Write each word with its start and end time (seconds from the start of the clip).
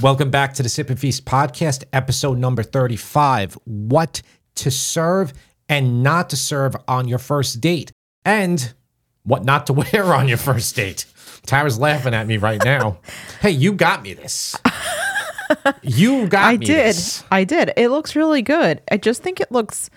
Welcome 0.00 0.30
back 0.30 0.54
to 0.54 0.62
the 0.62 0.68
Sip 0.68 0.90
and 0.90 1.00
Feast 1.00 1.24
podcast, 1.24 1.82
episode 1.92 2.38
number 2.38 2.62
35 2.62 3.54
What 3.64 4.22
to 4.54 4.70
Serve 4.70 5.32
and 5.68 6.04
Not 6.04 6.30
to 6.30 6.36
Serve 6.36 6.76
on 6.86 7.08
Your 7.08 7.18
First 7.18 7.60
Date, 7.60 7.90
and 8.24 8.72
what 9.24 9.44
not 9.44 9.66
to 9.66 9.72
wear 9.72 10.14
on 10.14 10.28
your 10.28 10.38
first 10.38 10.76
date. 10.76 11.04
Tara's 11.46 11.80
laughing 11.80 12.14
at 12.14 12.28
me 12.28 12.36
right 12.36 12.62
now. 12.64 12.98
hey, 13.40 13.50
you 13.50 13.72
got 13.72 14.02
me 14.02 14.14
this. 14.14 14.56
You 15.82 16.28
got 16.28 16.44
I 16.44 16.56
me 16.58 16.66
did. 16.66 16.86
this. 16.86 17.24
I 17.32 17.42
did. 17.42 17.72
It 17.76 17.88
looks 17.88 18.14
really 18.14 18.42
good. 18.42 18.80
I 18.92 18.98
just 18.98 19.22
think 19.22 19.40
it 19.40 19.50
looks 19.50 19.90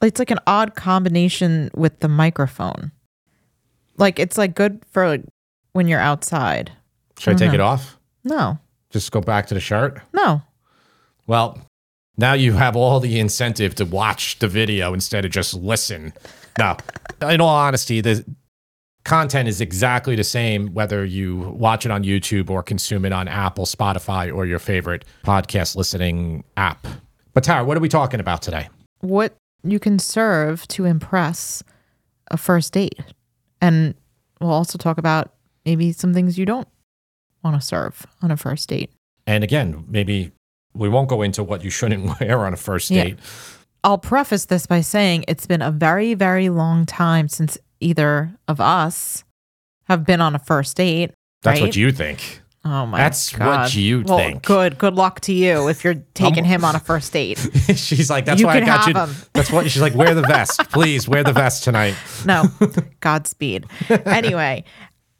it's 0.00 0.18
like 0.18 0.30
an 0.30 0.38
odd 0.46 0.74
combination 0.74 1.70
with 1.74 2.00
the 2.00 2.08
microphone. 2.08 2.92
Like 3.98 4.18
it's 4.18 4.38
like 4.38 4.54
good 4.54 4.82
for 4.90 5.06
like 5.06 5.24
when 5.72 5.86
you're 5.86 6.00
outside. 6.00 6.72
Should 7.18 7.34
I 7.34 7.36
take 7.36 7.52
it 7.52 7.54
mm-hmm. 7.54 7.62
off? 7.62 7.98
No. 8.24 8.58
Just 8.94 9.10
go 9.10 9.20
back 9.20 9.48
to 9.48 9.54
the 9.54 9.60
shirt? 9.60 10.00
No. 10.12 10.40
Well, 11.26 11.58
now 12.16 12.34
you 12.34 12.52
have 12.52 12.76
all 12.76 13.00
the 13.00 13.18
incentive 13.18 13.74
to 13.74 13.84
watch 13.84 14.38
the 14.38 14.46
video 14.46 14.94
instead 14.94 15.24
of 15.24 15.32
just 15.32 15.52
listen. 15.52 16.12
Now, 16.56 16.76
in 17.20 17.40
all 17.40 17.48
honesty, 17.48 18.00
the 18.00 18.24
content 19.02 19.48
is 19.48 19.60
exactly 19.60 20.14
the 20.14 20.22
same 20.22 20.72
whether 20.74 21.04
you 21.04 21.38
watch 21.58 21.84
it 21.84 21.90
on 21.90 22.04
YouTube 22.04 22.50
or 22.50 22.62
consume 22.62 23.04
it 23.04 23.12
on 23.12 23.26
Apple, 23.26 23.66
Spotify, 23.66 24.32
or 24.32 24.46
your 24.46 24.60
favorite 24.60 25.04
podcast 25.24 25.74
listening 25.74 26.44
app. 26.56 26.86
But 27.32 27.42
Tara, 27.42 27.64
what 27.64 27.76
are 27.76 27.80
we 27.80 27.88
talking 27.88 28.20
about 28.20 28.42
today? 28.42 28.68
What 29.00 29.34
you 29.64 29.80
can 29.80 29.98
serve 29.98 30.68
to 30.68 30.84
impress 30.84 31.64
a 32.30 32.36
first 32.36 32.72
date. 32.72 33.00
And 33.60 33.96
we'll 34.40 34.52
also 34.52 34.78
talk 34.78 34.98
about 34.98 35.34
maybe 35.64 35.90
some 35.90 36.14
things 36.14 36.38
you 36.38 36.46
don't 36.46 36.68
want 37.44 37.60
to 37.60 37.64
serve 37.66 38.06
on 38.22 38.30
a 38.30 38.36
first 38.36 38.68
date. 38.68 38.90
And 39.26 39.44
again, 39.44 39.84
maybe 39.88 40.32
we 40.74 40.88
won't 40.88 41.08
go 41.08 41.22
into 41.22 41.42
what 41.44 41.62
you 41.62 41.70
shouldn't 41.70 42.04
wear 42.20 42.44
on 42.46 42.52
a 42.52 42.56
first 42.56 42.90
Yeah. 42.90 43.04
date. 43.04 43.18
I'll 43.84 43.98
preface 43.98 44.46
this 44.46 44.66
by 44.66 44.80
saying 44.80 45.26
it's 45.28 45.46
been 45.46 45.60
a 45.62 45.70
very, 45.70 46.14
very 46.14 46.48
long 46.48 46.86
time 46.86 47.28
since 47.28 47.58
either 47.80 48.34
of 48.48 48.58
us 48.60 49.24
have 49.88 50.06
been 50.06 50.22
on 50.22 50.34
a 50.34 50.38
first 50.38 50.76
date. 50.78 51.10
That's 51.42 51.60
right? 51.60 51.66
what 51.68 51.76
you 51.76 51.92
think. 51.92 52.40
Oh 52.66 52.86
my 52.86 52.96
That's 52.96 53.30
what 53.32 53.38
God. 53.40 53.74
you 53.74 54.02
well, 54.06 54.16
think. 54.16 54.42
Good. 54.42 54.78
Good 54.78 54.94
luck 54.94 55.20
to 55.20 55.34
you 55.34 55.68
if 55.68 55.84
you're 55.84 55.96
taking 56.14 56.44
him 56.44 56.64
on 56.64 56.74
a 56.74 56.80
first 56.80 57.12
date. 57.12 57.36
she's 57.74 58.08
like, 58.08 58.24
that's 58.24 58.40
You 58.40 58.46
why 58.46 58.54
I 58.56 58.60
got 58.60 58.86
you. 58.86 58.94
him. 58.94 59.10
That's 59.34 59.52
what 59.52 59.70
she's 59.70 59.82
like. 59.82 59.94
Wear 59.94 60.14
the 60.14 60.22
vest, 60.22 60.70
please. 60.70 61.06
Wear 61.06 61.22
the 61.22 61.34
vest 61.34 61.62
tonight. 61.64 61.94
No. 62.24 62.44
Godspeed. 63.00 63.66
Anyway, 63.90 64.64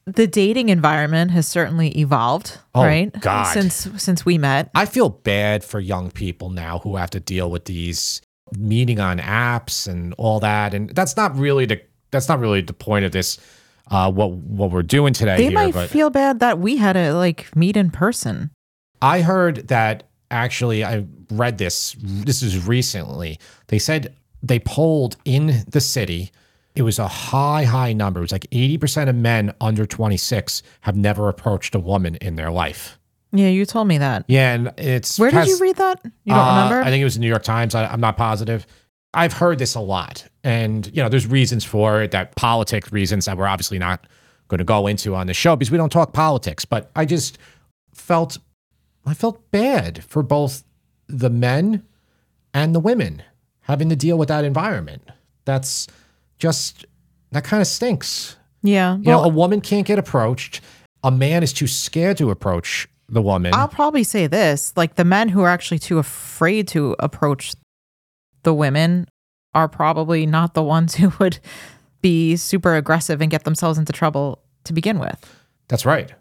the 0.07 0.27
dating 0.27 0.69
environment 0.69 1.31
has 1.31 1.47
certainly 1.49 1.89
evolved, 1.99 2.59
Oh, 2.75 2.85
right? 2.85 3.13
God. 3.21 3.45
Since 3.53 3.89
since 4.03 4.25
we 4.27 4.39
met. 4.39 4.71
I 4.75 4.87
feel 4.87 5.09
bad 5.09 5.65
for 5.65 5.81
young 5.81 6.11
people 6.11 6.51
now 6.51 6.79
who 6.81 6.97
have 6.97 7.11
to 7.11 7.21
deal 7.21 7.51
with 7.51 7.65
these 7.65 8.21
meeting 8.57 9.01
on 9.01 9.19
apps 9.19 9.89
and 9.89 10.15
all 10.19 10.41
that, 10.41 10.75
and 10.75 10.91
that's 10.91 11.17
not 11.17 11.37
really 11.37 11.67
the 11.67 11.81
that's 12.11 12.29
not 12.29 12.39
really 12.39 12.61
the 12.61 12.73
point 12.75 13.05
of 13.05 13.13
this. 13.13 13.39
Uh, 13.91 14.11
what 14.11 14.31
what 14.31 14.71
we're 14.71 14.83
doing 14.83 15.13
today 15.13 15.37
They 15.37 15.43
here, 15.45 15.53
might 15.53 15.75
but 15.75 15.91
feel 15.91 16.09
bad 16.09 16.41
that 16.41 16.59
we 16.59 16.79
had 16.79 16.95
to 16.95 17.13
like 17.13 17.55
meet 17.55 17.77
in 17.77 17.91
person. 17.91 18.51
I 19.03 19.21
heard 19.21 19.69
that 19.69 20.05
actually 20.31 20.85
I 20.85 21.05
read 21.31 21.59
this. 21.59 21.95
This 22.01 22.43
is 22.43 22.67
recently. 22.67 23.39
They 23.69 23.79
said 23.79 24.15
they 24.43 24.59
polled 24.59 25.17
in 25.27 25.65
the 25.69 25.81
city. 25.81 26.31
It 26.75 26.83
was 26.83 26.99
a 26.99 27.07
high, 27.09 27.65
high 27.65 27.93
number. 27.93 28.21
It 28.21 28.23
was 28.25 28.33
like 28.33 28.47
eighty 28.53 28.79
percent 28.79 29.09
of 29.09 29.17
men 29.17 29.55
under 29.61 29.87
twenty 29.87 30.17
six 30.17 30.63
have 30.83 30.97
never 30.97 31.29
approached 31.29 31.75
a 31.75 31.79
woman 31.81 32.17
in 32.17 32.37
their 32.37 32.51
life. 32.51 32.99
Yeah, 33.33 33.49
you 33.49 33.67
told 33.67 33.89
me 33.89 33.99
that. 33.99 34.25
Yeah, 34.29 34.55
and 34.55 34.73
it's 34.79 35.19
Where 35.19 35.31
did 35.31 35.47
you 35.49 35.59
read 35.59 35.77
that? 35.77 36.01
You 36.05 36.11
don't 36.35 36.39
Uh, 36.39 36.65
remember? 36.65 36.83
I 36.83 36.91
think 36.91 37.01
it 37.01 37.05
was 37.05 37.15
the 37.15 37.21
New 37.21 37.29
York 37.29 37.43
Times. 37.43 37.75
I, 37.75 37.87
I'm 37.87 38.01
not 38.01 38.17
positive. 38.17 38.67
I've 39.13 39.33
heard 39.33 39.59
this 39.59 39.75
a 39.77 39.81
lot, 39.81 40.25
and 40.43 40.87
you 40.95 41.03
know, 41.03 41.09
there's 41.09 41.27
reasons 41.27 41.65
for 41.65 42.03
it. 42.03 42.11
That 42.11 42.35
politic 42.37 42.91
reasons 42.91 43.25
that 43.27 43.37
we're 43.37 43.47
obviously 43.47 43.79
not 43.79 44.07
going 44.49 44.59
to 44.59 44.65
go 44.65 44.87
into 44.89 45.15
on 45.15 45.27
the 45.29 45.35
show 45.35 45.55
because 45.57 45.71
we 45.71 45.79
don't 45.79 45.91
talk 45.93 46.13
politics. 46.13 46.65
But 46.65 46.91
I 46.97 47.05
just 47.05 47.39
felt, 47.95 48.39
I 49.07 49.15
felt 49.15 49.51
bad 49.53 50.05
for 50.05 50.23
both 50.25 50.65
the 51.07 51.31
men 51.31 51.85
and 52.53 52.75
the 52.75 52.81
women 52.81 53.23
having 53.63 53.89
to 53.91 53.97
deal 53.97 54.19
with 54.19 54.29
that 54.29 54.45
environment. 54.45 55.09
That's 55.45 55.87
just 56.39 56.85
that 57.33 57.45
kind 57.45 57.61
of 57.61 57.67
stinks. 57.67 58.37
yeah. 58.63 58.97
You 58.97 59.03
Well, 59.07 59.23
know, 59.23 59.25
a 59.25 59.29
woman 59.29 59.61
can't 59.61 59.87
get 59.87 59.99
approached. 59.99 60.61
A 61.03 61.11
man 61.11 61.43
is 61.43 61.53
too 61.53 61.67
scared 61.67 62.17
to 62.19 62.31
approach 62.31 62.89
the 63.09 63.21
woman. 63.23 63.53
I'll 63.55 63.69
probably 63.69 64.05
say 64.05 64.27
this 64.27 64.73
like 64.77 64.95
the 64.95 65.05
men 65.05 65.29
who 65.29 65.43
are 65.43 65.49
actually 65.51 65.79
too 65.79 65.99
afraid 65.99 66.67
to 66.69 66.97
approach 66.99 67.55
the 68.43 68.55
women 68.55 69.07
are 69.55 69.69
probably 69.69 70.27
not 70.27 70.55
the 70.55 70.63
ones 70.63 70.95
who 70.97 71.13
would 71.19 71.39
be 72.01 72.37
super 72.37 72.75
aggressive 72.77 73.21
and 73.21 73.31
get 73.31 73.45
themselves 73.45 73.79
into 73.79 73.93
trouble 73.93 74.41
to 74.65 74.73
begin 74.73 74.99
with. 74.99 75.19
That's 75.69 75.85
right. 75.87 76.13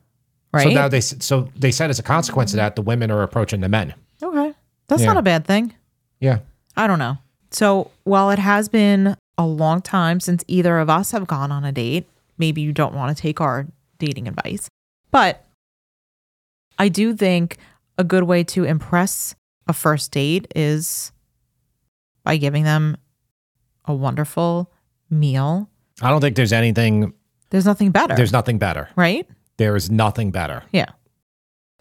Right? 0.53 0.63
So 0.67 0.69
now 0.69 0.87
they 0.87 1.01
so 1.01 1.49
they 1.55 1.71
said 1.71 1.89
as 1.89 1.99
a 1.99 2.03
consequence 2.03 2.53
of 2.53 2.57
that, 2.57 2.75
the 2.75 2.81
women 2.81 3.09
are 3.11 3.23
approaching 3.23 3.61
the 3.61 3.69
men. 3.69 3.93
okay. 4.21 4.53
That's 4.87 5.01
Yeah. 5.01 5.07
not 5.07 5.17
a 5.17 5.21
bad 5.23 5.45
thing. 5.45 5.73
Yeah. 6.19 6.39
I 6.75 6.87
don't 6.87 6.99
know. 6.99 7.17
So 7.51 7.89
while 8.03 8.29
it 8.31 8.39
has 8.39 8.67
been 8.69 9.15
a 9.37 9.45
long 9.45 9.81
time 9.81 10.19
since 10.19 10.43
either 10.47 10.79
of 10.79 10.89
us 10.89 11.11
have 11.11 11.27
gone 11.27 11.51
on 11.51 11.63
a 11.63 11.71
date, 11.71 12.07
maybe 12.37 12.61
you 12.61 12.71
don't 12.71 12.93
want 12.93 13.15
to 13.15 13.21
take 13.21 13.41
our 13.41 13.67
dating 13.99 14.27
advice. 14.27 14.67
But 15.11 15.45
I 16.77 16.89
do 16.89 17.15
think 17.15 17.57
a 17.97 18.03
good 18.03 18.23
way 18.23 18.43
to 18.45 18.63
impress 18.63 19.35
a 19.67 19.73
first 19.73 20.11
date 20.11 20.51
is 20.55 21.11
by 22.23 22.37
giving 22.37 22.63
them 22.63 22.97
a 23.85 23.93
wonderful 23.93 24.71
meal. 25.09 25.69
I 26.01 26.09
don't 26.09 26.21
think 26.21 26.35
there's 26.35 26.53
anything. 26.53 27.13
There's 27.49 27.65
nothing 27.65 27.91
better. 27.91 28.15
There's 28.15 28.31
nothing 28.31 28.57
better. 28.57 28.89
right? 28.95 29.27
There 29.57 29.75
is 29.75 29.91
nothing 29.91 30.31
better. 30.31 30.63
Yeah. 30.71 30.89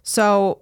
So 0.02 0.60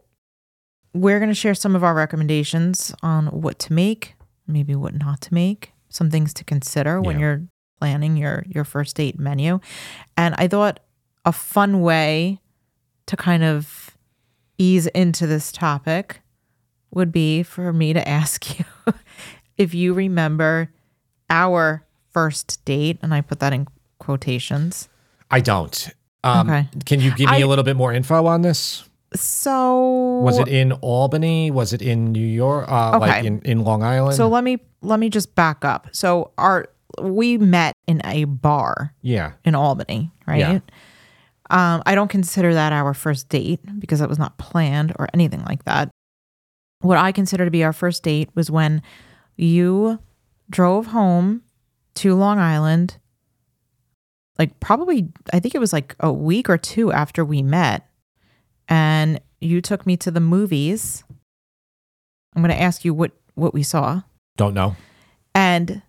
we're 0.94 1.18
going 1.18 1.30
to 1.30 1.34
share 1.34 1.54
some 1.54 1.74
of 1.74 1.82
our 1.82 1.94
recommendations 1.94 2.94
on 3.02 3.26
what 3.26 3.58
to 3.60 3.72
make, 3.72 4.14
maybe 4.46 4.74
what 4.76 4.94
not 4.94 5.20
to 5.22 5.34
make, 5.34 5.72
some 5.90 6.10
things 6.10 6.32
to 6.34 6.44
consider 6.44 7.00
when 7.02 7.16
Yeah. 7.16 7.20
you're 7.26 7.42
planning 7.80 8.16
your 8.16 8.44
your 8.48 8.64
first 8.64 8.96
date 8.96 9.18
menu. 9.18 9.60
And 10.16 10.34
I 10.38 10.48
thought 10.48 10.80
a 11.24 11.32
fun 11.32 11.80
way 11.82 12.40
to 13.06 13.16
kind 13.16 13.42
of 13.44 13.90
ease 14.58 14.86
into 14.88 15.26
this 15.26 15.50
topic 15.52 16.20
would 16.92 17.12
be 17.12 17.42
for 17.42 17.72
me 17.72 17.92
to 17.92 18.08
ask 18.20 18.58
you 18.58 18.64
if 19.56 19.74
you 19.74 19.92
remember 19.94 20.70
our 21.28 21.84
first 22.12 22.64
date 22.64 22.98
and 23.02 23.14
I 23.14 23.20
put 23.20 23.40
that 23.40 23.52
in 23.52 23.66
quotations. 23.98 24.88
I 25.30 25.40
don't. 25.40 25.88
Um, 26.24 26.48
Okay. 26.50 26.68
Can 26.86 27.00
you 27.00 27.10
give 27.14 27.30
me 27.30 27.36
I- 27.36 27.40
a 27.40 27.46
little 27.46 27.64
bit 27.64 27.76
more 27.76 27.92
info 27.92 28.26
on 28.26 28.42
this? 28.42 28.84
So 29.14 30.20
Was 30.22 30.38
it 30.38 30.46
in 30.48 30.72
Albany? 30.72 31.50
Was 31.50 31.72
it 31.72 31.82
in 31.82 32.12
New 32.12 32.24
York? 32.26 32.70
Uh, 32.70 32.98
Like 33.00 33.24
in, 33.24 33.40
in 33.42 33.64
Long 33.64 33.82
Island? 33.82 34.16
So 34.16 34.28
let 34.28 34.44
me 34.44 34.58
let 34.82 35.00
me 35.00 35.10
just 35.10 35.34
back 35.34 35.64
up. 35.64 35.88
So 35.92 36.32
our 36.38 36.68
we 37.00 37.38
met 37.38 37.74
in 37.86 38.00
a 38.04 38.24
bar 38.24 38.94
yeah. 39.02 39.32
in 39.44 39.54
Albany, 39.54 40.10
right? 40.26 40.38
Yeah. 40.38 40.60
Um, 41.50 41.82
I 41.84 41.94
don't 41.94 42.10
consider 42.10 42.54
that 42.54 42.72
our 42.72 42.94
first 42.94 43.28
date 43.28 43.60
because 43.78 44.00
it 44.00 44.08
was 44.08 44.18
not 44.18 44.38
planned 44.38 44.92
or 44.98 45.08
anything 45.12 45.42
like 45.44 45.64
that. 45.64 45.90
What 46.80 46.98
I 46.98 47.12
consider 47.12 47.44
to 47.44 47.50
be 47.50 47.64
our 47.64 47.72
first 47.72 48.02
date 48.02 48.30
was 48.34 48.50
when 48.50 48.82
you 49.36 49.98
drove 50.48 50.86
home 50.86 51.42
to 51.96 52.14
Long 52.14 52.38
Island, 52.38 52.98
like 54.38 54.58
probably 54.60 55.08
I 55.32 55.40
think 55.40 55.54
it 55.54 55.60
was 55.60 55.72
like 55.72 55.96
a 56.00 56.12
week 56.12 56.48
or 56.48 56.56
two 56.56 56.92
after 56.92 57.24
we 57.24 57.42
met, 57.42 57.86
and 58.68 59.20
you 59.40 59.60
took 59.60 59.86
me 59.86 59.96
to 59.98 60.10
the 60.10 60.20
movies. 60.20 61.04
I'm 62.34 62.42
going 62.42 62.54
to 62.54 62.60
ask 62.60 62.84
you 62.84 62.94
what 62.94 63.12
what 63.34 63.52
we 63.52 63.62
saw. 63.62 64.02
Don't 64.40 64.54
know. 64.54 64.74
And 65.34 65.82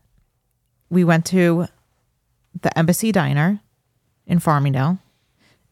we 0.89 1.05
went 1.05 1.25
to 1.27 1.67
the 2.61 2.77
Embassy 2.77 3.13
Diner 3.13 3.61
in 4.27 4.39
Farmingdale, 4.39 4.99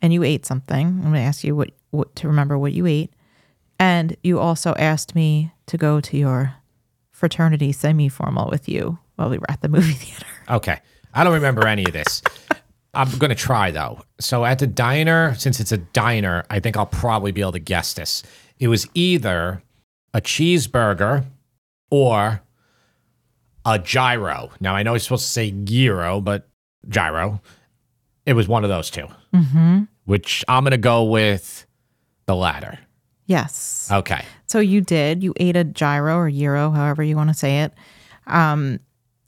and 0.02 0.14
you 0.14 0.24
ate 0.24 0.46
something. 0.46 0.88
I'm 0.88 1.02
going 1.02 1.16
to 1.16 1.20
ask 1.20 1.44
you 1.44 1.58
what, 1.58 1.72
what 1.90 2.16
to 2.16 2.30
remember 2.30 2.58
what 2.58 2.72
you 2.72 2.86
ate. 2.86 3.12
And 3.80 4.16
you 4.24 4.40
also 4.40 4.76
asked 4.76 5.14
me 5.14 5.52
to 5.66 5.78
go 5.78 6.00
to 6.00 6.16
your 6.16 6.56
fraternity 7.12 7.74
semi 7.74 8.08
formal 8.08 8.50
with 8.50 8.70
you 8.70 8.98
while 9.18 9.30
we 9.30 9.40
were 9.40 9.52
at 9.52 9.60
the 9.60 9.68
movie 9.68 9.92
theater. 9.96 10.26
Okay. 10.50 10.80
I 11.14 11.26
don't 11.26 11.34
remember 11.34 11.68
any 11.68 11.84
of 11.84 11.92
this. 11.92 12.22
I'm 12.94 13.10
going 13.18 13.28
to 13.28 13.36
try 13.36 13.72
though. 13.72 14.04
So 14.22 14.46
at 14.46 14.60
the 14.60 14.68
diner, 14.68 15.36
since 15.36 15.60
it's 15.60 15.74
a 15.74 15.80
diner, 15.80 16.46
I 16.50 16.62
think 16.62 16.78
I'll 16.78 16.86
probably 16.86 17.34
be 17.34 17.42
able 17.42 17.52
to 17.52 17.60
guess 17.60 17.94
this. 17.94 18.24
It 18.58 18.70
was 18.70 18.88
either 18.94 19.64
a 20.14 20.22
cheeseburger 20.22 21.26
or 21.92 22.42
a 23.74 23.80
gyro. 23.80 24.52
Now 24.60 24.76
I 24.76 24.84
know 24.84 24.94
it's 24.96 25.04
supposed 25.06 25.26
to 25.26 25.32
say 25.32 25.52
gyro, 25.52 26.22
but 26.22 26.48
gyro. 26.88 27.42
It 28.26 28.34
was 28.34 28.48
one 28.48 28.64
of 28.64 28.70
those 28.70 28.90
2 28.90 29.08
Mm-hmm. 29.34 29.84
which 30.06 30.44
I'm 30.48 30.64
going 30.64 30.72
to 30.72 30.78
go 30.78 31.04
with 31.04 31.66
the 32.26 32.36
latter. 32.36 32.80
Yes. 33.26 33.90
Okay. 33.92 34.24
So 34.48 34.60
you 34.60 34.82
did. 34.82 35.22
You 35.24 35.34
ate 35.38 35.56
a 35.56 35.64
gyro 35.64 36.16
or 36.18 36.32
gyro, 36.32 36.72
however 36.72 37.04
you 37.04 37.16
want 37.16 37.30
to 37.30 37.36
say 37.36 37.62
it. 37.62 37.74
Um, 38.26 38.80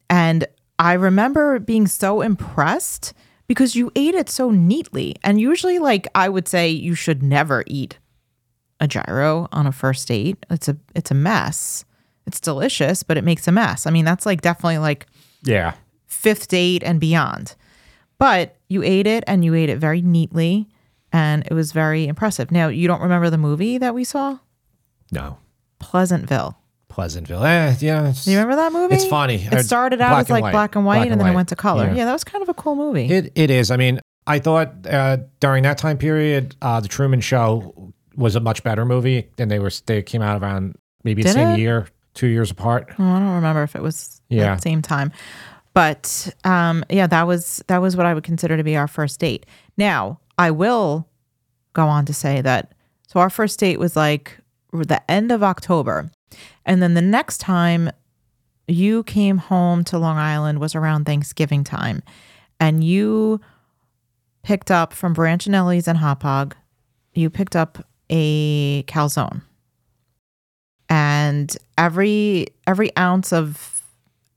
and 0.09 0.45
I 0.79 0.93
remember 0.93 1.59
being 1.59 1.85
so 1.87 2.21
impressed 2.21 3.13
because 3.47 3.75
you 3.75 3.91
ate 3.95 4.15
it 4.15 4.29
so 4.29 4.49
neatly. 4.49 5.15
And 5.23 5.39
usually, 5.39 5.77
like 5.77 6.07
I 6.15 6.29
would 6.29 6.47
say, 6.47 6.69
you 6.69 6.95
should 6.95 7.21
never 7.21 7.63
eat 7.67 7.99
a 8.79 8.87
gyro 8.87 9.47
on 9.51 9.67
a 9.67 9.71
first 9.71 10.07
date. 10.07 10.43
It's 10.49 10.67
a 10.67 10.77
it's 10.95 11.11
a 11.11 11.15
mess. 11.15 11.85
It's 12.27 12.39
delicious, 12.39 13.03
but 13.03 13.17
it 13.17 13.23
makes 13.23 13.47
a 13.47 13.51
mess. 13.51 13.85
I 13.87 13.91
mean, 13.91 14.05
that's 14.05 14.25
like 14.25 14.41
definitely 14.41 14.77
like 14.77 15.07
Yeah. 15.43 15.73
fifth 16.07 16.47
date 16.47 16.83
and 16.83 16.99
beyond. 16.99 17.55
But 18.17 18.57
you 18.69 18.83
ate 18.83 19.07
it 19.07 19.23
and 19.27 19.43
you 19.43 19.55
ate 19.55 19.69
it 19.69 19.77
very 19.79 20.01
neatly 20.01 20.69
and 21.11 21.43
it 21.47 21.53
was 21.53 21.71
very 21.71 22.07
impressive. 22.07 22.51
Now, 22.51 22.67
you 22.67 22.87
don't 22.87 23.01
remember 23.01 23.29
the 23.29 23.37
movie 23.37 23.77
that 23.79 23.93
we 23.95 24.03
saw? 24.03 24.37
No. 25.11 25.37
Pleasantville. 25.79 26.57
Pleasantville. 26.87 27.43
Eh, 27.43 27.75
yeah. 27.79 28.13
Do 28.23 28.31
you 28.31 28.37
remember 28.37 28.55
that 28.57 28.71
movie? 28.73 28.95
It's 28.95 29.05
funny. 29.05 29.35
It 29.51 29.63
started 29.65 30.01
out 30.01 30.09
black 30.11 30.21
as 30.25 30.29
like 30.29 30.41
white. 30.43 30.51
black 30.51 30.75
and 30.75 30.85
white 30.85 30.95
Black 30.97 31.05
and, 31.05 31.11
and 31.13 31.21
then 31.21 31.31
it 31.31 31.35
went 31.35 31.49
to 31.49 31.55
color. 31.55 31.85
Yeah. 31.87 31.95
Yeah. 31.95 32.05
that 32.05 32.13
was 32.13 32.23
kind 32.23 32.41
of 32.41 32.49
a 32.49 32.53
cool 32.53 32.75
movie. 32.75 33.05
It 33.09 33.31
it 33.35 33.49
is. 33.49 33.71
I 33.71 33.77
mean, 33.77 33.99
I 34.27 34.39
thought 34.39 34.85
uh, 34.87 35.17
during 35.39 35.63
that 35.63 35.77
time 35.77 35.97
period, 35.97 36.55
uh, 36.61 36.79
the 36.81 36.87
Truman 36.89 37.21
Show 37.21 37.93
was 38.15 38.35
a 38.35 38.39
much 38.41 38.61
better 38.63 38.85
movie, 38.85 39.29
and 39.37 39.49
they 39.49 39.57
were 39.59 39.71
they 39.85 40.01
came 40.03 40.21
out 40.21 40.41
around 40.41 40.75
maybe 41.03 41.23
the 41.23 41.29
same 41.29 41.51
it? 41.51 41.59
year, 41.59 41.87
two 42.13 42.27
years 42.27 42.51
apart. 42.51 42.87
Oh, 42.99 43.03
I 43.03 43.19
don't 43.19 43.35
remember 43.35 43.63
if 43.63 43.75
it 43.75 43.81
was 43.81 44.21
Yeah. 44.29 44.55
the 44.55 44.61
same 44.61 44.81
time. 44.81 45.11
But 45.73 46.33
um, 46.43 46.83
yeah, 46.89 47.07
that 47.07 47.25
was 47.27 47.63
that 47.67 47.77
was 47.77 47.95
what 47.95 48.05
I 48.05 48.13
would 48.13 48.23
consider 48.25 48.57
to 48.57 48.63
be 48.63 48.75
our 48.75 48.87
first 48.87 49.19
date. 49.19 49.45
Now, 49.77 50.19
I 50.37 50.51
will 50.51 51.07
go 51.73 51.87
on 51.87 52.05
to 52.05 52.13
say 52.13 52.41
that 52.41 52.73
so 53.07 53.19
our 53.19 53.29
first 53.29 53.59
date 53.59 53.79
was 53.79 53.95
like 53.95 54.37
the 54.73 55.01
end 55.09 55.31
of 55.31 55.43
October. 55.43 56.11
And 56.65 56.81
then 56.81 56.93
the 56.93 57.01
next 57.01 57.37
time 57.39 57.89
you 58.67 59.03
came 59.03 59.37
home 59.37 59.83
to 59.85 59.97
Long 59.97 60.17
Island 60.17 60.59
was 60.59 60.75
around 60.75 61.05
Thanksgiving 61.05 61.63
time. 61.63 62.03
And 62.59 62.83
you 62.83 63.41
picked 64.43 64.71
up 64.71 64.93
from 64.93 65.13
Branchinelli's 65.13 65.87
and 65.87 65.99
Hauppauge, 65.99 66.53
you 67.13 67.29
picked 67.29 67.55
up 67.55 67.85
a 68.09 68.83
calzone 68.83 69.41
and 70.91 71.55
every 71.77 72.47
every 72.67 72.95
ounce 72.97 73.31
of 73.31 73.81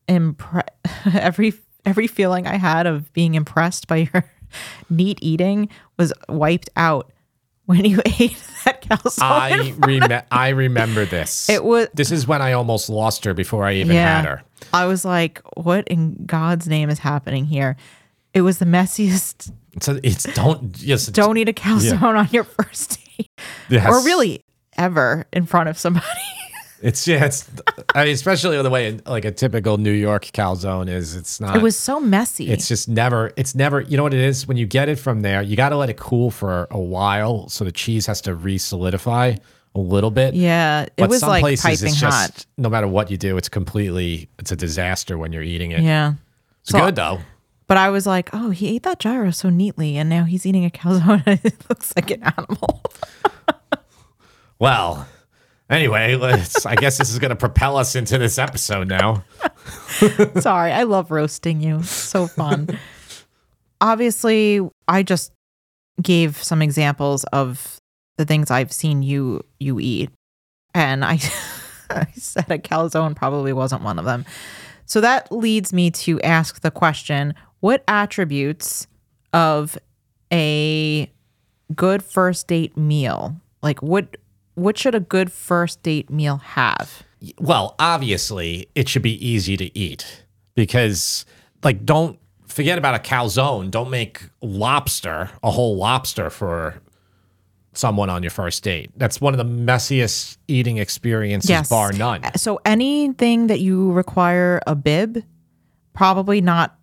impre- 0.08 0.62
every 1.14 1.52
every 1.84 2.06
feeling 2.06 2.46
I 2.46 2.56
had 2.56 2.86
of 2.86 3.12
being 3.12 3.34
impressed 3.34 3.88
by 3.88 4.08
your 4.12 4.24
neat 4.88 5.18
eating 5.20 5.68
was 5.98 6.12
wiped 6.28 6.70
out 6.76 7.10
when 7.66 7.84
you 7.84 8.00
ate 8.20 8.40
that 8.64 8.82
calzone. 8.82 9.22
I 9.22 9.72
rem- 9.78 10.22
I 10.30 10.48
remember 10.50 11.04
this. 11.04 11.48
It 11.50 11.64
was- 11.64 11.88
This 11.92 12.12
is 12.12 12.26
when 12.26 12.40
I 12.40 12.52
almost 12.52 12.88
lost 12.88 13.24
her 13.24 13.34
before 13.34 13.64
I 13.66 13.74
even 13.74 13.96
Yeah. 13.96 14.16
had 14.16 14.24
her. 14.26 14.42
I 14.72 14.86
was 14.86 15.04
like, 15.04 15.40
"What 15.56 15.88
in 15.88 16.24
God's 16.24 16.68
name 16.68 16.88
is 16.88 17.00
happening 17.00 17.44
here?" 17.46 17.76
It 18.32 18.42
was 18.42 18.58
the 18.58 18.64
messiest. 18.64 19.50
So 19.80 19.98
it's 20.04 20.22
don't 20.34 20.80
yes 20.80 21.06
Don't 21.06 21.36
eat 21.36 21.48
a 21.48 21.52
calzone 21.52 22.16
on 22.16 22.28
your 22.30 22.44
first 22.44 22.98
date, 23.18 23.30
yes. 23.68 23.86
or 23.88 24.04
really 24.04 24.40
ever 24.76 25.26
in 25.32 25.46
front 25.46 25.68
of 25.68 25.76
somebody. 25.78 26.06
It's 26.84 27.08
yeah. 27.08 27.24
It's 27.24 27.50
I 27.94 28.04
mean, 28.04 28.12
especially 28.12 28.60
the 28.62 28.68
way 28.68 28.98
like 29.06 29.24
a 29.24 29.30
typical 29.32 29.78
New 29.78 29.90
York 29.90 30.26
calzone 30.26 30.88
is. 30.90 31.16
It's 31.16 31.40
not. 31.40 31.56
It 31.56 31.62
was 31.62 31.76
so 31.78 31.98
messy. 31.98 32.50
It's 32.50 32.68
just 32.68 32.88
never. 32.90 33.32
It's 33.36 33.54
never. 33.54 33.80
You 33.80 33.96
know 33.96 34.02
what 34.02 34.12
it 34.12 34.20
is 34.20 34.46
when 34.46 34.58
you 34.58 34.66
get 34.66 34.90
it 34.90 34.98
from 34.98 35.22
there. 35.22 35.40
You 35.40 35.56
got 35.56 35.70
to 35.70 35.76
let 35.78 35.88
it 35.88 35.96
cool 35.96 36.30
for 36.30 36.68
a 36.70 36.78
while, 36.78 37.48
so 37.48 37.64
the 37.64 37.72
cheese 37.72 38.04
has 38.06 38.20
to 38.22 38.34
re-solidify 38.34 39.36
a 39.74 39.80
little 39.80 40.10
bit. 40.10 40.34
yeah, 40.34 40.82
it 40.82 40.92
But 40.96 41.08
was 41.08 41.20
some 41.20 41.30
like 41.30 41.40
places 41.40 41.64
piping 41.80 41.94
it's 41.94 42.00
hot. 42.02 42.30
just 42.34 42.48
no 42.58 42.68
matter 42.68 42.86
what 42.86 43.10
you 43.10 43.16
do, 43.16 43.38
it's 43.38 43.48
completely. 43.48 44.28
It's 44.38 44.52
a 44.52 44.56
disaster 44.56 45.16
when 45.16 45.32
you're 45.32 45.42
eating 45.42 45.70
it. 45.70 45.80
Yeah. 45.80 46.12
It's 46.60 46.70
So- 46.70 46.80
good 46.80 46.96
though. 46.96 47.20
But 47.66 47.78
I 47.78 47.88
was 47.88 48.06
like, 48.06 48.28
oh, 48.34 48.50
he 48.50 48.76
ate 48.76 48.82
that 48.82 48.98
gyro 48.98 49.30
so 49.30 49.48
neatly, 49.48 49.96
and 49.96 50.10
now 50.10 50.24
he's 50.24 50.44
eating 50.44 50.66
a 50.66 50.70
calzone. 50.70 51.22
it 51.44 51.56
looks 51.70 51.94
like 51.96 52.10
an 52.10 52.22
animal. 52.24 52.82
Well, 54.58 55.08
anyway, 55.70 56.16
let's. 56.16 56.66
I 56.66 56.74
guess 56.74 56.98
this 56.98 57.10
is 57.10 57.18
going 57.18 57.30
to 57.30 57.36
propel 57.36 57.76
us 57.76 57.94
into 57.96 58.18
this 58.18 58.38
episode 58.38 58.88
now. 58.88 59.24
Sorry, 60.40 60.72
I 60.72 60.84
love 60.84 61.10
roasting 61.10 61.60
you. 61.60 61.82
So 61.82 62.26
fun. 62.26 62.78
Obviously, 63.80 64.60
I 64.88 65.02
just 65.02 65.32
gave 66.02 66.42
some 66.42 66.62
examples 66.62 67.24
of 67.24 67.78
the 68.16 68.24
things 68.24 68.50
I've 68.50 68.72
seen 68.72 69.02
you 69.02 69.44
you 69.58 69.80
eat, 69.80 70.10
and 70.74 71.04
I, 71.04 71.18
I 71.90 72.06
said 72.14 72.50
a 72.50 72.58
calzone 72.58 73.16
probably 73.16 73.52
wasn't 73.52 73.82
one 73.82 73.98
of 73.98 74.04
them. 74.04 74.24
So 74.86 75.00
that 75.00 75.32
leads 75.32 75.72
me 75.72 75.90
to 75.90 76.20
ask 76.22 76.60
the 76.60 76.70
question: 76.70 77.34
What 77.60 77.84
attributes 77.88 78.86
of 79.32 79.78
a 80.32 81.10
good 81.74 82.02
first 82.02 82.46
date 82.48 82.76
meal, 82.76 83.36
like 83.62 83.82
what 83.82 84.16
what 84.54 84.78
should 84.78 84.94
a 84.94 85.00
good 85.00 85.30
first 85.32 85.82
date 85.82 86.10
meal 86.10 86.38
have? 86.38 87.02
Well, 87.38 87.74
obviously, 87.78 88.68
it 88.74 88.88
should 88.88 89.02
be 89.02 89.26
easy 89.26 89.56
to 89.56 89.76
eat 89.78 90.24
because, 90.54 91.24
like, 91.62 91.84
don't 91.84 92.18
forget 92.46 92.78
about 92.78 92.94
a 92.94 92.98
calzone. 92.98 93.70
Don't 93.70 93.90
make 93.90 94.22
lobster, 94.42 95.30
a 95.42 95.50
whole 95.50 95.76
lobster 95.76 96.30
for 96.30 96.80
someone 97.72 98.08
on 98.10 98.22
your 98.22 98.30
first 98.30 98.62
date. 98.62 98.90
That's 98.96 99.20
one 99.20 99.34
of 99.34 99.38
the 99.38 99.44
messiest 99.44 100.36
eating 100.46 100.78
experiences, 100.78 101.68
bar 101.68 101.92
none. 101.92 102.22
So 102.36 102.60
anything 102.64 103.48
that 103.48 103.60
you 103.60 103.90
require 103.92 104.60
a 104.66 104.74
bib, 104.74 105.24
probably 105.92 106.40
not 106.40 106.78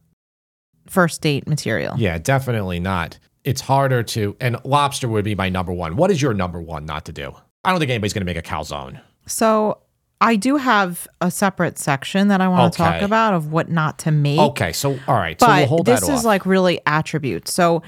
first 0.88 1.21
date 1.21 1.47
material. 1.47 1.95
Yeah, 1.97 2.17
definitely 2.17 2.79
not. 2.79 3.19
It's 3.44 3.62
harder 3.62 4.03
to, 4.03 4.35
and 4.41 4.57
lobster 4.65 5.07
would 5.07 5.24
be 5.24 5.35
my 5.35 5.50
number 5.50 5.71
one. 5.71 5.95
What 5.95 6.12
is 6.12 6.21
your 6.21 6.33
number 6.33 6.59
one 6.59 6.85
not 6.85 7.06
to 7.06 7.13
do? 7.13 7.33
I 7.63 7.71
don't 7.71 7.79
think 7.79 7.91
anybody's 7.91 8.13
going 8.13 8.25
to 8.25 8.25
make 8.25 8.37
a 8.37 8.41
calzone. 8.41 9.01
So 9.27 9.79
I 10.19 10.35
do 10.35 10.57
have 10.57 11.07
a 11.19 11.31
separate 11.31 11.77
section 11.77 12.27
that 12.29 12.41
I 12.41 12.47
want 12.47 12.73
to 12.73 12.77
talk 12.77 13.01
about 13.01 13.33
of 13.33 13.51
what 13.51 13.69
not 13.69 13.99
to 13.99 14.11
make. 14.11 14.39
Okay, 14.39 14.71
so 14.71 14.99
all 15.07 15.15
right, 15.15 15.39
so 15.39 15.47
But 15.47 15.57
we'll 15.57 15.67
hold 15.67 15.85
this 15.85 16.01
that 16.01 16.13
is 16.13 16.19
off. 16.19 16.25
like 16.25 16.45
really 16.45 16.79
attributes. 16.85 17.53
So 17.53 17.81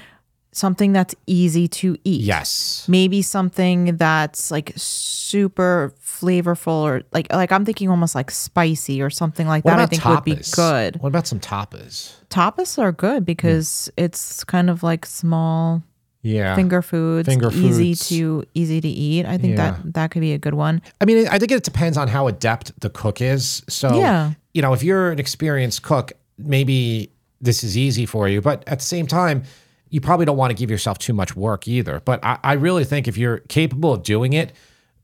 something 0.52 0.94
that's 0.94 1.16
easy 1.28 1.68
to 1.68 1.98
eat. 2.04 2.22
yes, 2.22 2.86
Maybe 2.88 3.22
something 3.22 3.98
that's 3.98 4.52
like 4.52 4.74
super 4.76 5.94
flavorful 6.02 6.82
or 6.82 7.02
like 7.12 7.32
like 7.34 7.52
I'm 7.52 7.66
thinking 7.66 7.90
almost 7.90 8.16
like 8.16 8.32
spicy 8.32 9.02
or 9.02 9.10
something 9.10 9.48
like 9.48 9.66
What 9.66 9.78
that. 9.78 9.80
I 9.80 9.86
think 9.88 10.06
would 10.06 10.24
be 10.24 10.38
good. 10.56 11.02
What 11.02 11.10
about 11.10 11.28
some 11.28 11.40
tapas? 11.40 12.14
Tapas 12.30 12.80
are 12.80 12.92
good 12.92 13.20
hmm. 13.20 13.26
because 13.26 13.92
it's 13.98 14.44
kind 14.44 14.70
of 14.70 14.82
like 14.84 15.06
small 15.06 15.84
Yeah, 16.26 16.56
finger 16.56 16.82
foods, 16.82 17.28
Finger 17.28 17.52
easy 17.52 17.92
foods. 17.94 18.08
to 18.10 18.46
easy 18.54 18.80
to 18.80 18.88
eat. 18.88 19.26
I 19.26 19.38
think 19.38 19.58
Yeah. 19.58 19.72
that 19.72 19.94
that 19.94 20.12
could 20.12 20.22
be 20.22 20.32
a 20.34 20.38
good 20.38 20.54
one. 20.54 20.82
I 21.02 21.06
mean, 21.06 21.28
I 21.28 21.38
think 21.38 21.52
it 21.52 21.64
depends 21.64 21.98
on 21.98 22.08
how 22.08 22.28
adept 22.28 22.80
the 22.80 22.90
cook 22.90 23.20
is. 23.22 23.62
So, 23.68 23.98
Yeah. 24.00 24.32
you 24.54 24.62
know, 24.62 24.72
if 24.74 24.84
you're 24.84 25.12
an 25.12 25.20
experienced 25.20 25.82
cook, 25.84 26.14
maybe 26.38 27.10
this 27.42 27.62
is 27.64 27.78
easy 27.78 28.06
for 28.06 28.30
you. 28.30 28.40
But 28.40 28.64
at 28.68 28.80
the 28.80 28.86
same 28.86 29.06
time, 29.06 29.44
you 29.90 30.00
probably 30.00 30.26
don't 30.26 30.38
want 30.38 30.52
to 30.52 30.56
give 30.56 30.72
yourself 30.72 30.98
too 30.98 31.12
much 31.14 31.36
work 31.36 31.68
either. 31.68 32.02
But 32.06 32.24
I, 32.24 32.40
I 32.42 32.54
really 32.54 32.86
think 32.86 33.08
if 33.10 33.18
you're 33.18 33.40
capable 33.50 33.92
of 33.94 34.04
doing 34.04 34.32
it, 34.32 34.54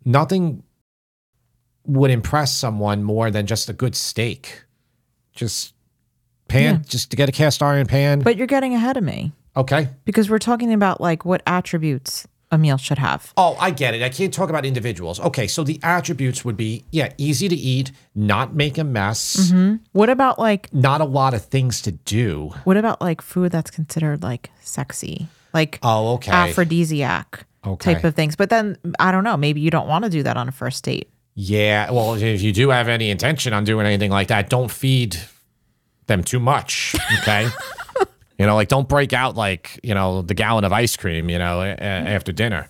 nothing 0.05 0.63
would 1.85 2.11
impress 2.11 2.53
someone 2.53 3.03
more 3.03 3.29
than 3.29 3.45
just 3.45 3.69
a 3.69 3.73
good 3.73 3.95
steak. 3.95 4.63
Just 5.33 5.73
pan, 6.47 6.75
Yeah. 6.75 6.81
just 6.87 7.11
to 7.11 7.17
get 7.17 7.27
a 7.29 7.31
cast 7.31 7.61
iron 7.61 7.87
pan. 7.87 8.19
But 8.21 8.37
you're 8.37 8.47
getting 8.47 8.73
ahead 8.73 8.95
of 8.97 9.03
me 9.03 9.33
okay. 9.59 9.89
because 10.05 10.29
we're 10.29 10.39
talking 10.39 10.73
about 10.73 10.99
like 11.01 11.25
what 11.25 11.41
attributes 11.45 12.27
a 12.51 12.57
meal 12.57 12.77
should 12.77 12.97
have. 12.97 13.31
Oh, 13.37 13.55
I 13.59 13.69
get 13.69 13.93
it. 13.93 14.01
I 14.01 14.09
can't 14.09 14.33
talk 14.33 14.49
about 14.49 14.65
individuals. 14.65 15.19
Okay, 15.19 15.45
so 15.45 15.63
the 15.63 15.79
attributes 15.83 16.43
would 16.43 16.57
be 16.57 16.83
yeah, 16.89 17.13
easy 17.17 17.47
to 17.47 17.55
eat, 17.55 17.91
not 18.15 18.55
make 18.55 18.79
a 18.79 18.83
mess, 18.83 19.51
mm-hmm. 19.51 19.75
What 19.91 20.09
about 20.09 20.39
like 20.39 20.73
not 20.73 20.99
a 20.99 21.05
lot 21.05 21.33
of 21.35 21.45
things 21.45 21.81
to 21.83 21.91
do. 21.91 22.51
what 22.63 22.75
about 22.77 23.01
like 23.01 23.21
food 23.21 23.51
that's 23.51 23.69
considered 23.69 24.23
like 24.23 24.49
sexy? 24.61 25.27
Like 25.53 25.77
Oh, 25.83 26.13
okay. 26.15 26.31
aphrodisiac 26.31 27.45
Okay. 27.65 27.93
type 27.93 28.03
of 28.03 28.15
things. 28.15 28.35
But 28.35 28.49
then 28.49 28.77
I 28.99 29.11
don't 29.11 29.23
know, 29.23 29.37
maybe 29.37 29.61
you 29.61 29.69
don't 29.69 29.87
want 29.87 30.05
to 30.05 30.09
do 30.09 30.23
that 30.23 30.35
on 30.37 30.47
a 30.47 30.51
first 30.51 30.83
date. 30.83 31.07
yeah, 31.35 31.91
well, 31.91 32.15
if 32.15 32.41
you 32.41 32.51
do 32.51 32.69
have 32.69 32.87
any 32.87 33.09
intention 33.11 33.53
on 33.53 33.63
doing 33.63 33.85
anything 33.85 34.09
like 34.11 34.29
that, 34.29 34.49
don't 34.49 34.71
feed 34.71 35.17
them 36.07 36.23
too 36.23 36.39
much. 36.39 36.95
Okay. 37.21 37.47
you 38.39 38.45
know, 38.45 38.55
like 38.55 38.69
don't 38.69 38.87
break 38.89 39.13
out 39.13 39.35
like, 39.35 39.79
you 39.83 39.93
know, 39.93 40.21
the 40.23 40.33
gallon 40.33 40.63
of 40.63 40.71
ice 40.73 40.95
cream, 40.97 41.29
you 41.29 41.37
know, 41.37 41.61
a- 41.61 41.73
a- 41.73 41.75
after 42.15 42.31
dinner. 42.31 42.67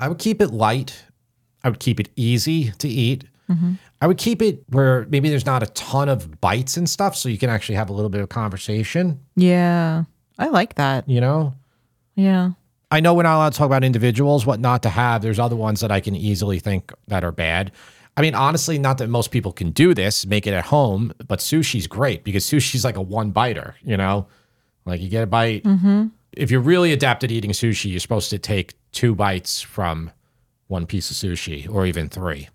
I 0.00 0.08
would 0.08 0.18
keep 0.18 0.40
it 0.42 0.50
light. 0.52 1.04
I 1.64 1.70
would 1.70 1.80
keep 1.80 1.98
it 2.00 2.08
easy 2.16 2.72
to 2.78 2.88
eat. 2.88 3.24
I 4.00 4.06
would 4.06 4.18
keep 4.18 4.42
it 4.42 4.62
where 4.68 5.06
maybe 5.08 5.30
there's 5.30 5.46
not 5.46 5.62
a 5.62 5.66
ton 5.68 6.08
of 6.10 6.38
bites 6.40 6.76
and 6.76 6.88
stuff, 6.88 7.16
so 7.16 7.30
you 7.30 7.38
can 7.38 7.48
actually 7.48 7.76
have 7.76 7.88
a 7.88 7.92
little 7.94 8.10
bit 8.10 8.20
of 8.20 8.28
conversation, 8.28 9.20
Yeah. 9.36 10.04
I 10.38 10.48
like 10.48 10.74
that. 10.74 11.08
you 11.08 11.20
know? 11.20 11.54
Yeah. 12.14 12.50
I 12.90 13.00
know 13.00 13.14
we're 13.14 13.22
not 13.24 13.36
allowed 13.36 13.52
to 13.54 13.58
talk 13.58 13.66
about 13.66 13.82
individuals, 13.84 14.44
what 14.46 14.60
not 14.60 14.82
to 14.84 14.88
have. 14.90 15.22
There's 15.22 15.38
other 15.38 15.56
ones 15.56 15.80
that 15.80 15.90
I 15.90 16.00
can 16.00 16.14
easily 16.14 16.58
think 16.58 16.92
that 17.08 17.24
are 17.24 17.32
bad. 17.32 17.72
I 18.16 18.20
mean, 18.22 18.34
honestly, 18.34 18.78
not 18.78 18.98
that 18.98 19.08
most 19.08 19.30
people 19.30 19.52
can 19.52 19.70
do 19.70 19.94
this, 19.94 20.26
make 20.26 20.46
it 20.46 20.52
at 20.54 20.66
home, 20.66 21.12
but 21.26 21.38
sushi's 21.40 21.86
great 21.86 22.22
because 22.24 22.44
sushi's 22.44 22.84
like 22.84 22.96
a 22.96 23.02
one 23.02 23.30
biter, 23.30 23.76
you 23.82 23.96
know? 23.96 24.26
Like 24.88 25.00
you 25.00 25.08
get 25.08 25.24
a 25.24 25.26
bite. 25.26 25.64
Mm-hmm. 25.64 26.06
If 26.32 26.50
you're 26.50 26.60
really 26.60 26.92
adept 26.92 27.24
at 27.24 27.30
eating 27.30 27.50
sushi, 27.52 27.90
you're 27.90 28.00
supposed 28.00 28.30
to 28.30 28.38
take 28.38 28.74
two 28.92 29.14
bites 29.14 29.60
from 29.60 30.10
one 30.66 30.86
piece 30.86 31.10
of 31.10 31.16
sushi 31.16 31.68
or 31.68 31.86
even 31.86 32.08
three. 32.08 32.48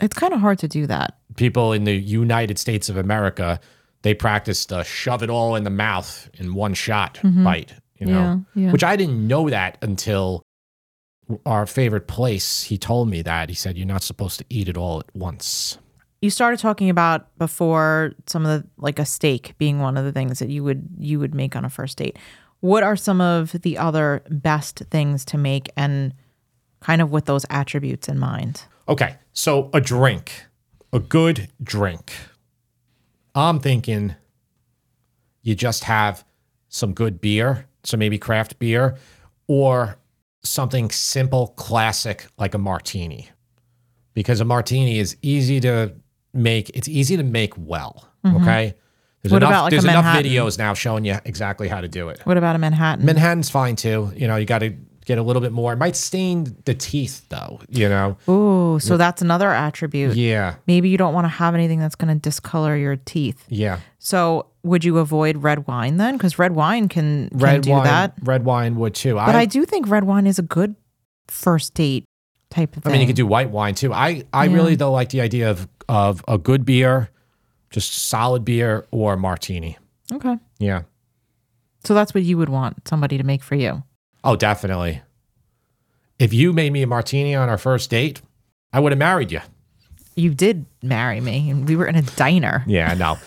It's 0.00 0.14
kind 0.14 0.34
of 0.34 0.40
hard 0.40 0.58
to 0.60 0.68
do 0.68 0.86
that. 0.86 1.18
People 1.36 1.72
in 1.72 1.84
the 1.84 1.94
United 1.94 2.58
States 2.58 2.88
of 2.88 2.96
America, 2.96 3.60
they 4.02 4.14
practice 4.14 4.66
to 4.66 4.84
shove 4.84 5.22
it 5.22 5.30
all 5.30 5.56
in 5.56 5.64
the 5.64 5.70
mouth 5.70 6.28
in 6.34 6.54
one 6.54 6.74
shot 6.74 7.14
mm-hmm. 7.22 7.44
bite, 7.44 7.72
you 7.98 8.06
know? 8.06 8.44
Yeah, 8.54 8.64
yeah. 8.66 8.72
Which 8.72 8.84
I 8.84 8.96
didn't 8.96 9.26
know 9.26 9.48
that 9.48 9.78
until 9.80 10.42
our 11.44 11.66
favorite 11.66 12.06
place. 12.06 12.64
He 12.64 12.78
told 12.78 13.08
me 13.08 13.22
that. 13.22 13.48
He 13.48 13.54
said, 13.54 13.76
You're 13.76 13.86
not 13.86 14.02
supposed 14.02 14.38
to 14.38 14.44
eat 14.48 14.68
it 14.68 14.76
all 14.76 15.00
at 15.00 15.14
once. 15.14 15.78
You 16.20 16.30
started 16.30 16.58
talking 16.58 16.90
about 16.90 17.36
before 17.38 18.12
some 18.26 18.46
of 18.46 18.62
the 18.62 18.68
like 18.78 18.98
a 18.98 19.04
steak 19.04 19.54
being 19.58 19.80
one 19.80 19.96
of 19.96 20.04
the 20.04 20.12
things 20.12 20.38
that 20.38 20.48
you 20.48 20.64
would 20.64 20.88
you 20.98 21.18
would 21.18 21.34
make 21.34 21.54
on 21.54 21.64
a 21.64 21.70
first 21.70 21.98
date. 21.98 22.18
What 22.60 22.82
are 22.82 22.96
some 22.96 23.20
of 23.20 23.52
the 23.52 23.78
other 23.78 24.22
best 24.30 24.82
things 24.90 25.24
to 25.26 25.38
make 25.38 25.70
and 25.76 26.14
kind 26.80 27.02
of 27.02 27.10
with 27.10 27.26
those 27.26 27.44
attributes 27.50 28.08
in 28.08 28.18
mind? 28.18 28.64
Okay, 28.88 29.16
so 29.32 29.70
a 29.74 29.80
drink, 29.80 30.46
a 30.92 30.98
good 30.98 31.48
drink. 31.62 32.12
I'm 33.34 33.60
thinking 33.60 34.14
you 35.42 35.54
just 35.54 35.84
have 35.84 36.24
some 36.68 36.94
good 36.94 37.20
beer, 37.20 37.66
so 37.84 37.96
maybe 37.96 38.18
craft 38.18 38.58
beer, 38.58 38.96
or 39.46 39.98
something 40.42 40.90
simple, 40.90 41.48
classic 41.48 42.26
like 42.38 42.54
a 42.54 42.58
martini. 42.58 43.28
Because 44.14 44.40
a 44.40 44.44
martini 44.44 44.98
is 44.98 45.16
easy 45.20 45.60
to 45.60 45.94
make, 46.36 46.70
it's 46.70 46.88
easy 46.88 47.16
to 47.16 47.22
make 47.22 47.54
well. 47.56 48.08
Mm-hmm. 48.24 48.42
Okay. 48.42 48.74
There's 49.22 49.32
What 49.32 49.42
enough, 49.42 49.50
about, 49.50 49.62
like, 49.64 49.72
a 49.72 49.74
there's 49.74 49.84
enough 49.84 50.04
Manhattan? 50.04 50.30
videos 50.30 50.58
now 50.58 50.74
showing 50.74 51.04
you 51.04 51.18
exactly 51.24 51.68
how 51.68 51.80
to 51.80 51.88
do 51.88 52.10
it. 52.10 52.20
What 52.24 52.36
about 52.36 52.54
a 52.54 52.58
Manhattan? 52.58 53.04
Manhattan's 53.04 53.50
fine 53.50 53.74
too. 53.74 54.12
You 54.14 54.28
know, 54.28 54.36
you 54.36 54.46
got 54.46 54.60
to 54.60 54.76
get 55.04 55.18
a 55.18 55.22
little 55.22 55.42
bit 55.42 55.52
more. 55.52 55.72
It 55.72 55.76
might 55.76 55.96
stain 55.96 56.56
the 56.64 56.74
teeth 56.74 57.28
though, 57.28 57.60
you 57.68 57.88
know? 57.88 58.18
Ooh, 58.28 58.78
so 58.80 58.96
that's 58.96 59.22
another 59.22 59.50
attribute. 59.50 60.16
Yeah. 60.16 60.56
Maybe 60.66 60.88
you 60.88 60.98
don't 60.98 61.14
want 61.14 61.24
to 61.24 61.28
have 61.28 61.54
anything 61.54 61.78
that's 61.78 61.94
going 61.94 62.12
to 62.12 62.20
discolor 62.20 62.76
your 62.76 62.96
teeth. 62.96 63.44
Yeah. 63.48 63.80
So 63.98 64.46
would 64.64 64.84
you 64.84 64.98
avoid 64.98 65.38
red 65.38 65.66
wine 65.66 65.96
then? 65.96 66.16
Because 66.16 66.38
red 66.38 66.54
wine 66.54 66.88
can, 66.88 67.28
can 67.30 67.38
red 67.38 67.60
do 67.62 67.70
wine, 67.70 67.84
that. 67.84 68.14
red 68.22 68.44
wine 68.44 68.76
would 68.76 68.94
too. 68.94 69.14
But 69.14 69.34
I, 69.34 69.42
I 69.42 69.44
do 69.46 69.64
think 69.64 69.88
red 69.88 70.04
wine 70.04 70.26
is 70.26 70.38
a 70.38 70.42
good 70.42 70.74
first 71.28 71.74
date 71.74 72.04
type 72.56 72.76
of 72.76 72.86
I 72.86 72.90
mean, 72.90 73.00
you 73.00 73.06
could 73.06 73.16
do 73.16 73.26
white 73.26 73.50
wine 73.50 73.74
too. 73.74 73.92
I, 73.92 74.24
I 74.32 74.44
Yeah. 74.46 74.54
really 74.54 74.74
though 74.76 74.92
like 74.92 75.10
the 75.10 75.20
idea 75.20 75.50
of 75.50 75.68
of 75.88 76.24
a 76.26 76.36
good 76.38 76.64
beer, 76.64 77.10
just 77.70 77.92
solid 77.94 78.44
beer 78.44 78.86
or 78.90 79.16
martini. 79.16 79.76
okay. 80.12 80.36
Yeah. 80.58 80.82
So 81.84 81.94
that's 81.94 82.12
what 82.14 82.24
you 82.24 82.36
would 82.38 82.48
want 82.48 82.88
somebody 82.88 83.16
to 83.18 83.24
make 83.24 83.42
for 83.42 83.54
you. 83.54 83.82
Oh, 84.24 84.34
definitely. 84.36 85.02
If 86.18 86.32
you 86.32 86.52
made 86.52 86.72
me 86.72 86.82
a 86.82 86.86
martini 86.86 87.34
on 87.34 87.48
our 87.48 87.58
first 87.58 87.90
date, 87.90 88.20
I 88.72 88.80
would 88.80 88.90
have 88.92 88.98
married 88.98 89.30
you. 89.30 89.40
You 90.16 90.34
did 90.34 90.64
marry 90.82 91.20
me, 91.20 91.50
and 91.50 91.68
we 91.68 91.76
were 91.76 91.86
in 91.86 91.94
a 91.94 92.02
diner, 92.02 92.64
Yeah, 92.66 92.94
no. 92.98 93.18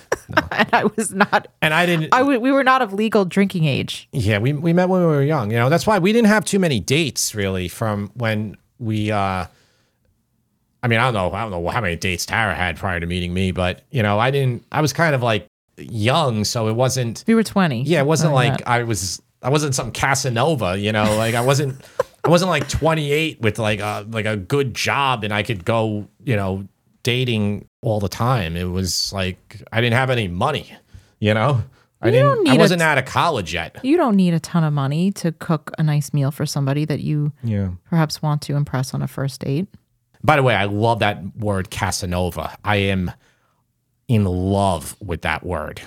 and 0.51 0.69
I 0.73 0.85
was 0.97 1.13
not. 1.13 1.47
And 1.61 1.71
I 1.73 1.85
didn't. 1.85 2.09
I 2.13 2.19
w- 2.19 2.39
we 2.39 2.51
were 2.51 2.63
not 2.63 2.81
of 2.81 2.91
legal 2.93 3.25
drinking 3.25 3.65
age. 3.65 4.09
Yeah, 4.11 4.39
we 4.39 4.53
we 4.53 4.73
met 4.73 4.89
when 4.89 5.01
we 5.01 5.07
were 5.07 5.21
young. 5.23 5.51
You 5.51 5.57
know, 5.57 5.69
that's 5.69 5.85
why 5.85 5.99
we 5.99 6.11
didn't 6.11 6.27
have 6.29 6.43
too 6.45 6.57
many 6.59 6.79
dates 6.79 7.35
really 7.35 7.67
from 7.67 8.09
when 8.15 8.57
we 8.79 9.11
uh 9.11 9.45
I 10.81 10.87
mean, 10.87 10.99
I 10.99 11.11
don't 11.11 11.13
know, 11.13 11.31
I 11.35 11.41
don't 11.41 11.51
know 11.51 11.67
how 11.67 11.81
many 11.81 11.97
dates 11.97 12.25
Tara 12.25 12.55
had 12.55 12.77
prior 12.77 12.99
to 12.99 13.05
meeting 13.05 13.33
me, 13.33 13.51
but 13.51 13.81
you 13.91 14.01
know, 14.01 14.17
I 14.19 14.31
didn't 14.31 14.65
I 14.71 14.81
was 14.81 14.93
kind 14.93 15.13
of 15.13 15.21
like 15.21 15.45
young, 15.77 16.43
so 16.45 16.67
it 16.67 16.73
wasn't 16.73 17.23
We 17.27 17.35
were 17.35 17.43
twenty. 17.43 17.83
yeah, 17.83 17.99
it 17.99 18.05
wasn't 18.05 18.33
like 18.33 18.59
that. 18.59 18.67
I 18.67 18.83
was 18.83 19.21
I 19.41 19.49
wasn't 19.49 19.75
some 19.75 19.91
Casanova, 19.91 20.77
you 20.77 20.91
know, 20.91 21.15
like 21.17 21.35
I 21.35 21.41
wasn't 21.41 21.81
I 22.23 22.29
wasn't 22.29 22.49
like 22.49 22.67
28 22.67 23.39
with 23.41 23.59
like 23.59 23.79
a 23.79 24.05
like 24.09 24.25
a 24.25 24.35
good 24.35 24.73
job 24.73 25.23
and 25.23 25.33
I 25.33 25.43
could 25.43 25.63
go, 25.65 26.07
you 26.23 26.35
know, 26.35 26.67
dating 27.03 27.65
all 27.81 27.99
the 28.01 28.09
time. 28.09 28.55
It 28.57 28.65
was 28.65 29.11
like 29.13 29.61
I 29.71 29.81
didn't 29.81 29.95
have 29.95 30.09
any 30.09 30.27
money, 30.27 30.73
you 31.19 31.33
know? 31.33 31.63
I 32.01 32.07
You 32.07 32.11
didn't 32.13 32.27
don't 32.27 32.47
I 32.47 32.51
need 32.51 32.57
a 32.57 32.59
wasn't 32.61 32.79
t- 32.79 32.85
out 32.85 32.97
of 32.97 33.05
college 33.05 33.53
yet. 33.53 33.77
You 33.83 33.97
don't 33.97 34.15
need 34.15 34.33
a 34.33 34.39
ton 34.39 34.63
of 34.63 34.71
money 34.73 35.11
to 35.13 35.31
cook 35.33 35.71
a 35.77 35.83
nice 35.83 36.13
meal 36.13 36.31
for 36.31 36.45
somebody 36.45 36.85
that 36.85 37.01
you 37.01 37.33
Yeah. 37.43 37.71
perhaps 37.89 38.21
want 38.21 38.41
to 38.43 38.55
impress 38.55 38.93
on 38.93 39.01
a 39.01 39.07
first 39.07 39.41
date. 39.41 39.67
By 40.23 40.35
the 40.37 40.43
way, 40.43 40.55
I 40.55 40.65
love 40.65 40.99
that 40.99 41.35
word 41.37 41.69
Casanova. 41.69 42.57
I 42.63 42.77
am 42.77 43.11
in 44.07 44.23
love 44.25 44.95
with 45.01 45.21
that 45.23 45.45
word. 45.45 45.81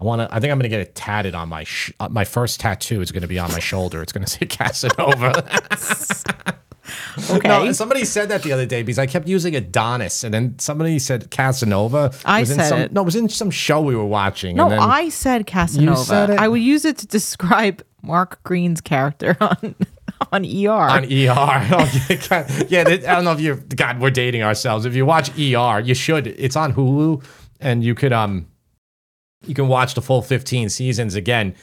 I 0.00 0.04
want 0.04 0.20
to. 0.20 0.28
I 0.34 0.40
think 0.40 0.50
I'm 0.52 0.58
going 0.58 0.64
to 0.64 0.68
get 0.68 0.80
it 0.80 0.94
tatted 0.94 1.34
on 1.34 1.48
my 1.48 1.64
sh- 1.64 1.90
uh, 2.00 2.08
my 2.10 2.24
first 2.24 2.60
tattoo 2.60 3.00
is 3.00 3.10
going 3.10 3.22
to 3.22 3.26
be 3.28 3.38
on 3.38 3.50
my 3.50 3.58
shoulder. 3.60 4.02
It's 4.02 4.12
going 4.12 4.24
to 4.26 4.30
say 4.30 4.44
Casanova. 4.46 5.42
Okay. 7.30 7.48
no, 7.48 7.72
somebody 7.72 8.04
said 8.04 8.28
that 8.28 8.42
the 8.42 8.52
other 8.52 8.66
day 8.66 8.82
because 8.82 8.98
I 8.98 9.06
kept 9.06 9.26
using 9.26 9.56
Adonis, 9.56 10.24
and 10.24 10.32
then 10.32 10.58
somebody 10.58 10.98
said 10.98 11.30
Casanova. 11.30 12.12
I 12.24 12.40
was 12.40 12.50
in 12.50 12.56
said 12.58 12.68
some, 12.68 12.80
it. 12.80 12.92
No, 12.92 13.02
it 13.02 13.04
was 13.04 13.16
in 13.16 13.28
some 13.28 13.50
show 13.50 13.80
we 13.80 13.96
were 13.96 14.04
watching. 14.04 14.56
no, 14.56 14.64
and 14.64 14.72
then, 14.72 14.80
I 14.80 15.08
said 15.08 15.46
Casanova. 15.46 15.98
You 15.98 16.04
said 16.04 16.30
it? 16.30 16.38
I 16.38 16.48
would 16.48 16.60
use 16.60 16.84
it 16.84 16.98
to 16.98 17.06
describe 17.06 17.82
Mark 18.02 18.42
Greene's 18.44 18.80
character 18.80 19.36
on 19.40 19.74
on 20.32 20.44
ER. 20.44 20.70
on 20.70 21.04
ER. 21.04 21.08
Yeah, 22.68 22.84
I 22.86 22.96
don't 22.96 23.24
know 23.24 23.32
if 23.32 23.40
you're. 23.40 23.56
God, 23.56 24.00
we're 24.00 24.10
dating 24.10 24.42
ourselves. 24.42 24.84
If 24.84 24.94
you 24.94 25.06
watch 25.06 25.30
ER, 25.38 25.80
you 25.80 25.94
should. 25.94 26.26
It's 26.26 26.56
on 26.56 26.72
Hulu, 26.72 27.24
and 27.60 27.84
you 27.84 27.94
could 27.94 28.12
um, 28.12 28.46
you 29.46 29.54
can 29.54 29.68
watch 29.68 29.94
the 29.94 30.02
full 30.02 30.22
15 30.22 30.68
seasons 30.68 31.14
again. 31.14 31.54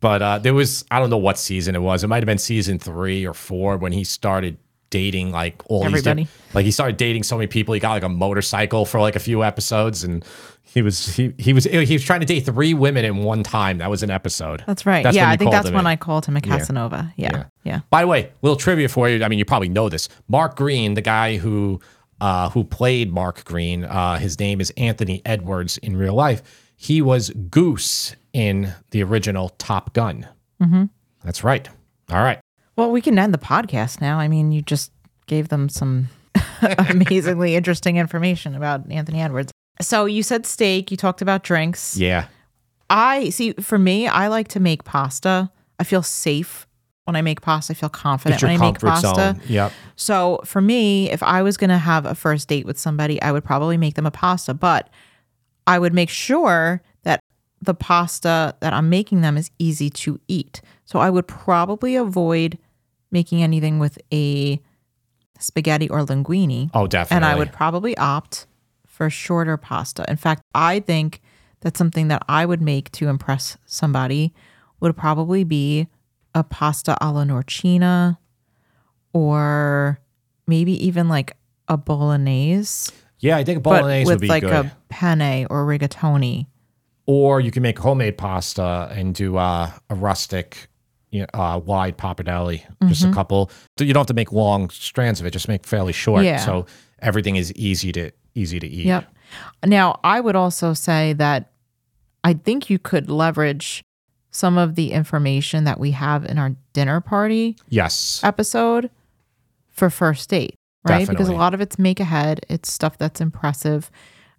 But 0.00 0.20
uh, 0.20 0.38
there 0.38 0.54
was 0.54 0.84
I 0.90 0.98
don't 0.98 1.10
know 1.10 1.18
what 1.18 1.38
season 1.38 1.74
it 1.74 1.80
was. 1.80 2.02
It 2.02 2.08
might 2.08 2.16
have 2.16 2.26
been 2.26 2.38
season 2.38 2.78
three 2.78 3.26
or 3.26 3.34
four 3.34 3.76
when 3.76 3.92
he 3.92 4.04
started 4.04 4.58
dating 4.92 5.32
like 5.32 5.60
all 5.66 5.84
Everybody. 5.84 6.28
Like 6.54 6.64
he 6.64 6.70
started 6.70 6.96
dating 6.98 7.24
so 7.24 7.36
many 7.36 7.48
people. 7.48 7.74
He 7.74 7.80
got 7.80 7.90
like 7.90 8.04
a 8.04 8.08
motorcycle 8.08 8.84
for 8.84 9.00
like 9.00 9.16
a 9.16 9.18
few 9.18 9.42
episodes, 9.42 10.04
and 10.04 10.24
he 10.62 10.82
was 10.82 11.16
he 11.16 11.34
he 11.38 11.52
was 11.52 11.64
he 11.64 11.94
was 11.94 12.04
trying 12.04 12.20
to 12.20 12.26
date 12.26 12.42
three 12.42 12.74
women 12.74 13.04
in 13.04 13.24
one 13.24 13.42
time. 13.42 13.78
That 13.78 13.90
was 13.90 14.04
an 14.04 14.10
episode. 14.10 14.62
that's 14.66 14.86
right. 14.86 15.02
That's 15.02 15.16
yeah, 15.16 15.28
I 15.28 15.36
think 15.36 15.50
that's 15.50 15.70
when 15.70 15.86
it. 15.86 15.88
I 15.88 15.96
called 15.96 16.26
him 16.26 16.36
a 16.36 16.40
Casanova. 16.40 17.12
Yeah. 17.16 17.30
Yeah. 17.32 17.44
Yeah. 17.64 17.80
By 17.90 18.02
the 18.02 18.06
way, 18.06 18.32
little 18.42 18.56
trivia 18.56 18.88
for 18.88 19.08
you. 19.08 19.24
I 19.24 19.28
mean, 19.28 19.38
you 19.40 19.44
probably 19.44 19.70
know 19.70 19.88
this. 19.88 20.08
Mark 20.28 20.56
Greene, 20.56 20.94
the 20.94 21.00
guy 21.00 21.38
who 21.38 21.80
uh, 22.20 22.50
who 22.50 22.62
played 22.62 23.10
Mark 23.12 23.44
Greene, 23.44 23.84
uh, 23.84 24.18
his 24.18 24.38
name 24.38 24.60
is 24.60 24.70
Anthony 24.76 25.22
Edwards 25.24 25.78
in 25.78 25.96
real 25.96 26.14
life. 26.14 26.42
He 26.76 27.00
was 27.00 27.30
Goose 27.30 28.14
in 28.32 28.74
the 28.90 29.02
original 29.02 29.48
Top 29.50 29.92
Gun. 29.94 30.28
Mm-hmm. 30.62 30.84
That's 31.24 31.42
right. 31.42 31.68
All 32.10 32.22
right. 32.22 32.40
Well, 32.76 32.90
we 32.90 33.00
can 33.00 33.18
end 33.18 33.34
the 33.34 33.38
podcast 33.38 34.00
now. 34.00 34.18
I 34.18 34.28
mean, 34.28 34.52
you 34.52 34.62
just 34.62 34.92
gave 35.26 35.48
them 35.48 35.68
some 35.68 36.08
amazingly 36.78 37.54
interesting 37.54 37.96
information 37.96 38.54
about 38.54 38.90
Anthony 38.90 39.20
Edwards. 39.20 39.52
So 39.80 40.04
you 40.04 40.22
said 40.22 40.46
steak, 40.46 40.90
you 40.90 40.96
talked 40.96 41.22
about 41.22 41.42
drinks. 41.42 41.96
Yeah. 41.96 42.26
I 42.88 43.30
see 43.30 43.52
for 43.54 43.78
me, 43.78 44.06
I 44.06 44.28
like 44.28 44.48
to 44.48 44.60
make 44.60 44.84
pasta. 44.84 45.50
I 45.78 45.84
feel 45.84 46.02
safe 46.02 46.66
when 47.04 47.16
I 47.16 47.22
make 47.22 47.40
pasta. 47.40 47.72
I 47.72 47.74
feel 47.74 47.88
confident 47.88 48.42
when 48.42 48.52
I 48.52 48.56
make 48.58 48.78
pasta. 48.78 49.14
zone. 49.14 49.40
Yep. 49.48 49.72
So 49.96 50.40
for 50.44 50.60
me, 50.60 51.10
if 51.10 51.22
I 51.22 51.42
was 51.42 51.56
going 51.56 51.70
to 51.70 51.78
have 51.78 52.06
a 52.06 52.14
first 52.14 52.48
date 52.48 52.66
with 52.66 52.78
somebody, 52.78 53.20
I 53.22 53.32
would 53.32 53.44
probably 53.44 53.76
make 53.76 53.94
them 53.94 54.06
a 54.06 54.10
pasta, 54.10 54.54
but 54.54 54.90
I 55.66 55.78
would 55.78 55.94
make 55.94 56.10
sure 56.10 56.82
that 57.04 57.20
the 57.60 57.74
pasta 57.74 58.54
that 58.60 58.72
I'm 58.72 58.90
making 58.90 59.22
them 59.22 59.36
is 59.36 59.50
easy 59.58 59.88
to 59.90 60.20
eat. 60.28 60.60
So 60.84 60.98
I 60.98 61.10
would 61.10 61.26
probably 61.26 61.96
avoid 61.96 62.58
making 63.12 63.42
anything 63.42 63.78
with 63.78 63.98
a 64.12 64.60
spaghetti 65.38 65.88
or 65.88 66.00
linguine. 66.04 66.70
Oh, 66.74 66.86
definitely. 66.86 67.16
And 67.16 67.24
I 67.24 67.36
would 67.36 67.52
probably 67.52 67.96
opt 67.96 68.46
for 68.86 69.08
shorter 69.10 69.56
pasta. 69.56 70.04
In 70.08 70.16
fact, 70.16 70.42
I 70.54 70.80
think 70.80 71.20
that 71.60 71.76
something 71.76 72.08
that 72.08 72.24
I 72.28 72.44
would 72.46 72.60
make 72.62 72.90
to 72.92 73.08
impress 73.08 73.56
somebody 73.66 74.32
would 74.80 74.96
probably 74.96 75.44
be 75.44 75.86
a 76.34 76.42
pasta 76.42 76.96
alla 77.00 77.24
norcina 77.24 78.18
or 79.12 80.00
maybe 80.46 80.72
even 80.84 81.08
like 81.08 81.36
a 81.68 81.76
bolognese, 81.76 82.92
Yeah, 83.20 83.36
I 83.36 83.44
think 83.44 83.58
a 83.58 83.60
bolognese 83.60 84.06
with 84.06 84.14
would 84.16 84.20
be 84.20 84.28
like 84.28 84.42
good. 84.42 84.52
a 84.52 84.76
penne 84.88 85.46
or 85.50 85.64
rigatoni. 85.66 86.46
or 87.06 87.40
you 87.40 87.50
can 87.50 87.62
make 87.62 87.78
homemade 87.78 88.16
pasta 88.18 88.88
and 88.92 89.14
do 89.14 89.36
uh, 89.36 89.70
a 89.90 89.94
rustic, 89.94 90.68
you 91.12 91.20
know, 91.20 91.26
uh, 91.40 91.58
wide 91.58 91.96
pappardelle, 91.96 92.60
just 92.88 93.02
Mm-hmm. 93.02 93.12
a 93.12 93.14
couple. 93.14 93.50
So 93.78 93.84
you 93.84 93.92
don't 93.94 94.00
have 94.00 94.06
to 94.08 94.14
make 94.14 94.32
long 94.32 94.68
strands 94.70 95.20
of 95.20 95.26
it; 95.26 95.30
just 95.32 95.46
make 95.46 95.64
fairly 95.66 95.92
short, 95.92 96.24
Yeah. 96.24 96.38
so 96.38 96.66
everything 97.00 97.36
is 97.36 97.52
easy 97.52 97.92
to 97.92 98.10
easy 98.34 98.58
to 98.58 98.66
eat. 98.66 98.86
Yep. 98.86 99.06
Now, 99.66 100.00
I 100.02 100.18
would 100.20 100.34
also 100.36 100.74
say 100.74 101.12
that 101.14 101.52
I 102.24 102.34
think 102.34 102.68
you 102.70 102.78
could 102.78 103.08
leverage 103.10 103.84
some 104.30 104.56
of 104.58 104.74
the 104.74 104.92
information 104.92 105.64
that 105.64 105.78
we 105.78 105.90
have 105.92 106.24
in 106.24 106.38
our 106.38 106.56
dinner 106.72 107.00
party 107.00 107.56
Yes. 107.68 108.20
episode 108.24 108.90
for 109.70 109.90
first 109.90 110.30
date, 110.30 110.54
right? 110.88 111.06
Because 111.08 111.28
a 111.28 111.34
lot 111.34 111.52
of 111.54 111.60
it's 111.60 111.78
make 111.78 112.00
ahead. 112.00 112.44
It's 112.48 112.72
stuff 112.72 112.96
that's 112.98 113.20
impressive. 113.20 113.90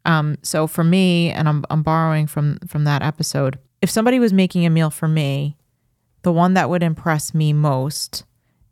Um, 0.06 0.38
so 0.42 0.68
for 0.68 0.84
me, 0.84 1.30
and 1.30 1.48
I'm 1.48 1.64
I'm 1.70 1.84
borrowing 1.84 2.28
from 2.28 2.58
from 2.68 2.84
that 2.86 3.02
episode. 3.04 3.60
If 3.82 3.90
somebody 3.90 4.20
was 4.20 4.34
making 4.34 4.66
a 4.66 4.70
meal 4.70 4.90
for 4.90 5.08
me, 5.08 5.56
the 6.24 6.32
one 6.32 6.56
that 6.56 6.70
would 6.70 6.84
impress 6.84 7.34
me 7.34 7.54
most 7.54 8.24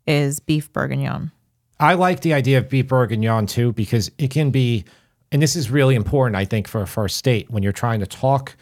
is 0.08 0.40
beef 0.40 0.72
bourguignon. 0.74 1.32
I 1.80 1.94
like 1.94 2.22
the 2.22 2.34
idea 2.34 2.58
of 2.58 2.70
beef 2.70 2.88
bourguignon 2.88 3.48
too 3.48 3.74
because 3.74 4.12
it 4.18 4.32
can 4.32 4.52
be, 4.52 4.86
and 5.32 5.42
this 5.42 5.56
is 5.56 5.70
really 5.70 5.96
important, 5.96 6.36
I 6.36 6.46
think, 6.46 6.68
for 6.68 6.82
a 6.82 6.88
first 6.88 7.24
date 7.24 7.50
when 7.50 7.64
you're 7.64 7.72
trying 7.72 8.00
to 8.00 8.08
talk 8.08 8.56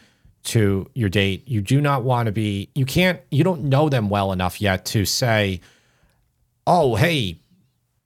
to 0.43 0.89
your 0.93 1.09
date. 1.09 1.47
You 1.47 1.61
do 1.61 1.81
not 1.81 2.03
want 2.03 2.27
to 2.27 2.31
be, 2.31 2.69
you 2.75 2.85
can't, 2.85 3.19
you 3.29 3.43
don't 3.43 3.63
know 3.63 3.89
them 3.89 4.09
well 4.09 4.31
enough 4.31 4.61
yet 4.61 4.85
to 4.85 5.05
say, 5.05 5.61
oh, 6.65 6.95
hey, 6.95 7.39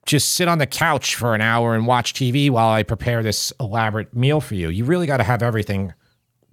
just 0.05 0.33
sit 0.33 0.47
on 0.47 0.57
the 0.57 0.67
couch 0.67 1.15
for 1.15 1.33
an 1.33 1.41
hour 1.41 1.75
and 1.75 1.87
watch 1.87 2.13
TV 2.13 2.49
while 2.49 2.69
I 2.69 2.83
prepare 2.83 3.23
this 3.23 3.53
elaborate 3.59 4.13
meal 4.13 4.41
for 4.41 4.55
you. 4.55 4.69
You 4.69 4.83
really 4.83 5.07
got 5.07 5.17
to 5.17 5.23
have 5.23 5.41
everything 5.41 5.93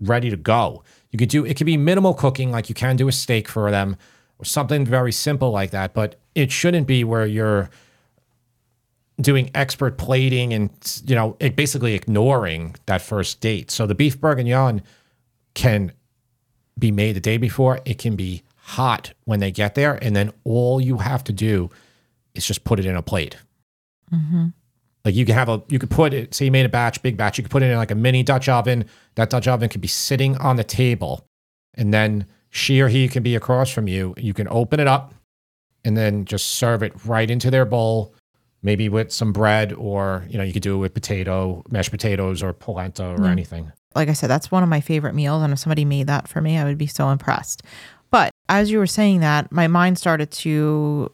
ready 0.00 0.30
to 0.30 0.36
go. 0.36 0.84
You 1.10 1.18
could 1.18 1.28
do 1.28 1.44
it 1.44 1.56
could 1.56 1.66
be 1.66 1.76
minimal 1.76 2.14
cooking 2.14 2.52
like 2.52 2.68
you 2.68 2.74
can 2.74 2.96
do 2.96 3.08
a 3.08 3.12
steak 3.12 3.48
for 3.48 3.70
them 3.70 3.96
or 4.40 4.44
something 4.44 4.84
very 4.84 5.12
simple 5.12 5.50
like 5.50 5.70
that, 5.70 5.94
but 5.94 6.16
it 6.34 6.50
shouldn't 6.50 6.86
be 6.86 7.04
where 7.04 7.26
you're 7.26 7.70
doing 9.20 9.50
expert 9.54 9.98
plating 9.98 10.52
and 10.52 10.70
you 11.04 11.14
know, 11.14 11.36
it 11.40 11.56
basically 11.56 11.94
ignoring 11.94 12.74
that 12.86 13.02
first 13.02 13.40
date. 13.40 13.70
So 13.70 13.86
the 13.86 13.94
beef 13.94 14.20
bourguignon 14.20 14.82
can 15.54 15.92
be 16.78 16.90
made 16.90 17.16
the 17.16 17.20
day 17.20 17.36
before. 17.36 17.80
It 17.84 17.98
can 17.98 18.16
be 18.16 18.42
hot 18.56 19.12
when 19.24 19.40
they 19.40 19.50
get 19.50 19.74
there 19.74 20.02
and 20.02 20.16
then 20.16 20.32
all 20.44 20.80
you 20.80 20.98
have 20.98 21.24
to 21.24 21.32
do 21.32 21.70
is 22.34 22.46
just 22.46 22.64
put 22.64 22.78
it 22.78 22.86
in 22.86 22.96
a 22.96 23.02
plate. 23.02 23.36
Mm-hmm. 24.12 24.46
Like 25.04 25.14
you 25.14 25.24
can 25.24 25.34
have 25.34 25.48
a, 25.48 25.62
you 25.68 25.78
could 25.78 25.90
put 25.90 26.12
it, 26.12 26.34
say 26.34 26.46
you 26.46 26.50
made 26.50 26.66
a 26.66 26.70
batch, 26.70 27.02
big 27.02 27.16
batch, 27.16 27.38
you 27.38 27.44
could 27.44 27.50
put 27.50 27.62
it 27.62 27.70
in 27.70 27.76
like 27.76 27.90
a 27.90 27.94
mini 27.94 28.22
Dutch 28.22 28.48
oven. 28.48 28.84
That 29.14 29.30
Dutch 29.30 29.48
oven 29.48 29.68
could 29.68 29.80
be 29.80 29.88
sitting 29.88 30.36
on 30.38 30.56
the 30.56 30.64
table. 30.64 31.26
And 31.74 31.92
then 31.92 32.26
she 32.50 32.80
or 32.80 32.88
he 32.88 33.08
can 33.08 33.22
be 33.22 33.34
across 33.34 33.70
from 33.70 33.88
you. 33.88 34.14
You 34.16 34.34
can 34.34 34.48
open 34.48 34.80
it 34.80 34.86
up 34.86 35.14
and 35.84 35.96
then 35.96 36.24
just 36.24 36.46
serve 36.46 36.82
it 36.82 36.92
right 37.04 37.30
into 37.30 37.50
their 37.50 37.64
bowl, 37.64 38.14
maybe 38.62 38.88
with 38.88 39.12
some 39.12 39.32
bread 39.32 39.72
or, 39.72 40.26
you 40.28 40.36
know, 40.36 40.44
you 40.44 40.52
could 40.52 40.62
do 40.62 40.74
it 40.74 40.78
with 40.78 40.94
potato, 40.94 41.64
mashed 41.70 41.90
potatoes 41.90 42.42
or 42.42 42.52
polenta 42.52 43.06
or 43.06 43.26
anything. 43.26 43.72
like 43.94 44.08
I 44.08 44.12
said, 44.12 44.28
that's 44.28 44.50
one 44.50 44.62
of 44.62 44.68
my 44.68 44.80
favorite 44.80 45.14
meals. 45.14 45.42
And 45.42 45.52
if 45.52 45.58
somebody 45.58 45.84
made 45.84 46.06
that 46.08 46.28
for 46.28 46.40
me, 46.40 46.58
I 46.58 46.64
would 46.64 46.78
be 46.78 46.86
so 46.86 47.10
impressed. 47.10 47.62
But 48.10 48.30
as 48.48 48.70
you 48.70 48.78
were 48.78 48.86
saying 48.86 49.20
that, 49.20 49.50
my 49.52 49.68
mind 49.68 49.98
started 49.98 50.30
to 50.32 51.12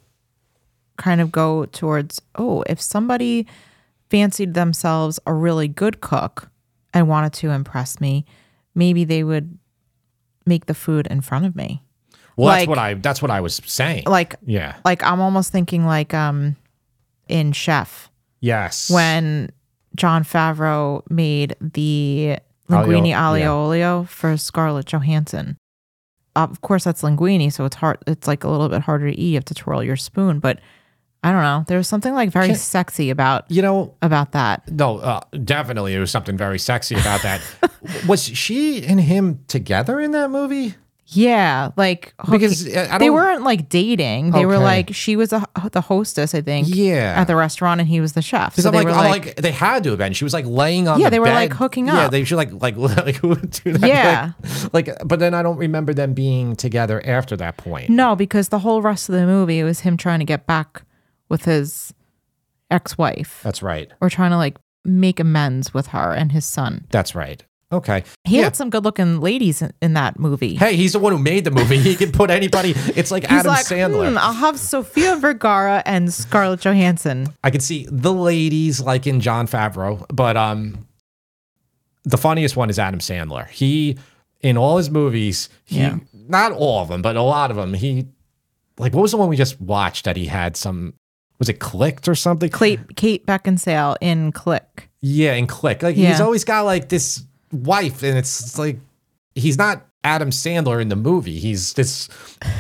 kind 0.96 1.20
of 1.20 1.30
go 1.30 1.66
towards 1.66 2.22
oh, 2.36 2.64
if 2.66 2.80
somebody 2.80 3.46
fancied 4.08 4.54
themselves 4.54 5.20
a 5.26 5.34
really 5.34 5.68
good 5.68 6.00
cook 6.00 6.50
and 6.94 7.08
wanted 7.08 7.34
to 7.34 7.50
impress 7.50 8.00
me, 8.00 8.24
maybe 8.74 9.04
they 9.04 9.22
would 9.22 9.58
make 10.46 10.66
the 10.66 10.74
food 10.74 11.06
in 11.08 11.20
front 11.20 11.44
of 11.44 11.54
me. 11.56 11.82
Well, 12.36 12.48
Like- 12.48 12.60
that's 12.60 12.68
what 12.68 12.78
I, 12.78 12.94
that's 12.94 13.22
what 13.22 13.30
I 13.30 13.40
was 13.40 13.60
saying. 13.64 14.04
Like, 14.06 14.36
yeah. 14.44 14.76
like 14.84 15.02
I'm 15.02 15.20
almost 15.20 15.52
thinking 15.52 15.86
like 15.86 16.12
um 16.14 16.56
in 17.28 17.52
Chef 17.52 18.10
Yes. 18.40 18.90
when 18.90 19.50
Jon 19.96 20.22
Favreau 20.22 21.02
made 21.10 21.56
the 21.60 22.36
Aglio- 22.70 22.86
linguine 23.02 23.38
yeah. 23.40 23.50
olio 23.50 24.04
for 24.04 24.36
Scarlett 24.36 24.86
Johansson. 24.86 25.56
Of 26.36 26.60
course, 26.60 26.84
that's 26.84 27.00
linguine, 27.00 27.50
so 27.50 27.64
it's 27.64 27.76
hard. 27.76 27.96
It's 28.06 28.26
like 28.28 28.44
a 28.44 28.48
little 28.48 28.68
bit 28.68 28.82
harder 28.82 29.10
to 29.10 29.18
eat. 29.18 29.28
You 29.30 29.34
have 29.36 29.44
to 29.46 29.54
twirl 29.54 29.82
your 29.82 29.96
spoon, 29.96 30.38
but 30.38 30.60
I 31.26 31.32
don't 31.32 31.42
know. 31.42 31.64
There 31.66 31.76
was 31.78 31.88
something 31.88 32.14
like 32.14 32.30
very 32.30 32.46
Can- 32.48 32.56
sexy 32.56 33.10
about 33.10 33.50
you 33.50 33.60
know, 33.62 33.94
about 34.00 34.32
that. 34.32 34.70
No, 34.70 34.98
uh, 34.98 35.20
definitely 35.44 35.90
there 35.92 36.00
was 36.00 36.10
something 36.12 36.36
very 36.36 36.58
sexy 36.58 36.94
about 36.94 37.22
that. 37.22 37.40
was 38.08 38.22
she 38.24 38.84
and 38.86 39.00
him 39.00 39.40
together 39.48 39.98
in 39.98 40.12
that 40.12 40.30
movie? 40.30 40.74
Yeah, 41.08 41.70
like 41.76 42.14
Because 42.28 42.66
uh, 42.66 42.88
I 42.90 42.98
they 42.98 43.06
don't- 43.06 43.14
weren't 43.14 43.42
like 43.42 43.68
dating. 43.68 44.32
They 44.32 44.44
were 44.44 44.58
like 44.58 44.92
she 44.92 45.14
was 45.14 45.32
a, 45.32 45.46
the 45.70 45.80
hostess, 45.80 46.34
I 46.34 46.40
think. 46.42 46.66
Yeah. 46.68 47.14
at 47.16 47.28
the 47.28 47.36
restaurant, 47.36 47.80
and 47.80 47.88
he 47.88 48.00
was 48.00 48.14
the 48.14 48.22
chef. 48.22 48.52
Because 48.52 48.64
So 48.64 48.70
I'm 48.70 48.72
they 48.72 48.78
like, 48.78 48.86
were 48.88 48.92
I'm 48.92 49.10
like, 49.10 49.26
like, 49.26 49.36
they 49.36 49.52
had 49.52 49.84
to 49.84 49.90
have 49.90 49.98
been. 49.98 50.12
She 50.14 50.24
was 50.24 50.32
like 50.32 50.46
laying 50.46 50.88
on 50.88 50.98
Yeah, 50.98 51.06
the 51.06 51.10
they 51.12 51.18
were, 51.20 51.26
bed. 51.26 51.34
like, 51.34 51.52
hooking 51.52 51.88
up. 51.88 51.94
Yeah, 51.94 52.08
they 52.08 52.24
should 52.24 52.36
like 52.38 52.50
like 52.60 52.76
like 53.06 53.16
who 53.16 53.28
would 53.28 53.50
do 53.50 53.74
that? 53.74 53.86
Yeah. 53.88 54.32
Like, 54.72 54.88
like, 54.88 54.98
but 55.04 55.20
then 55.20 55.32
I 55.32 55.42
don't 55.44 55.58
remember 55.58 55.94
them 55.94 56.12
being 56.12 56.56
together 56.56 57.00
after 57.06 57.36
that 57.36 57.56
point. 57.56 57.88
No, 57.88 58.16
because 58.16 58.48
the 58.48 58.58
whole 58.58 58.82
rest 58.82 59.08
of 59.08 59.14
the 59.14 59.26
movie 59.26 59.62
was 59.62 59.80
him 59.80 59.96
trying 59.96 60.18
to 60.18 60.24
get 60.26 60.44
back 60.46 60.82
with 61.28 61.44
his 61.44 61.92
ex-wife 62.70 63.40
That's 63.42 63.62
right. 63.62 63.90
or 64.00 64.10
trying 64.10 64.30
to 64.30 64.36
like 64.36 64.56
make 64.84 65.20
amends 65.20 65.72
with 65.74 65.88
her 65.88 66.12
and 66.12 66.32
his 66.32 66.44
son. 66.44 66.86
That's 66.90 67.14
right. 67.14 67.44
Okay. 67.72 68.04
He 68.24 68.36
Yeah. 68.36 68.44
had 68.44 68.54
some 68.56 68.70
good-looking 68.70 69.20
ladies 69.20 69.60
in, 69.60 69.72
in 69.82 69.94
that 69.94 70.20
movie. 70.20 70.54
Hey, 70.54 70.76
he's 70.76 70.92
the 70.92 71.00
one 71.00 71.12
who 71.12 71.18
made 71.18 71.44
the 71.44 71.50
movie. 71.50 71.78
He 71.78 71.96
can 71.96 72.12
put 72.12 72.30
anybody. 72.30 72.74
It's 72.94 73.10
like 73.10 73.24
He's 73.28 73.40
Adam 73.40 73.50
like, 73.52 73.66
Sandler. 73.66 74.10
"Hmm, 74.10 74.18
I'll 74.18 74.32
have 74.32 74.58
Sofia 74.58 75.16
Vergara 75.16 75.82
and 75.84 76.12
Scarlett 76.14 76.60
Johansson. 76.60 77.26
I 77.42 77.50
can 77.50 77.60
see 77.60 77.86
the 77.90 78.12
ladies 78.12 78.80
like 78.80 79.08
in 79.08 79.20
Jon 79.20 79.48
Favreau, 79.48 80.06
but 80.14 80.36
um, 80.36 80.86
the 82.04 82.16
funniest 82.18 82.56
one 82.56 82.70
is 82.70 82.78
Adam 82.78 83.00
Sandler. 83.00 83.48
He 83.48 83.98
in 84.42 84.56
all 84.56 84.76
his 84.76 84.88
movies, 84.90 85.48
he 85.64 85.78
Yeah. 85.78 85.98
not 86.12 86.52
all 86.52 86.82
of 86.82 86.88
them, 86.88 87.02
but 87.02 87.16
a 87.16 87.22
lot 87.22 87.50
of 87.50 87.56
them. 87.56 87.74
He 87.74 88.06
like 88.78 88.94
what 88.94 89.02
was 89.02 89.10
the 89.10 89.16
one 89.16 89.28
we 89.28 89.36
just 89.36 89.60
watched 89.60 90.04
that 90.04 90.16
he 90.16 90.26
had 90.26 90.56
some 90.56 90.94
was 91.38 91.48
it 91.48 91.60
clicked 91.60 92.08
or 92.08 92.14
something? 92.14 92.50
Kate, 92.50 92.96
Kate 92.96 93.26
Beckinsale 93.26 93.96
in 94.00 94.32
Click. 94.32 94.88
Yeah, 95.00 95.34
in 95.34 95.46
click. 95.46 95.82
Like 95.82 95.94
he's 95.96 96.20
always 96.20 96.44
got 96.44 96.62
like 96.62 96.88
this 96.88 97.22
wife, 97.52 98.02
and 98.02 98.18
it's 98.18 98.58
like 98.58 98.78
he's 99.34 99.56
not 99.56 99.86
Adam 100.02 100.30
Sandler 100.30 100.80
in 100.82 100.88
the 100.88 100.96
movie. 100.96 101.38
He's 101.38 101.74
this 101.74 102.08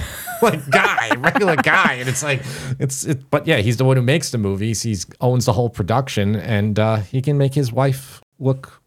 like 0.42 0.68
guy, 0.70 1.10
regular 1.16 1.56
guy, 1.56 1.94
and 1.94 2.08
it's 2.08 2.22
like 2.22 2.42
it's 2.78 3.04
it. 3.04 3.28
But 3.30 3.46
yeah, 3.46 3.56
he's 3.58 3.78
the 3.78 3.84
one 3.84 3.96
who 3.96 4.02
makes 4.02 4.30
the 4.30 4.38
movies. 4.38 4.82
He's 4.82 5.06
owns 5.20 5.46
the 5.46 5.52
whole 5.54 5.70
production, 5.70 6.36
and 6.36 6.78
uh, 6.78 6.96
he 6.96 7.20
can 7.20 7.36
make 7.36 7.54
his 7.54 7.72
wife 7.72 8.20
look 8.38 8.80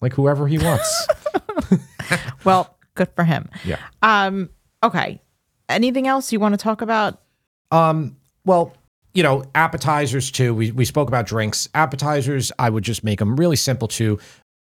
like 0.00 0.12
whoever 0.12 0.46
he 0.48 0.58
wants. 0.58 1.06
Well, 2.44 2.76
good 2.94 3.08
for 3.14 3.24
him. 3.24 3.48
yeah. 3.64 3.78
Um, 4.02 4.50
okay. 4.82 5.20
Anything 5.68 6.06
else 6.06 6.32
you 6.32 6.40
want 6.40 6.54
to 6.54 6.58
talk 6.58 6.80
about? 6.82 7.20
Um. 7.70 8.16
Well, 8.44 8.74
you 9.14 9.22
know, 9.22 9.44
appetizers 9.54 10.30
too. 10.30 10.54
We 10.54 10.70
we 10.70 10.84
spoke 10.84 11.08
about 11.08 11.26
drinks. 11.26 11.68
Appetizers, 11.74 12.52
I 12.58 12.70
would 12.70 12.84
just 12.84 13.04
make 13.04 13.18
them 13.18 13.36
really 13.36 13.56
simple 13.56 13.88
too. 13.88 14.18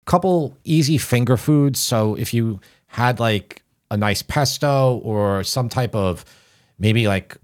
Couple 0.06 0.56
easy 0.64 0.96
finger 0.98 1.36
foods. 1.36 1.78
So 1.78 2.14
if 2.14 2.32
you 2.32 2.60
had 2.86 3.20
like 3.20 3.62
a 3.90 3.96
nice 3.96 4.22
pesto 4.22 4.98
or 4.98 5.44
some 5.44 5.68
type 5.68 5.94
of 5.94 6.24
maybe 6.78 7.06
like 7.08 7.36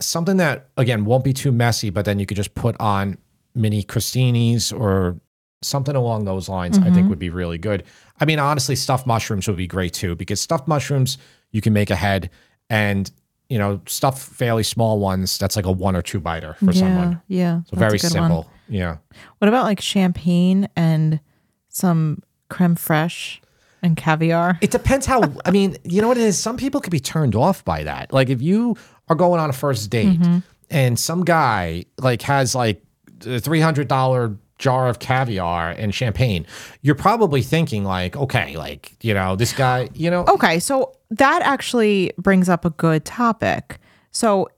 something 0.00 0.38
that 0.38 0.68
again 0.76 1.04
won't 1.04 1.24
be 1.24 1.32
too 1.32 1.52
messy, 1.52 1.90
but 1.90 2.04
then 2.04 2.18
you 2.18 2.26
could 2.26 2.36
just 2.36 2.54
put 2.54 2.76
on 2.80 3.18
mini 3.54 3.82
crostinis 3.82 4.78
or 4.78 5.20
something 5.62 5.96
along 5.96 6.24
those 6.24 6.48
lines. 6.48 6.78
I 6.78 6.82
think 6.82 6.96
mm-hmm. 6.96 7.08
would 7.10 7.18
be 7.18 7.30
really 7.30 7.58
good. 7.58 7.84
I 8.20 8.24
mean, 8.24 8.38
honestly, 8.38 8.76
stuffed 8.76 9.06
mushrooms 9.06 9.48
would 9.48 9.56
be 9.56 9.66
great 9.66 9.92
too 9.92 10.14
because 10.14 10.40
stuffed 10.40 10.68
mushrooms 10.68 11.18
you 11.50 11.60
can 11.60 11.72
make 11.72 11.90
ahead 11.90 12.30
and 12.70 13.10
you 13.48 13.58
know 13.58 13.80
stuff 13.86 14.22
fairly 14.22 14.62
small 14.62 14.98
ones 14.98 15.38
that's 15.38 15.56
like 15.56 15.66
a 15.66 15.72
one 15.72 15.96
or 15.96 16.02
two 16.02 16.20
biter 16.20 16.54
for 16.54 16.72
someone. 16.72 17.20
yeah. 17.28 17.60
So 17.66 17.76
very 17.76 17.98
good 17.98 18.04
one. 18.04 18.10
simple. 18.12 18.50
Yeah. 18.68 18.98
What 19.38 19.48
about 19.48 19.64
like 19.64 19.80
champagne 19.80 20.68
and 20.76 21.20
some 21.68 22.22
creme 22.50 22.74
fraiche 22.76 23.38
and 23.82 23.96
caviar? 23.96 24.58
It 24.60 24.70
depends 24.70 25.06
how. 25.06 25.22
I 25.44 25.50
mean, 25.50 25.76
you 25.84 26.02
know 26.02 26.08
what 26.08 26.18
it 26.18 26.24
is. 26.24 26.38
Some 26.38 26.56
people 26.56 26.80
could 26.80 26.90
be 26.90 27.00
turned 27.00 27.34
off 27.34 27.64
by 27.64 27.84
that. 27.84 28.12
Like 28.12 28.28
if 28.28 28.42
you 28.42 28.76
are 29.08 29.16
going 29.16 29.40
on 29.40 29.48
a 29.50 29.54
first 29.54 29.88
date 29.90 30.20
Mm-hmm. 30.20 30.38
and 30.70 30.98
some 30.98 31.24
guy 31.24 31.84
like 31.98 32.20
has 32.22 32.54
like 32.54 32.82
a 33.26 33.40
three 33.40 33.60
hundred 33.60 33.88
dollar 33.88 34.36
jar 34.58 34.88
of 34.88 34.98
caviar 34.98 35.70
and 35.70 35.94
champagne, 35.94 36.44
you're 36.82 36.94
probably 36.96 37.40
thinking 37.42 37.84
like, 37.84 38.16
okay, 38.16 38.56
like 38.56 38.92
you 39.02 39.14
know 39.14 39.36
this 39.36 39.52
guy, 39.54 39.88
you 39.94 40.10
know, 40.10 40.24
Okay, 40.28 40.58
so 40.58 40.92
that 41.10 41.42
actually 41.42 42.12
brings 42.18 42.48
up 42.48 42.64
a 42.64 42.70
good 42.70 43.04
topic. 43.04 43.78
So, 44.12 44.48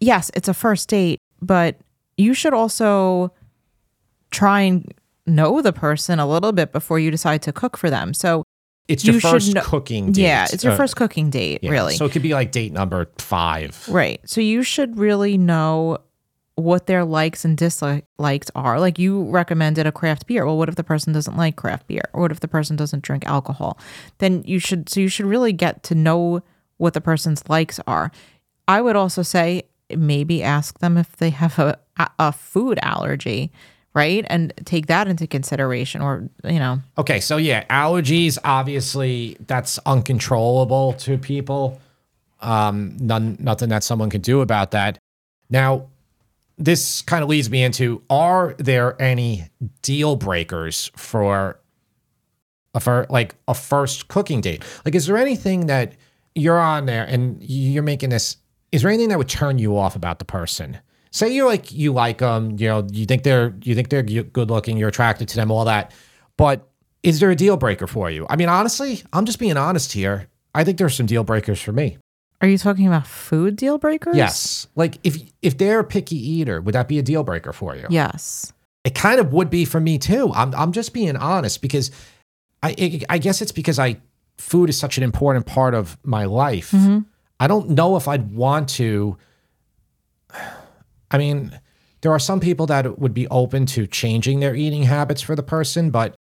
yes, 0.00 0.30
it's 0.34 0.48
a 0.48 0.54
first 0.54 0.88
date, 0.88 1.18
but 1.40 1.78
you 2.16 2.34
should 2.34 2.54
also 2.54 3.32
try 4.30 4.60
and 4.62 4.92
know 5.26 5.62
the 5.62 5.72
person 5.72 6.18
a 6.18 6.26
little 6.26 6.52
bit 6.52 6.72
before 6.72 6.98
you 6.98 7.10
decide 7.10 7.42
to 7.42 7.52
cook 7.52 7.76
for 7.76 7.90
them. 7.90 8.14
So, 8.14 8.42
it's 8.86 9.02
your 9.04 9.14
you 9.14 9.20
first 9.20 9.56
cooking 9.62 10.12
date. 10.12 10.22
yeah, 10.22 10.46
it's 10.52 10.62
your 10.62 10.74
Uh, 10.74 10.76
first 10.76 10.94
cooking 10.96 11.30
date, 11.30 11.60
yeah. 11.62 11.70
really. 11.70 11.94
So 11.96 12.04
it 12.04 12.12
could 12.12 12.20
be 12.20 12.34
like 12.34 12.52
date 12.52 12.70
number 12.72 13.08
five. 13.18 13.82
Right. 13.88 14.20
So 14.28 14.42
you 14.42 14.62
should 14.62 14.98
really 14.98 15.38
know 15.38 15.98
what 16.56 16.86
their 16.86 17.04
likes 17.04 17.44
and 17.44 17.56
dislikes 17.56 18.50
are. 18.54 18.78
Like 18.78 18.98
you 18.98 19.24
recommended 19.24 19.86
a 19.86 19.92
craft 19.92 20.26
beer. 20.26 20.46
Well, 20.46 20.56
what 20.56 20.68
if 20.68 20.76
the 20.76 20.84
person 20.84 21.12
doesn't 21.12 21.36
like 21.36 21.56
craft 21.56 21.86
beer? 21.88 22.02
Or 22.12 22.22
what 22.22 22.30
if 22.30 22.40
the 22.40 22.48
person 22.48 22.76
doesn't 22.76 23.02
drink 23.02 23.26
alcohol? 23.26 23.78
Then 24.18 24.42
you 24.46 24.58
should 24.58 24.88
so 24.88 25.00
you 25.00 25.08
should 25.08 25.26
really 25.26 25.52
get 25.52 25.82
to 25.84 25.94
know 25.94 26.42
what 26.76 26.94
the 26.94 27.00
person's 27.00 27.48
likes 27.48 27.80
are. 27.86 28.12
I 28.68 28.80
would 28.80 28.96
also 28.96 29.22
say 29.22 29.64
maybe 29.94 30.42
ask 30.42 30.78
them 30.78 30.96
if 30.96 31.16
they 31.16 31.30
have 31.30 31.58
a 31.58 31.78
a 32.18 32.32
food 32.32 32.78
allergy, 32.82 33.52
right? 33.92 34.24
And 34.28 34.52
take 34.64 34.86
that 34.86 35.08
into 35.08 35.26
consideration 35.26 36.02
or, 36.02 36.28
you 36.44 36.58
know. 36.58 36.80
Okay, 36.98 37.20
so 37.20 37.36
yeah, 37.36 37.64
allergies 37.66 38.38
obviously 38.44 39.36
that's 39.46 39.78
uncontrollable 39.86 40.92
to 40.94 41.18
people. 41.18 41.80
Um 42.40 42.96
none 43.00 43.36
nothing 43.40 43.70
that 43.70 43.82
someone 43.82 44.10
can 44.10 44.20
do 44.20 44.40
about 44.40 44.70
that. 44.70 44.98
Now, 45.50 45.88
this 46.58 47.02
kind 47.02 47.22
of 47.22 47.28
leads 47.28 47.50
me 47.50 47.62
into 47.62 48.02
are 48.10 48.54
there 48.58 49.00
any 49.00 49.48
deal 49.82 50.16
breakers 50.16 50.90
for 50.96 51.60
a 52.74 53.06
like 53.08 53.34
a 53.48 53.54
first 53.54 54.08
cooking 54.08 54.40
date? 54.40 54.62
Like 54.84 54.94
is 54.94 55.06
there 55.06 55.16
anything 55.16 55.66
that 55.66 55.94
you're 56.34 56.58
on 56.58 56.86
there 56.86 57.04
and 57.04 57.42
you're 57.42 57.82
making 57.82 58.10
this 58.10 58.36
is 58.72 58.82
there 58.82 58.90
anything 58.90 59.08
that 59.10 59.18
would 59.18 59.28
turn 59.28 59.58
you 59.58 59.78
off 59.78 59.94
about 59.94 60.18
the 60.18 60.24
person? 60.24 60.78
Say 61.10 61.32
you're 61.32 61.46
like 61.46 61.70
you 61.70 61.92
like 61.92 62.18
them, 62.18 62.56
you 62.58 62.68
know, 62.68 62.86
you 62.90 63.06
think 63.06 63.22
they're 63.22 63.54
you 63.62 63.74
think 63.74 63.88
they're 63.88 64.02
good 64.02 64.50
looking, 64.50 64.76
you're 64.76 64.88
attracted 64.88 65.28
to 65.28 65.36
them, 65.36 65.50
all 65.50 65.64
that. 65.64 65.92
But 66.36 66.68
is 67.04 67.20
there 67.20 67.30
a 67.30 67.36
deal 67.36 67.56
breaker 67.56 67.86
for 67.86 68.10
you? 68.10 68.26
I 68.28 68.36
mean, 68.36 68.48
honestly, 68.48 69.02
I'm 69.12 69.24
just 69.24 69.38
being 69.38 69.56
honest 69.56 69.92
here. 69.92 70.28
I 70.54 70.64
think 70.64 70.78
there's 70.78 70.94
some 70.94 71.06
deal 71.06 71.22
breakers 71.22 71.60
for 71.60 71.72
me. 71.72 71.98
Are 72.44 72.46
you 72.46 72.58
talking 72.58 72.86
about 72.86 73.06
food 73.06 73.56
deal 73.56 73.78
breakers? 73.78 74.16
Yes. 74.18 74.66
Like 74.76 74.98
if 75.02 75.16
if 75.40 75.56
they're 75.56 75.80
a 75.80 75.84
picky 75.84 76.16
eater, 76.16 76.60
would 76.60 76.74
that 76.74 76.88
be 76.88 76.98
a 76.98 77.02
deal 77.02 77.22
breaker 77.24 77.54
for 77.54 77.74
you? 77.74 77.86
Yes. 77.88 78.52
It 78.84 78.94
kind 78.94 79.18
of 79.18 79.32
would 79.32 79.48
be 79.48 79.64
for 79.64 79.80
me 79.80 79.96
too. 79.96 80.30
I'm 80.34 80.54
I'm 80.54 80.70
just 80.72 80.92
being 80.92 81.16
honest 81.16 81.62
because 81.62 81.90
I 82.62 83.00
I 83.08 83.16
guess 83.16 83.40
it's 83.40 83.50
because 83.50 83.78
I 83.78 83.96
food 84.36 84.68
is 84.68 84.76
such 84.76 84.98
an 84.98 85.04
important 85.04 85.46
part 85.46 85.72
of 85.72 85.96
my 86.04 86.26
life. 86.26 86.72
Mm-hmm. 86.72 86.98
I 87.40 87.46
don't 87.46 87.70
know 87.70 87.96
if 87.96 88.08
I'd 88.08 88.34
want 88.34 88.68
to. 88.70 89.16
I 91.10 91.16
mean, 91.16 91.58
there 92.02 92.12
are 92.12 92.18
some 92.18 92.40
people 92.40 92.66
that 92.66 92.98
would 92.98 93.14
be 93.14 93.26
open 93.28 93.64
to 93.66 93.86
changing 93.86 94.40
their 94.40 94.54
eating 94.54 94.82
habits 94.82 95.22
for 95.22 95.34
the 95.34 95.42
person, 95.42 95.90
but 95.90 96.14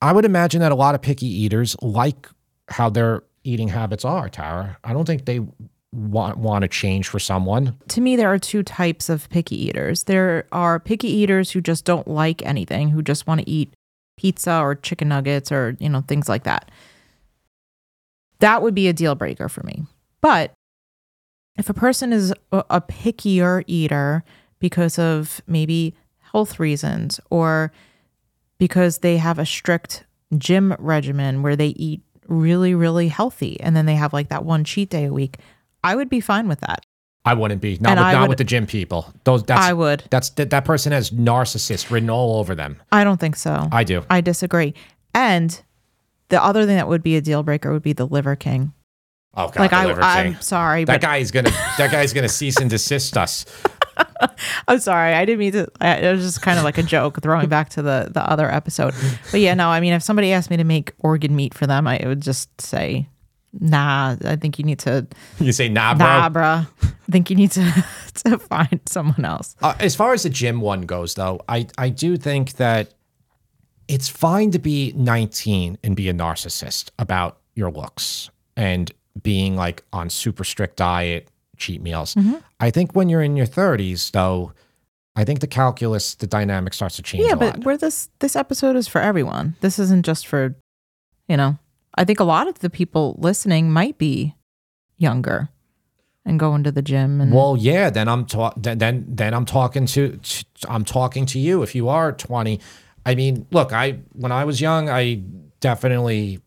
I 0.00 0.12
would 0.12 0.24
imagine 0.24 0.62
that 0.62 0.72
a 0.72 0.76
lot 0.76 0.94
of 0.94 1.02
picky 1.02 1.26
eaters 1.26 1.76
like 1.82 2.26
how 2.68 2.88
their 2.88 3.24
eating 3.44 3.68
habits 3.68 4.04
are, 4.04 4.28
Tara. 4.28 4.76
I 4.84 4.92
don't 4.92 5.06
think 5.06 5.24
they 5.24 5.40
want 5.92 6.38
want 6.38 6.62
to 6.62 6.68
change 6.68 7.08
for 7.08 7.18
someone. 7.18 7.76
To 7.88 8.00
me 8.00 8.14
there 8.16 8.32
are 8.32 8.38
two 8.38 8.62
types 8.62 9.08
of 9.08 9.28
picky 9.30 9.66
eaters. 9.66 10.04
There 10.04 10.46
are 10.52 10.78
picky 10.78 11.08
eaters 11.08 11.50
who 11.50 11.60
just 11.60 11.84
don't 11.84 12.06
like 12.06 12.44
anything, 12.46 12.90
who 12.90 13.02
just 13.02 13.26
want 13.26 13.40
to 13.40 13.50
eat 13.50 13.72
pizza 14.16 14.60
or 14.60 14.74
chicken 14.74 15.08
nuggets 15.08 15.50
or, 15.50 15.76
you 15.80 15.88
know, 15.88 16.02
things 16.02 16.28
like 16.28 16.44
that. 16.44 16.70
That 18.38 18.62
would 18.62 18.74
be 18.74 18.88
a 18.88 18.92
deal 18.92 19.14
breaker 19.14 19.48
for 19.48 19.62
me. 19.64 19.84
But 20.20 20.52
if 21.56 21.68
a 21.68 21.74
person 21.74 22.12
is 22.12 22.32
a 22.52 22.80
pickier 22.80 23.64
eater 23.66 24.24
because 24.60 24.98
of 24.98 25.40
maybe 25.46 25.94
health 26.32 26.60
reasons 26.60 27.18
or 27.30 27.72
because 28.58 28.98
they 28.98 29.16
have 29.16 29.38
a 29.38 29.46
strict 29.46 30.04
gym 30.38 30.76
regimen 30.78 31.42
where 31.42 31.56
they 31.56 31.68
eat 31.68 32.02
really, 32.30 32.74
really 32.74 33.08
healthy 33.08 33.60
and 33.60 33.76
then 33.76 33.84
they 33.84 33.96
have 33.96 34.14
like 34.14 34.30
that 34.30 34.44
one 34.44 34.64
cheat 34.64 34.88
day 34.88 35.04
a 35.04 35.12
week, 35.12 35.38
I 35.84 35.96
would 35.96 36.08
be 36.08 36.20
fine 36.20 36.48
with 36.48 36.60
that. 36.60 36.86
I 37.24 37.34
wouldn't 37.34 37.60
be. 37.60 37.76
Not, 37.80 37.90
with, 37.90 37.98
not 37.98 38.20
would, 38.22 38.28
with 38.30 38.38
the 38.38 38.44
gym 38.44 38.66
people. 38.66 39.12
Those 39.24 39.42
that's 39.42 39.60
I 39.60 39.74
would. 39.74 40.04
That's 40.08 40.30
that, 40.30 40.48
that 40.50 40.64
person 40.64 40.92
has 40.92 41.10
narcissists 41.10 41.90
written 41.90 42.08
all 42.08 42.38
over 42.38 42.54
them. 42.54 42.80
I 42.90 43.04
don't 43.04 43.20
think 43.20 43.36
so. 43.36 43.68
I 43.70 43.84
do. 43.84 44.04
I 44.08 44.22
disagree. 44.22 44.72
And 45.14 45.60
the 46.28 46.42
other 46.42 46.64
thing 46.64 46.76
that 46.76 46.88
would 46.88 47.02
be 47.02 47.16
a 47.16 47.20
deal 47.20 47.42
breaker 47.42 47.72
would 47.72 47.82
be 47.82 47.92
the 47.92 48.06
liver 48.06 48.36
king. 48.36 48.72
Oh 49.34 49.48
God, 49.48 49.58
like 49.58 49.72
I, 49.72 49.92
I'm 49.92 50.40
sorry, 50.40 50.84
that 50.84 51.00
guy 51.00 51.18
is 51.18 51.30
gonna 51.30 51.50
that 51.78 51.92
guy's 51.92 52.12
gonna 52.12 52.28
cease 52.28 52.56
and 52.56 52.68
desist 52.68 53.16
us. 53.16 53.44
I'm 54.68 54.78
sorry, 54.80 55.14
I 55.14 55.24
didn't 55.24 55.38
mean 55.38 55.52
to. 55.52 55.68
I, 55.80 55.96
it 55.96 56.12
was 56.12 56.22
just 56.22 56.42
kind 56.42 56.58
of 56.58 56.64
like 56.64 56.78
a 56.78 56.82
joke, 56.82 57.22
throwing 57.22 57.48
back 57.48 57.70
to 57.70 57.82
the 57.82 58.10
the 58.12 58.22
other 58.22 58.50
episode. 58.50 58.94
But 59.30 59.40
yeah, 59.40 59.54
no, 59.54 59.68
I 59.68 59.80
mean, 59.80 59.92
if 59.92 60.02
somebody 60.02 60.32
asked 60.32 60.50
me 60.50 60.56
to 60.56 60.64
make 60.64 60.92
organ 60.98 61.34
meat 61.34 61.54
for 61.54 61.66
them, 61.66 61.86
I 61.86 62.00
would 62.04 62.20
just 62.20 62.60
say, 62.60 63.08
Nah, 63.52 64.16
I 64.24 64.36
think 64.36 64.58
you 64.58 64.64
need 64.64 64.78
to. 64.80 65.06
You 65.40 65.52
say 65.52 65.68
nah, 65.68 65.94
bro. 65.94 66.06
Nah, 66.06 66.28
bro. 66.28 66.44
I 66.44 66.66
think 67.10 67.30
you 67.30 67.36
need 67.36 67.50
to 67.52 67.84
to 68.24 68.38
find 68.38 68.80
someone 68.86 69.24
else. 69.24 69.56
Uh, 69.60 69.74
as 69.80 69.96
far 69.96 70.12
as 70.12 70.22
the 70.22 70.30
gym 70.30 70.60
one 70.60 70.82
goes, 70.82 71.14
though, 71.14 71.40
I 71.48 71.66
I 71.76 71.88
do 71.88 72.16
think 72.16 72.54
that 72.54 72.94
it's 73.88 74.08
fine 74.08 74.52
to 74.52 74.60
be 74.60 74.92
19 74.94 75.78
and 75.82 75.96
be 75.96 76.08
a 76.08 76.14
narcissist 76.14 76.90
about 76.96 77.38
your 77.54 77.72
looks 77.72 78.30
and 78.56 78.92
being 79.20 79.56
like 79.56 79.82
on 79.92 80.10
super 80.10 80.44
strict 80.44 80.76
diet, 80.76 81.28
cheat 81.60 81.80
meals. 81.80 82.14
Mm-hmm. 82.14 82.36
I 82.58 82.70
think 82.70 82.94
when 82.94 83.08
you're 83.08 83.22
in 83.22 83.36
your 83.36 83.46
30s, 83.46 84.10
though, 84.10 84.52
I 85.14 85.24
think 85.24 85.40
the 85.40 85.46
calculus, 85.46 86.14
the 86.14 86.26
dynamic 86.26 86.74
starts 86.74 86.96
to 86.96 87.02
change. 87.02 87.26
Yeah, 87.26 87.34
but 87.34 87.64
where 87.64 87.76
this 87.76 88.08
this 88.18 88.34
episode 88.34 88.76
is 88.76 88.88
for 88.88 89.00
everyone. 89.00 89.56
This 89.60 89.78
isn't 89.78 90.04
just 90.04 90.26
for, 90.26 90.56
you 91.28 91.36
know. 91.36 91.58
I 91.94 92.04
think 92.04 92.20
a 92.20 92.24
lot 92.24 92.48
of 92.48 92.60
the 92.60 92.70
people 92.70 93.16
listening 93.18 93.70
might 93.70 93.98
be 93.98 94.34
younger 94.96 95.48
and 96.24 96.38
going 96.38 96.62
to 96.64 96.72
the 96.72 96.82
gym. 96.82 97.20
And 97.20 97.32
well, 97.32 97.56
yeah. 97.56 97.90
Then 97.90 98.08
I'm 98.08 98.24
ta- 98.24 98.54
then, 98.56 98.78
then 98.78 99.04
then 99.08 99.34
I'm 99.34 99.44
talking 99.44 99.86
to, 99.86 100.16
to 100.16 100.44
I'm 100.68 100.84
talking 100.84 101.26
to 101.26 101.38
you. 101.38 101.62
If 101.62 101.74
you 101.74 101.88
are 101.88 102.12
20, 102.12 102.60
I 103.04 103.14
mean, 103.14 103.46
look, 103.50 103.72
I 103.72 103.98
when 104.12 104.32
I 104.32 104.44
was 104.44 104.60
young, 104.60 104.88
I 104.88 105.22
definitely 105.60 106.40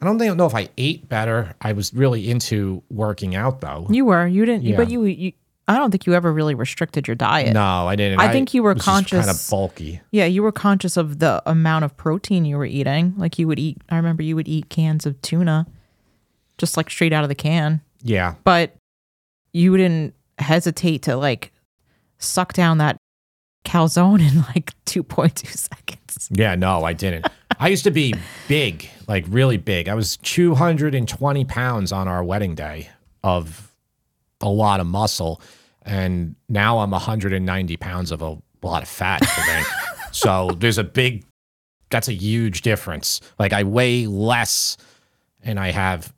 I 0.00 0.04
don't 0.04 0.18
think, 0.18 0.36
know 0.36 0.46
if 0.46 0.54
I 0.54 0.68
ate 0.76 1.08
better. 1.08 1.54
I 1.60 1.72
was 1.72 1.94
really 1.94 2.30
into 2.30 2.82
working 2.90 3.34
out 3.34 3.60
though. 3.60 3.86
You 3.90 4.04
were. 4.04 4.26
You 4.26 4.44
didn't. 4.44 4.64
Yeah. 4.64 4.76
But 4.76 4.90
you, 4.90 5.04
you. 5.04 5.32
I 5.68 5.78
don't 5.78 5.90
think 5.90 6.06
you 6.06 6.14
ever 6.14 6.32
really 6.32 6.54
restricted 6.54 7.08
your 7.08 7.16
diet. 7.16 7.52
No, 7.52 7.88
I 7.88 7.96
didn't. 7.96 8.20
I, 8.20 8.26
I 8.26 8.32
think 8.32 8.54
you 8.54 8.62
were 8.62 8.74
conscious. 8.74 9.26
Kind 9.26 9.30
of 9.30 9.46
bulky. 9.50 10.00
Yeah, 10.12 10.26
you 10.26 10.42
were 10.42 10.52
conscious 10.52 10.96
of 10.96 11.18
the 11.18 11.42
amount 11.46 11.84
of 11.84 11.96
protein 11.96 12.44
you 12.44 12.56
were 12.56 12.66
eating. 12.66 13.14
Like 13.16 13.38
you 13.38 13.48
would 13.48 13.58
eat. 13.58 13.78
I 13.90 13.96
remember 13.96 14.22
you 14.22 14.36
would 14.36 14.48
eat 14.48 14.68
cans 14.68 15.06
of 15.06 15.20
tuna, 15.22 15.66
just 16.58 16.76
like 16.76 16.90
straight 16.90 17.12
out 17.12 17.24
of 17.24 17.28
the 17.28 17.34
can. 17.34 17.80
Yeah. 18.02 18.34
But 18.44 18.76
you 19.52 19.76
didn't 19.76 20.14
hesitate 20.38 21.02
to 21.02 21.16
like 21.16 21.52
suck 22.18 22.52
down 22.52 22.78
that 22.78 22.96
calzone 23.66 24.26
in 24.26 24.42
like 24.42 24.72
2.2 24.86 25.46
seconds. 25.46 26.28
Yeah, 26.30 26.54
no, 26.54 26.84
I 26.84 26.92
didn't. 26.92 27.26
I 27.58 27.68
used 27.68 27.84
to 27.84 27.90
be 27.90 28.14
big, 28.48 28.88
like 29.06 29.24
really 29.28 29.56
big. 29.56 29.88
I 29.88 29.94
was 29.94 30.16
220 30.18 31.44
pounds 31.44 31.92
on 31.92 32.08
our 32.08 32.24
wedding 32.24 32.54
day 32.54 32.90
of 33.22 33.74
a 34.40 34.48
lot 34.48 34.80
of 34.80 34.86
muscle. 34.86 35.40
And 35.82 36.36
now 36.48 36.78
I'm 36.78 36.90
190 36.90 37.76
pounds 37.76 38.10
of 38.12 38.22
a 38.22 38.38
lot 38.62 38.82
of 38.82 38.88
fat. 38.88 39.22
so 40.12 40.50
there's 40.58 40.78
a 40.78 40.84
big, 40.84 41.24
that's 41.90 42.08
a 42.08 42.12
huge 42.12 42.62
difference. 42.62 43.20
Like 43.38 43.52
I 43.52 43.62
weigh 43.62 44.06
less 44.06 44.76
and 45.42 45.58
I 45.58 45.70
have 45.70 46.12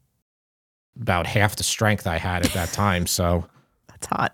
about 1.01 1.27
half 1.27 1.57
the 1.57 1.63
strength 1.63 2.07
I 2.07 2.19
had 2.19 2.45
at 2.45 2.53
that 2.53 2.73
time. 2.73 3.07
So 3.07 3.47
that's 3.89 4.07
hot. 4.07 4.33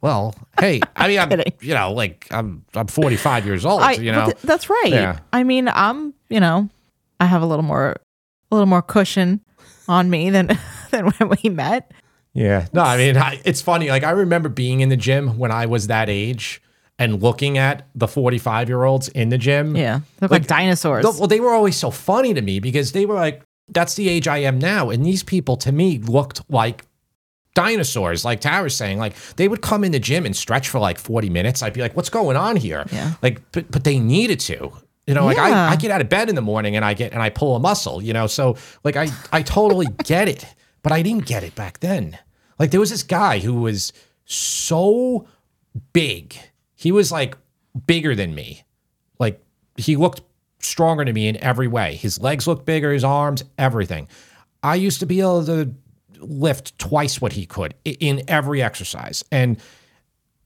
Well, 0.00 0.34
hey, 0.58 0.80
I 0.96 1.08
mean, 1.08 1.18
I'm, 1.18 1.30
you 1.60 1.74
know, 1.74 1.92
like 1.92 2.26
I'm, 2.30 2.64
I'm 2.74 2.86
45 2.86 3.46
years 3.46 3.66
old. 3.66 3.82
I, 3.82 3.92
you 3.92 4.12
know, 4.12 4.26
th- 4.26 4.38
that's 4.42 4.70
right. 4.70 4.88
Yeah. 4.88 5.18
I 5.32 5.44
mean, 5.44 5.68
I'm, 5.68 6.14
you 6.28 6.40
know, 6.40 6.68
I 7.18 7.26
have 7.26 7.42
a 7.42 7.46
little 7.46 7.64
more, 7.64 7.96
a 8.50 8.54
little 8.54 8.66
more 8.66 8.82
cushion 8.82 9.40
on 9.88 10.08
me 10.10 10.30
than 10.30 10.46
than 10.90 11.10
when 11.10 11.36
we 11.42 11.50
met. 11.50 11.92
Yeah. 12.32 12.66
No, 12.72 12.82
I 12.82 12.96
mean, 12.96 13.16
I, 13.16 13.40
it's 13.44 13.60
funny. 13.60 13.88
Like 13.88 14.04
I 14.04 14.10
remember 14.10 14.48
being 14.48 14.80
in 14.80 14.88
the 14.88 14.96
gym 14.96 15.36
when 15.38 15.50
I 15.50 15.66
was 15.66 15.88
that 15.88 16.08
age 16.08 16.62
and 16.98 17.22
looking 17.22 17.58
at 17.58 17.88
the 17.94 18.06
45 18.06 18.68
year 18.68 18.84
olds 18.84 19.08
in 19.08 19.30
the 19.30 19.38
gym. 19.38 19.74
Yeah. 19.76 20.00
Like, 20.20 20.30
like 20.30 20.46
dinosaurs. 20.46 21.04
well, 21.04 21.26
they 21.26 21.40
were 21.40 21.52
always 21.52 21.76
so 21.76 21.90
funny 21.90 22.34
to 22.34 22.42
me 22.42 22.60
because 22.60 22.92
they 22.92 23.06
were 23.06 23.14
like, 23.14 23.42
that's 23.68 23.94
the 23.94 24.08
age 24.08 24.28
I 24.28 24.38
am 24.38 24.58
now. 24.58 24.90
And 24.90 25.04
these 25.04 25.22
people 25.22 25.56
to 25.58 25.72
me 25.72 25.98
looked 25.98 26.42
like 26.50 26.84
dinosaurs, 27.54 28.24
like 28.24 28.40
Tara's 28.40 28.76
saying. 28.76 28.98
Like 28.98 29.14
they 29.36 29.48
would 29.48 29.62
come 29.62 29.84
in 29.84 29.92
the 29.92 30.00
gym 30.00 30.26
and 30.26 30.36
stretch 30.36 30.68
for 30.68 30.78
like 30.78 30.98
40 30.98 31.30
minutes. 31.30 31.62
I'd 31.62 31.72
be 31.72 31.80
like, 31.80 31.96
what's 31.96 32.10
going 32.10 32.36
on 32.36 32.56
here? 32.56 32.84
Yeah. 32.92 33.14
Like, 33.22 33.40
but, 33.52 33.70
but 33.70 33.84
they 33.84 33.98
needed 33.98 34.40
to. 34.40 34.72
You 35.06 35.14
know, 35.14 35.24
like 35.24 35.38
yeah. 35.38 35.68
I, 35.68 35.72
I 35.72 35.76
get 35.76 35.90
out 35.90 36.00
of 36.00 36.08
bed 36.08 36.28
in 36.28 36.36
the 36.36 36.42
morning 36.42 36.76
and 36.76 36.84
I 36.84 36.94
get 36.94 37.12
and 37.12 37.20
I 37.20 37.30
pull 37.30 37.56
a 37.56 37.58
muscle, 37.58 38.00
you 38.00 38.12
know. 38.12 38.28
So 38.28 38.56
like 38.84 38.96
I 38.96 39.08
I 39.32 39.42
totally 39.42 39.86
get 40.04 40.28
it, 40.28 40.46
but 40.82 40.92
I 40.92 41.02
didn't 41.02 41.26
get 41.26 41.42
it 41.42 41.54
back 41.56 41.80
then. 41.80 42.16
Like 42.60 42.70
there 42.70 42.78
was 42.78 42.90
this 42.90 43.02
guy 43.02 43.40
who 43.40 43.54
was 43.54 43.92
so 44.24 45.26
big. 45.92 46.36
He 46.76 46.92
was 46.92 47.10
like 47.10 47.36
bigger 47.86 48.14
than 48.14 48.36
me. 48.36 48.62
Like 49.18 49.42
he 49.76 49.96
looked 49.96 50.20
stronger 50.60 51.04
to 51.04 51.12
me 51.12 51.26
in 51.26 51.36
every 51.38 51.66
way. 51.66 51.96
His 51.96 52.20
legs 52.20 52.46
looked 52.46 52.64
bigger, 52.64 52.92
his 52.92 53.02
arms, 53.02 53.42
everything. 53.58 54.06
I 54.62 54.76
used 54.76 55.00
to 55.00 55.06
be 55.06 55.20
able 55.20 55.44
to 55.46 55.74
lift 56.20 56.78
twice 56.78 57.20
what 57.20 57.32
he 57.32 57.46
could 57.46 57.74
in 57.84 58.22
every 58.28 58.62
exercise. 58.62 59.24
And 59.30 59.60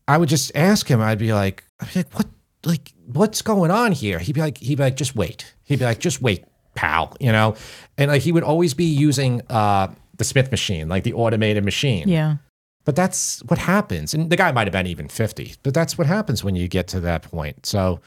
I 0.08 0.18
would 0.18 0.28
just 0.28 0.52
ask 0.54 0.88
him. 0.88 1.00
I'd 1.00 1.18
be 1.18 1.32
like, 1.32 1.64
I'd 1.80 1.92
be 1.92 2.00
like, 2.00 2.14
what, 2.14 2.26
like, 2.64 2.92
what's 3.06 3.42
going 3.42 3.70
on 3.70 3.92
here? 3.92 4.18
He'd 4.18 4.34
be 4.34 4.40
like, 4.40 4.58
he'd 4.58 4.76
be 4.76 4.82
like, 4.82 4.96
just 4.96 5.14
wait. 5.14 5.54
He'd 5.64 5.78
be 5.78 5.84
like, 5.84 6.00
just 6.00 6.20
wait, 6.22 6.44
pal. 6.74 7.16
You 7.20 7.32
know, 7.32 7.56
and 7.98 8.10
like 8.10 8.22
he 8.22 8.32
would 8.32 8.42
always 8.44 8.74
be 8.74 8.84
using 8.84 9.42
uh, 9.50 9.92
the 10.16 10.24
Smith 10.24 10.50
machine, 10.50 10.88
like 10.88 11.04
the 11.04 11.14
automated 11.14 11.64
machine. 11.64 12.08
Yeah. 12.08 12.36
But 12.84 12.96
that's 12.96 13.42
what 13.44 13.58
happens. 13.58 14.12
And 14.12 14.28
the 14.28 14.36
guy 14.36 14.52
might 14.52 14.66
have 14.66 14.72
been 14.72 14.86
even 14.86 15.08
50, 15.08 15.54
but 15.62 15.72
that's 15.72 15.96
what 15.96 16.06
happens 16.06 16.44
when 16.44 16.54
you 16.54 16.68
get 16.68 16.86
to 16.88 17.00
that 17.00 17.22
point. 17.22 17.64
So 17.64 18.00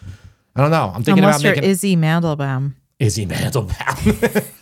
I 0.56 0.62
don't 0.62 0.72
know. 0.72 0.92
I'm 0.94 1.04
thinking 1.04 1.24
Unless 1.24 1.42
about 1.42 1.46
you're 1.46 1.56
making 1.56 1.70
Izzy 1.70 1.96
Mandelbaum. 1.96 2.76
Izzy 3.00 3.26
Mandelbaum. 3.26 4.54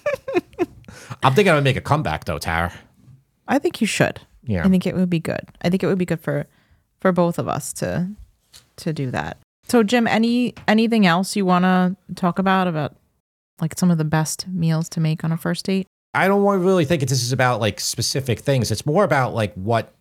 I'm 1.24 1.34
thinking 1.34 1.52
I 1.52 1.56
would 1.56 1.63
make 1.63 1.76
a 1.76 1.82
comeback 1.82 2.26
though, 2.26 2.38
Tara. 2.38 2.72
I 3.47 3.60
think 3.60 3.81
you 3.81 3.88
should. 3.88 4.21
Yeah. 4.43 4.65
I 4.65 4.69
think 4.69 4.86
it 4.86 4.95
would 4.95 5.10
be 5.10 5.19
good. 5.19 5.41
I 5.62 5.69
think 5.69 5.84
it 5.84 5.88
would 5.88 5.97
be 5.97 6.05
good 6.05 6.21
for 6.21 6.47
for 7.01 7.12
both 7.12 7.39
of 7.39 7.47
us 7.47 7.73
to 7.73 8.10
to 8.77 8.93
do 8.93 9.12
that. 9.12 9.38
So 9.67 9.84
Jim, 9.84 10.08
any 10.08 10.53
anything 10.67 11.05
else 11.05 11.36
you 11.36 11.45
want 11.45 11.63
to 11.65 11.95
talk 12.15 12.39
about 12.39 12.67
about 12.67 12.95
like 13.62 13.77
some 13.77 13.91
of 13.91 13.97
the 13.97 14.05
best 14.05 14.47
meals 14.47 14.89
to 14.89 14.99
make 14.99 15.23
on 15.23 15.31
a 15.31 15.38
first 15.38 15.65
date? 15.65 15.88
I 16.13 16.27
don't 16.27 16.43
really 16.43 16.86
think 16.86 17.01
this 17.01 17.23
is 17.23 17.31
about 17.31 17.60
like 17.60 17.79
specific 17.79 18.39
things. 18.39 18.71
It's 18.71 18.86
more 18.86 19.03
about 19.03 19.34
like 19.34 19.53
what 19.55 19.93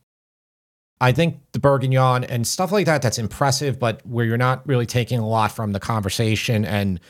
I 1.01 1.13
think 1.13 1.41
the 1.53 1.59
bourguignon 1.59 2.25
and 2.25 2.47
stuff 2.47 2.71
like 2.73 2.87
that 2.87 3.03
that's 3.03 3.19
impressive, 3.19 3.79
but 3.79 4.05
where 4.07 4.25
you're 4.25 4.39
not 4.39 4.67
really 4.67 4.87
taking 4.87 5.19
a 5.19 5.27
lot 5.27 5.53
from 5.53 5.73
the 5.73 5.81
conversation 5.81 6.65
and 6.65 7.01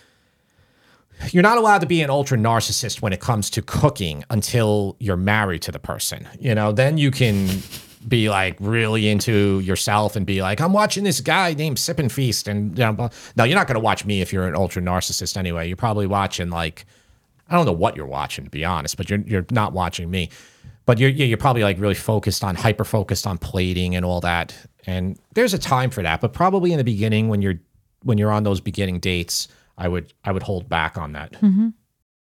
you're 1.30 1.42
not 1.42 1.58
allowed 1.58 1.78
to 1.78 1.86
be 1.86 2.02
an 2.02 2.10
ultra 2.10 2.36
narcissist 2.36 3.02
when 3.02 3.12
it 3.12 3.20
comes 3.20 3.50
to 3.50 3.62
cooking 3.62 4.24
until 4.30 4.96
you're 4.98 5.16
married 5.16 5.62
to 5.62 5.72
the 5.72 5.78
person. 5.78 6.28
You 6.38 6.54
know, 6.54 6.72
then 6.72 6.98
you 6.98 7.10
can 7.10 7.48
be 8.06 8.28
like 8.28 8.56
really 8.60 9.08
into 9.08 9.60
yourself 9.60 10.16
and 10.16 10.26
be 10.26 10.42
like, 10.42 10.60
I'm 10.60 10.72
watching 10.72 11.04
this 11.04 11.20
guy 11.20 11.54
named 11.54 11.78
Sip 11.78 11.98
and 11.98 12.12
Feast. 12.12 12.48
And 12.48 12.76
you 12.78 12.84
know, 12.84 13.10
now 13.36 13.44
you're 13.44 13.56
not 13.56 13.66
going 13.66 13.76
to 13.76 13.80
watch 13.80 14.04
me 14.04 14.20
if 14.20 14.32
you're 14.32 14.46
an 14.46 14.54
ultra 14.54 14.82
narcissist 14.82 15.36
anyway. 15.36 15.66
You're 15.68 15.76
probably 15.76 16.06
watching 16.06 16.50
like, 16.50 16.84
I 17.48 17.56
don't 17.56 17.66
know 17.66 17.72
what 17.72 17.96
you're 17.96 18.06
watching 18.06 18.44
to 18.44 18.50
be 18.50 18.64
honest, 18.64 18.96
but 18.96 19.10
you're 19.10 19.20
you're 19.20 19.46
not 19.50 19.72
watching 19.72 20.10
me. 20.10 20.30
But 20.86 20.98
you're 20.98 21.10
you're 21.10 21.38
probably 21.38 21.62
like 21.62 21.78
really 21.78 21.94
focused 21.94 22.44
on 22.44 22.56
hyper 22.56 22.84
focused 22.84 23.26
on 23.26 23.38
plating 23.38 23.96
and 23.96 24.04
all 24.04 24.20
that. 24.20 24.54
And 24.86 25.18
there's 25.32 25.54
a 25.54 25.58
time 25.58 25.90
for 25.90 26.02
that, 26.02 26.20
but 26.20 26.34
probably 26.34 26.72
in 26.72 26.78
the 26.78 26.84
beginning 26.84 27.28
when 27.28 27.40
you're 27.40 27.58
when 28.02 28.18
you're 28.18 28.30
on 28.30 28.42
those 28.42 28.60
beginning 28.60 28.98
dates, 29.00 29.48
I 29.76 29.88
would 29.88 30.12
I 30.24 30.32
would 30.32 30.42
hold 30.42 30.68
back 30.68 30.96
on 30.96 31.12
that. 31.12 31.32
Mm-hmm. 31.32 31.68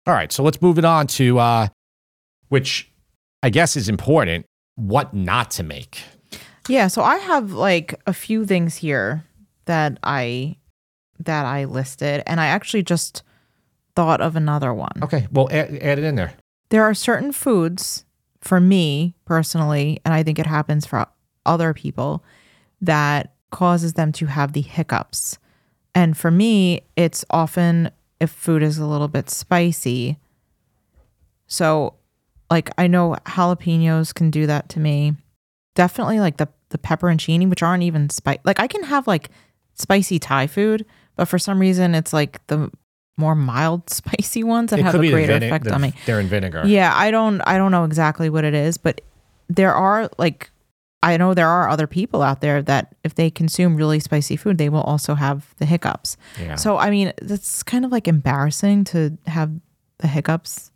All 0.07 0.15
right, 0.15 0.31
so 0.33 0.43
let's 0.43 0.63
move 0.63 0.79
it 0.79 0.85
on 0.85 1.07
to 1.09 1.39
uh, 1.39 1.69
which 2.49 2.91
I 3.43 3.51
guess 3.51 3.77
is 3.77 3.89
important. 3.89 4.47
What 4.77 5.15
not 5.15 5.51
to 5.53 5.63
make. 5.63 6.03
Yeah, 6.69 6.89
so 6.89 7.03
I 7.03 7.17
have 7.17 7.53
like 7.53 8.01
a 8.07 8.13
few 8.13 8.45
things 8.45 8.77
here 8.77 9.25
that 9.67 9.99
I 10.03 10.57
that 11.21 11.47
I 11.47 11.65
listed 11.65 12.23
and 12.27 12.41
I 12.41 12.47
actually 12.47 12.83
just 12.83 13.23
thought 13.95 14.21
of 14.21 14.37
another 14.37 14.75
one. 14.75 14.93
Okay, 15.03 15.27
well 15.33 15.49
add, 15.51 15.75
add 15.81 15.99
it 15.99 16.05
in 16.05 16.17
there. 16.17 16.35
There 16.69 16.83
are 16.83 16.95
certain 16.95 17.33
foods 17.33 18.05
for 18.41 18.61
me 18.61 19.15
personally 19.25 20.01
and 20.05 20.13
I 20.13 20.23
think 20.23 20.39
it 20.39 20.47
happens 20.47 20.85
for 20.85 21.07
other 21.47 21.73
people 21.73 22.25
that 22.81 23.35
causes 23.51 23.95
them 23.95 24.13
to 24.13 24.27
have 24.27 24.53
the 24.53 24.61
hiccups. 24.61 25.39
And 25.97 26.17
for 26.17 26.31
me, 26.31 26.83
it's 26.95 27.25
often 27.31 27.91
if 28.21 28.31
food 28.31 28.63
is 28.63 28.79
a 28.79 28.87
little 28.87 29.09
bit 29.09 29.29
spicy. 29.31 30.19
So 31.47 31.95
like 32.51 32.71
I 32.79 32.87
know 32.87 33.17
jalapenos 33.27 34.15
can 34.15 34.31
do 34.31 34.47
that 34.47 34.69
to 34.71 34.81
me. 34.81 35.15
Definitely 35.75 36.21
like 36.21 36.37
the 36.37 36.49
the 36.71 36.79
pepperoncini, 36.79 37.49
which 37.49 37.63
aren't 37.63 37.83
even 37.83 38.11
spicy. 38.11 38.41
Like 38.45 38.61
I 38.61 38.67
can 38.67 38.83
have 38.85 39.07
like 39.07 39.31
spicy 39.75 40.19
Thai 40.19 40.47
food, 40.47 40.85
but 41.17 41.27
for 41.29 41.39
some 41.39 41.59
reason 41.59 41.95
it's 41.95 42.13
like 42.13 42.45
the 42.49 42.71
more 43.17 43.35
mild 43.35 43.89
spicy 43.91 44.45
ones 44.45 44.71
that 44.71 44.81
It 44.81 44.85
have 44.85 44.95
a 44.95 44.99
greater 44.99 45.33
vine- 45.33 45.43
effect 45.45 45.65
the- 45.65 45.75
on 45.75 45.81
me. 45.81 45.93
They're 46.05 46.21
in 46.21 46.27
vinegar. 46.29 46.63
Yeah, 46.67 46.93
I 46.95 47.11
don't 47.11 47.41
I 47.47 47.57
don't 47.59 47.73
know 47.73 47.85
exactly 47.85 48.29
what 48.31 48.45
it 48.45 48.55
is, 48.55 48.77
but 48.79 49.01
there 49.49 49.75
are 49.75 50.11
like 50.19 50.51
I 51.03 51.17
know 51.17 51.35
there 51.35 51.49
are 51.49 51.69
other 51.69 51.87
people 51.87 52.23
out 52.23 52.41
there 52.41 52.63
that 52.63 52.95
if 53.05 53.15
they 53.15 53.31
consume 53.31 53.77
really 53.77 54.01
spicy 54.01 54.37
food, 54.37 54.59
they 54.59 54.69
will 54.69 54.81
also 54.83 55.15
have 55.15 55.55
the 55.59 55.67
hiccups. 55.67 56.17
Yeah. 56.41 56.57
So 56.57 56.79
I 56.79 56.91
mean, 56.91 57.13
that's 57.23 57.63
kind 57.63 57.85
of 57.85 57.93
like 57.93 58.09
embarrassing 58.09 58.85
to 58.85 59.17
have 59.27 59.53
the 59.99 60.09
hiccups 60.09 60.73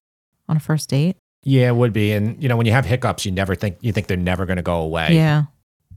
on 0.49 0.57
a 0.57 0.61
first 0.61 0.89
date. 0.91 1.17
Yeah, 1.43 1.69
it 1.69 1.77
would 1.77 1.93
be. 1.93 2.13
And 2.13 2.41
you 2.43 2.49
know, 2.49 2.57
when 2.57 2.67
you 2.67 2.73
have 2.73 2.85
hiccups, 2.85 3.25
you 3.25 3.33
never 3.33 3.55
think 3.55 3.79
you 3.81 3.93
think 3.93 4.07
they're 4.07 4.17
never 4.17 4.47
going 4.47 4.59
to 4.59 4.63
go 4.63 4.81
away. 4.81 5.15
Yeah. 5.15 5.45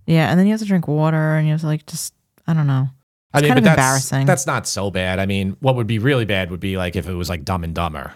Yeah, 0.05 0.29
and 0.29 0.37
then 0.39 0.47
you 0.47 0.53
have 0.53 0.59
to 0.59 0.65
drink 0.65 0.87
water 0.87 1.35
and 1.35 1.45
you 1.47 1.53
have 1.53 1.61
to 1.61 1.67
like 1.67 1.85
just 1.85 2.13
I 2.47 2.53
don't 2.53 2.67
know. 2.67 2.89
I 3.33 3.39
It's 3.39 3.43
mean, 3.43 3.49
kind 3.49 3.59
of 3.59 3.63
that's, 3.65 3.77
embarrassing. 3.77 4.25
That's 4.25 4.45
not 4.45 4.67
so 4.67 4.91
bad. 4.91 5.19
I 5.19 5.25
mean, 5.25 5.57
what 5.59 5.75
would 5.75 5.87
be 5.87 5.97
really 5.99 6.25
bad 6.25 6.51
would 6.51 6.59
be 6.59 6.77
like 6.77 6.95
if 6.95 7.07
it 7.07 7.13
was 7.13 7.29
like 7.29 7.43
Dumb 7.43 7.63
and 7.63 7.73
Dumber, 7.73 8.13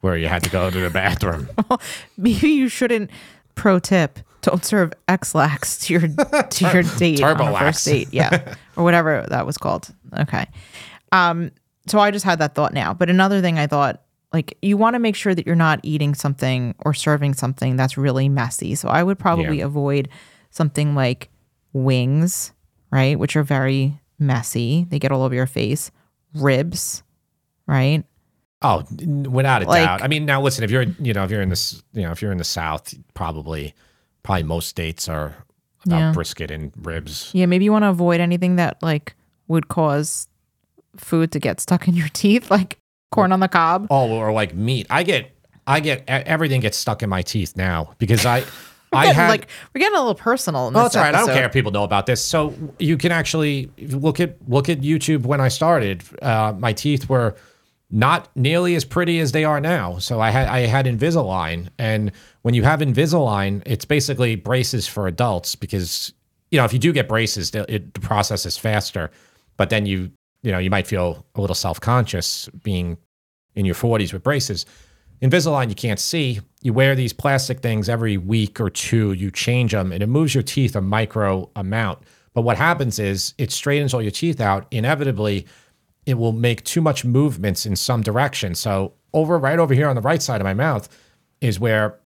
where 0.00 0.16
you 0.16 0.28
had 0.28 0.42
to 0.44 0.50
go 0.50 0.70
to 0.70 0.78
the 0.80 0.90
bathroom. 0.90 1.48
Maybe 2.16 2.48
you 2.50 2.68
shouldn't 2.68 3.10
pro 3.54 3.78
tip, 3.78 4.18
don't 4.42 4.64
serve 4.64 4.92
Ex-Lax 5.08 5.78
to 5.86 5.92
your 5.94 6.02
to 6.08 6.70
your 6.72 6.82
date 6.98 7.22
on 7.22 7.40
a 7.40 7.58
first 7.58 7.84
date. 7.84 8.08
Yeah. 8.12 8.54
or 8.76 8.84
whatever 8.84 9.26
that 9.28 9.46
was 9.46 9.58
called. 9.58 9.88
Okay. 10.18 10.46
Um 11.12 11.50
so 11.86 11.98
I 11.98 12.10
just 12.10 12.24
had 12.24 12.38
that 12.40 12.54
thought 12.54 12.74
now. 12.74 12.92
But 12.94 13.08
another 13.10 13.40
thing 13.40 13.58
I 13.58 13.66
thought 13.66 14.02
like 14.32 14.56
you 14.62 14.76
want 14.76 14.94
to 14.94 14.98
make 14.98 15.16
sure 15.16 15.34
that 15.34 15.46
you're 15.46 15.56
not 15.56 15.80
eating 15.82 16.14
something 16.14 16.74
or 16.80 16.92
serving 16.94 17.34
something 17.34 17.76
that's 17.76 17.96
really 17.96 18.28
messy. 18.28 18.74
So 18.74 18.88
I 18.88 19.02
would 19.02 19.18
probably 19.18 19.58
Yeah. 19.58 19.64
avoid 19.66 20.08
something 20.50 20.94
like 20.94 21.30
wings, 21.72 22.52
right? 22.90 23.18
Which 23.18 23.36
are 23.36 23.42
very 23.42 23.98
messy. 24.18 24.86
They 24.88 24.98
get 24.98 25.12
all 25.12 25.22
over 25.22 25.34
your 25.34 25.46
face. 25.46 25.90
Ribs, 26.34 27.02
right? 27.66 28.04
Oh, 28.60 28.84
without 29.30 29.62
a 29.62 29.66
Like- 29.66 29.84
doubt. 29.84 30.02
I 30.02 30.08
mean, 30.08 30.26
now 30.26 30.42
listen, 30.42 30.64
if 30.64 30.70
you're, 30.70 30.82
you 30.98 31.14
know, 31.14 31.24
if 31.24 31.30
you're 31.30 31.40
in 31.42 31.48
this, 31.48 31.82
you 31.92 32.02
know, 32.02 32.10
if 32.10 32.20
you're 32.20 32.32
in 32.32 32.38
the 32.38 32.44
South, 32.44 32.92
probably, 33.14 33.72
probably 34.28 34.42
most 34.42 34.68
states 34.68 35.08
are 35.08 35.34
about 35.86 35.98
Yeah. 35.98 36.12
brisket 36.12 36.50
and 36.50 36.70
ribs. 36.82 37.30
Yeah, 37.32 37.46
maybe 37.46 37.64
you 37.64 37.72
want 37.72 37.84
to 37.84 37.88
avoid 37.88 38.20
anything 38.20 38.56
that 38.56 38.76
like 38.82 39.14
would 39.46 39.68
cause 39.68 40.28
food 40.98 41.32
to 41.32 41.38
get 41.38 41.60
stuck 41.60 41.88
in 41.88 41.94
your 41.94 42.08
teeth, 42.12 42.50
like 42.50 42.78
corn 43.10 43.32
on 43.32 43.40
the 43.40 43.48
cob. 43.48 43.86
Oh, 43.90 44.10
or 44.10 44.30
like 44.32 44.54
meat. 44.54 44.86
I 44.90 45.02
get, 45.02 45.30
I 45.66 45.80
get, 45.80 46.04
everything 46.06 46.60
gets 46.60 46.76
stuck 46.76 47.02
in 47.02 47.08
my 47.08 47.22
teeth 47.22 47.56
now 47.56 47.94
because 47.96 48.26
I, 48.26 48.44
I 48.92 49.04
Getting, 49.04 49.14
had, 49.14 49.28
like 49.30 49.48
we're 49.74 49.78
getting 49.80 49.96
a 49.96 50.00
little 50.00 50.14
personal. 50.14 50.68
In 50.68 50.76
Oh, 50.76 50.82
that's 50.82 50.94
all 50.96 51.02
right. 51.02 51.14
I 51.14 51.18
don't 51.24 51.28
care 51.34 51.46
if 51.46 51.52
people 51.54 51.72
know 51.72 51.84
about 51.84 52.04
this. 52.04 52.22
So 52.22 52.52
you 52.78 52.98
can 52.98 53.12
actually 53.12 53.70
look 53.78 54.20
at 54.20 54.36
look 54.46 54.68
at 54.68 54.80
YouTube 54.82 55.22
when 55.24 55.40
I 55.40 55.48
started. 55.48 56.02
Uh, 56.20 56.52
my 56.58 56.72
teeth 56.74 57.08
were 57.08 57.34
not 57.90 58.28
nearly 58.34 58.74
as 58.74 58.84
pretty 58.84 59.20
as 59.20 59.32
they 59.32 59.44
are 59.44 59.60
now. 59.60 59.96
So 59.98 60.20
I 60.20 60.30
had 60.30 60.48
I 60.48 60.60
had 60.60 60.84
Invisalign, 60.86 61.68
and 61.78 62.12
when 62.42 62.54
you 62.54 62.62
have 62.62 62.80
Invisalign, 62.80 63.62
it's 63.66 63.84
basically 63.84 64.36
braces 64.36 64.86
for 64.86 65.06
adults 65.06 65.54
because 65.54 66.12
you 66.50 66.58
know 66.58 66.64
if 66.64 66.72
you 66.72 66.78
do 66.78 66.92
get 66.92 67.08
braces, 67.08 67.54
it, 67.54 67.94
the 67.94 68.00
process 68.00 68.46
is 68.46 68.56
faster. 68.56 69.10
But 69.56 69.70
then 69.70 69.86
you 69.86 70.10
you 70.42 70.52
know 70.52 70.58
you 70.58 70.70
might 70.70 70.86
feel 70.86 71.26
a 71.34 71.40
little 71.40 71.54
self 71.54 71.80
conscious 71.80 72.48
being 72.62 72.96
in 73.54 73.64
your 73.64 73.74
40s 73.74 74.12
with 74.12 74.22
braces. 74.22 74.66
Invisalign, 75.20 75.68
you 75.68 75.74
can't 75.74 75.98
see. 75.98 76.40
You 76.62 76.72
wear 76.72 76.94
these 76.94 77.12
plastic 77.12 77.60
things 77.60 77.88
every 77.88 78.16
week 78.16 78.60
or 78.60 78.70
two. 78.70 79.12
You 79.12 79.32
change 79.32 79.72
them, 79.72 79.90
and 79.90 80.02
it 80.02 80.06
moves 80.06 80.32
your 80.32 80.44
teeth 80.44 80.76
a 80.76 80.80
micro 80.80 81.50
amount. 81.56 81.98
But 82.34 82.42
what 82.42 82.56
happens 82.56 83.00
is 83.00 83.34
it 83.36 83.50
straightens 83.50 83.92
all 83.92 84.02
your 84.02 84.12
teeth 84.12 84.40
out. 84.40 84.66
Inevitably, 84.70 85.44
it 86.06 86.14
will 86.14 86.32
make 86.32 86.62
too 86.62 86.80
much 86.80 87.04
movements 87.04 87.66
in 87.66 87.74
some 87.74 88.00
direction. 88.00 88.54
So 88.54 88.94
over 89.12 89.38
right 89.38 89.58
over 89.58 89.74
here 89.74 89.88
on 89.88 89.96
the 89.96 90.02
right 90.02 90.22
side 90.22 90.40
of 90.40 90.44
my 90.44 90.54
mouth 90.54 90.88
is 91.40 91.58
where 91.58 91.98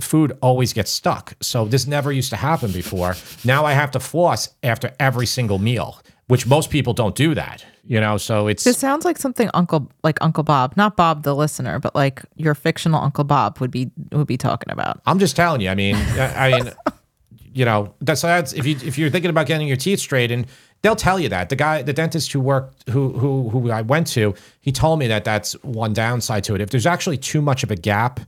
food 0.00 0.36
always 0.40 0.72
gets 0.72 0.90
stuck. 0.90 1.34
So 1.40 1.64
this 1.64 1.86
never 1.86 2.12
used 2.12 2.30
to 2.30 2.36
happen 2.36 2.70
before. 2.72 3.16
Now 3.44 3.64
I 3.64 3.72
have 3.72 3.90
to 3.92 4.00
floss 4.00 4.54
after 4.62 4.92
every 5.00 5.26
single 5.26 5.58
meal, 5.58 6.00
which 6.28 6.46
most 6.46 6.70
people 6.70 6.92
don't 6.92 7.14
do 7.14 7.34
that. 7.34 7.64
You 7.84 8.00
know, 8.00 8.18
so 8.18 8.46
it's 8.46 8.62
This 8.62 8.78
sounds 8.78 9.04
like 9.04 9.18
something 9.18 9.50
Uncle 9.52 9.90
like 10.04 10.18
Uncle 10.20 10.44
Bob, 10.44 10.76
not 10.76 10.96
Bob 10.96 11.24
the 11.24 11.34
listener, 11.34 11.80
but 11.80 11.94
like 11.94 12.22
your 12.36 12.54
fictional 12.54 13.02
Uncle 13.02 13.24
Bob 13.24 13.58
would 13.58 13.70
be 13.70 13.90
would 14.12 14.28
be 14.28 14.36
talking 14.36 14.70
about. 14.70 15.00
I'm 15.06 15.18
just 15.18 15.34
telling 15.34 15.60
you. 15.60 15.70
I 15.70 15.74
mean, 15.74 15.96
I, 15.96 16.48
I 16.48 16.50
mean, 16.52 16.72
you 17.52 17.64
know, 17.64 17.94
that's 18.00 18.22
that's 18.22 18.52
if 18.52 18.66
you 18.66 18.76
if 18.84 18.96
you're 18.96 19.10
thinking 19.10 19.30
about 19.30 19.46
getting 19.46 19.66
your 19.66 19.76
teeth 19.76 19.98
straightened, 19.98 20.46
they'll 20.82 20.94
tell 20.94 21.18
you 21.18 21.28
that. 21.30 21.48
The 21.48 21.56
guy, 21.56 21.82
the 21.82 21.92
dentist 21.92 22.30
who 22.32 22.38
worked, 22.38 22.88
who 22.90 23.12
who 23.18 23.48
who 23.48 23.70
I 23.70 23.82
went 23.82 24.06
to, 24.08 24.34
he 24.60 24.70
told 24.70 25.00
me 25.00 25.08
that 25.08 25.24
that's 25.24 25.54
one 25.64 25.92
downside 25.92 26.44
to 26.44 26.54
it. 26.54 26.60
If 26.60 26.70
there's 26.70 26.86
actually 26.86 27.18
too 27.18 27.42
much 27.42 27.64
of 27.64 27.72
a 27.72 27.76
gap, 27.76 28.20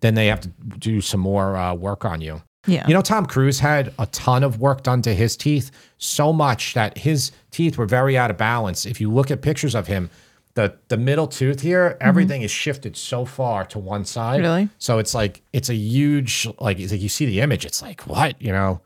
then 0.00 0.14
they 0.14 0.26
have 0.26 0.40
to 0.40 0.48
do 0.48 1.00
some 1.00 1.20
more 1.20 1.56
uh, 1.56 1.74
work 1.74 2.04
on 2.04 2.20
you. 2.20 2.42
Yeah. 2.66 2.86
You 2.86 2.94
know, 2.94 3.02
Tom 3.02 3.26
Cruise 3.26 3.60
had 3.60 3.92
a 3.98 4.06
ton 4.06 4.42
of 4.42 4.58
work 4.58 4.82
done 4.82 5.02
to 5.02 5.14
his 5.14 5.36
teeth, 5.36 5.70
so 5.98 6.32
much 6.32 6.74
that 6.74 6.98
his 6.98 7.30
teeth 7.50 7.76
were 7.76 7.86
very 7.86 8.16
out 8.16 8.30
of 8.30 8.38
balance. 8.38 8.86
If 8.86 9.00
you 9.00 9.10
look 9.10 9.30
at 9.30 9.42
pictures 9.42 9.74
of 9.74 9.86
him, 9.86 10.10
the 10.54 10.76
the 10.88 10.96
middle 10.96 11.26
tooth 11.26 11.60
here, 11.60 11.96
everything 12.00 12.42
is 12.42 12.50
shifted 12.50 12.96
so 12.96 13.24
far 13.24 13.64
to 13.66 13.78
one 13.78 14.04
side. 14.04 14.40
Really? 14.40 14.68
So 14.78 14.98
it's 14.98 15.14
like 15.14 15.42
it's 15.52 15.68
a 15.68 15.74
huge 15.74 16.46
like 16.58 16.78
like 16.78 17.00
you 17.00 17.08
see 17.08 17.26
the 17.26 17.40
image, 17.40 17.64
it's 17.66 17.82
like 17.82 18.06
what 18.06 18.40
you 18.40 18.52
know. 18.52 18.80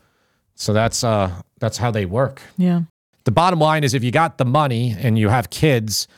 So 0.55 0.73
that's 0.73 1.05
uh 1.05 1.43
that's 1.61 1.77
how 1.77 1.91
they 1.91 2.07
work. 2.07 2.43
Yeah. 2.57 2.83
The 3.25 3.31
bottom 3.31 3.59
line 3.59 3.85
is 3.85 3.95
if 3.95 4.03
you 4.03 4.11
got 4.11 4.39
the 4.39 4.47
money 4.47 4.97
and 4.99 5.19
you 5.19 5.29
have 5.29 5.51
kids, 5.51 6.09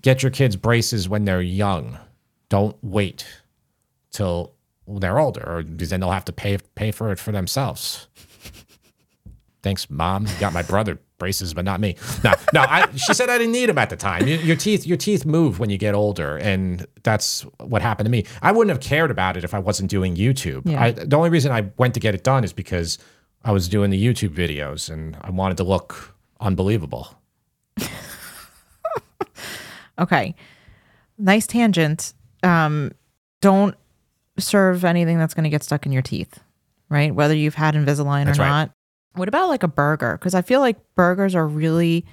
get 0.00 0.22
your 0.22 0.30
kids 0.30 0.56
braces 0.56 1.08
when 1.08 1.24
they're 1.24 1.42
young. 1.42 1.98
Don't 2.48 2.76
wait 2.82 3.26
till 4.12 4.54
they're 4.86 5.18
older, 5.18 5.42
or 5.46 5.62
because 5.62 5.90
then 5.90 6.00
they'll 6.00 6.10
have 6.10 6.24
to 6.26 6.32
pay 6.32 6.58
pay 6.74 6.90
for 6.90 7.10
it 7.12 7.18
for 7.18 7.32
themselves. 7.32 8.08
Thanks, 9.62 9.88
mom. 9.88 10.26
You 10.26 10.32
got 10.40 10.52
my 10.52 10.62
brother 10.62 10.98
braces, 11.18 11.54
but 11.54 11.64
not 11.64 11.78
me. 11.78 11.94
No, 12.24 12.32
no. 12.52 12.62
I, 12.62 12.90
she 12.96 13.14
said 13.14 13.30
I 13.30 13.38
didn't 13.38 13.52
need 13.52 13.68
them 13.68 13.78
at 13.78 13.90
the 13.90 13.96
time. 13.96 14.26
Your, 14.26 14.40
your 14.40 14.56
teeth, 14.56 14.84
your 14.84 14.96
teeth 14.96 15.24
move 15.24 15.60
when 15.60 15.70
you 15.70 15.78
get 15.78 15.94
older, 15.94 16.36
and 16.38 16.84
that's 17.04 17.42
what 17.60 17.80
happened 17.80 18.06
to 18.06 18.10
me. 18.10 18.24
I 18.42 18.50
wouldn't 18.50 18.74
have 18.74 18.80
cared 18.80 19.12
about 19.12 19.36
it 19.36 19.44
if 19.44 19.54
I 19.54 19.60
wasn't 19.60 19.88
doing 19.88 20.16
YouTube. 20.16 20.62
Yeah. 20.68 20.82
I, 20.82 20.90
the 20.90 21.16
only 21.16 21.30
reason 21.30 21.52
I 21.52 21.70
went 21.76 21.94
to 21.94 22.00
get 22.00 22.12
it 22.12 22.24
done 22.24 22.42
is 22.42 22.52
because 22.52 22.98
I 23.44 23.52
was 23.52 23.68
doing 23.68 23.90
the 23.90 24.04
YouTube 24.04 24.34
videos, 24.34 24.90
and 24.90 25.16
I 25.20 25.30
wanted 25.30 25.58
to 25.58 25.64
look 25.64 26.16
unbelievable. 26.40 27.14
Okay. 29.98 30.34
Nice 31.18 31.46
tangent. 31.46 32.14
Um, 32.42 32.92
don't 33.40 33.76
serve 34.38 34.84
anything 34.84 35.18
that's 35.18 35.34
going 35.34 35.44
to 35.44 35.50
get 35.50 35.62
stuck 35.62 35.86
in 35.86 35.92
your 35.92 36.02
teeth, 36.02 36.40
right? 36.88 37.14
Whether 37.14 37.34
you've 37.34 37.54
had 37.54 37.74
Invisalign 37.74 38.26
That's 38.26 38.38
or 38.38 38.42
right. 38.42 38.48
not. 38.48 38.70
What 39.14 39.28
about 39.28 39.48
like 39.48 39.62
a 39.62 39.68
burger? 39.68 40.16
Because 40.18 40.34
I 40.34 40.42
feel 40.42 40.60
like 40.60 40.78
burgers 40.94 41.34
are 41.34 41.46
really, 41.46 42.06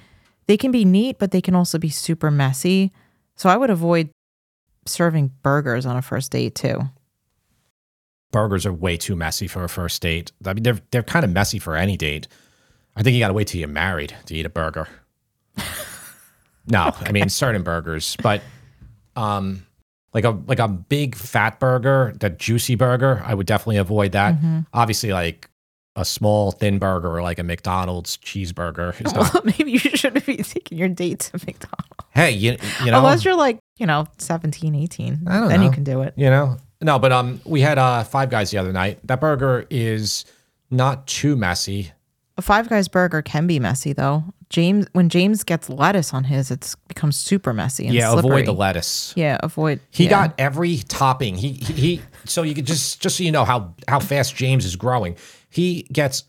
they 0.46 0.56
can 0.56 0.70
be 0.70 0.84
neat, 0.84 1.18
but 1.18 1.30
they 1.30 1.40
can 1.40 1.54
also 1.54 1.78
be 1.78 1.88
super 1.88 2.30
messy. 2.30 2.92
So 3.36 3.48
I 3.48 3.56
would 3.56 3.70
avoid 3.70 4.10
serving 4.86 5.32
burgers 5.42 5.86
on 5.86 5.96
a 5.96 6.02
first 6.02 6.32
date 6.32 6.54
too. 6.54 6.80
burgers 8.32 8.64
are 8.66 8.72
way 8.72 8.96
too 8.96 9.16
messy 9.16 9.46
for 9.46 9.64
a 9.64 9.68
first 9.68 10.00
date. 10.02 10.32
I 10.44 10.52
mean, 10.54 10.62
they're 10.62 10.78
they're 10.90 11.02
kind 11.02 11.24
of 11.24 11.30
messy 11.30 11.58
for 11.58 11.74
any 11.74 11.96
date. 11.96 12.28
I 12.96 13.02
think 13.02 13.14
you 13.14 13.20
got 13.20 13.28
to 13.28 13.34
wait 13.34 13.46
till 13.48 13.58
you're 13.60 13.68
married 13.68 14.14
to 14.26 14.34
eat 14.34 14.46
a 14.46 14.50
burger. 14.50 14.88
no, 16.66 16.92
I 17.00 17.12
mean 17.12 17.28
certain 17.28 17.62
burgers, 17.62 18.16
but 18.22 18.42
um, 19.16 19.66
like 20.12 20.24
a 20.24 20.30
like 20.46 20.58
a 20.58 20.68
big 20.68 21.14
fat 21.14 21.60
burger, 21.60 22.14
that 22.20 22.38
juicy 22.38 22.74
burger, 22.74 23.22
I 23.24 23.34
would 23.34 23.46
definitely 23.46 23.76
avoid 23.78 24.12
that. 24.12 24.36
Obviously, 24.72 25.12
like 25.12 25.48
a 25.96 26.04
small 26.04 26.52
thin 26.52 26.78
burger 26.78 27.08
or 27.16 27.22
like 27.22 27.38
a 27.38 27.42
McDonald's 27.42 28.16
cheeseburger. 28.18 28.94
Is 29.04 29.12
not, 29.14 29.34
Well, 29.34 29.42
maybe 29.44 29.72
you 29.72 29.78
shouldn't 29.78 30.24
be 30.26 30.36
taking 30.38 30.78
your 30.78 30.88
date 30.88 31.20
to 31.20 31.38
McDonald's. 31.46 31.88
hey, 32.10 32.30
you 32.30 32.56
you 32.84 32.90
know, 32.90 32.98
Unless 32.98 33.24
you're 33.24 33.36
like, 33.36 33.58
you 33.76 33.86
know, 33.86 34.06
17, 34.18 34.74
18. 34.74 35.24
I 35.26 35.38
don't 35.40 35.48
then 35.48 35.62
you 35.62 35.70
can 35.70 35.84
do 35.84 36.02
it. 36.02 36.14
You 36.16 36.30
know? 36.30 36.56
No, 36.80 36.98
but 36.98 37.12
um 37.12 37.40
we 37.44 37.60
had 37.60 37.76
uh 37.78 38.04
five 38.04 38.30
guys 38.30 38.50
the 38.50 38.58
other 38.58 38.72
night. 38.72 38.98
That 39.06 39.20
burger 39.20 39.66
is 39.70 40.24
not 40.70 41.06
too 41.06 41.36
messy. 41.36 41.92
A 42.36 42.42
Five 42.42 42.68
Guys 42.70 42.88
burger 42.88 43.20
can 43.20 43.46
be 43.46 43.58
messy 43.60 43.92
though. 43.92 44.24
James, 44.50 44.88
when 44.92 45.08
James 45.08 45.44
gets 45.44 45.70
lettuce 45.70 46.12
on 46.12 46.24
his, 46.24 46.50
it's 46.50 46.74
becomes 46.88 47.16
super 47.16 47.54
messy 47.54 47.86
and 47.86 47.94
yeah, 47.94 48.10
slippery. 48.10 48.30
avoid 48.30 48.46
the 48.46 48.52
lettuce. 48.52 49.14
Yeah, 49.16 49.38
avoid. 49.44 49.80
He 49.92 50.04
yeah. 50.04 50.10
got 50.10 50.34
every 50.38 50.78
topping. 50.78 51.36
He, 51.36 51.52
he 51.52 51.72
he 51.72 52.02
so 52.24 52.42
you 52.42 52.54
could 52.54 52.66
just 52.66 53.00
just 53.00 53.16
so 53.16 53.22
you 53.22 53.30
know 53.30 53.44
how 53.44 53.74
how 53.86 54.00
fast 54.00 54.34
James 54.34 54.64
is 54.64 54.74
growing. 54.74 55.16
He 55.50 55.84
gets 55.92 56.24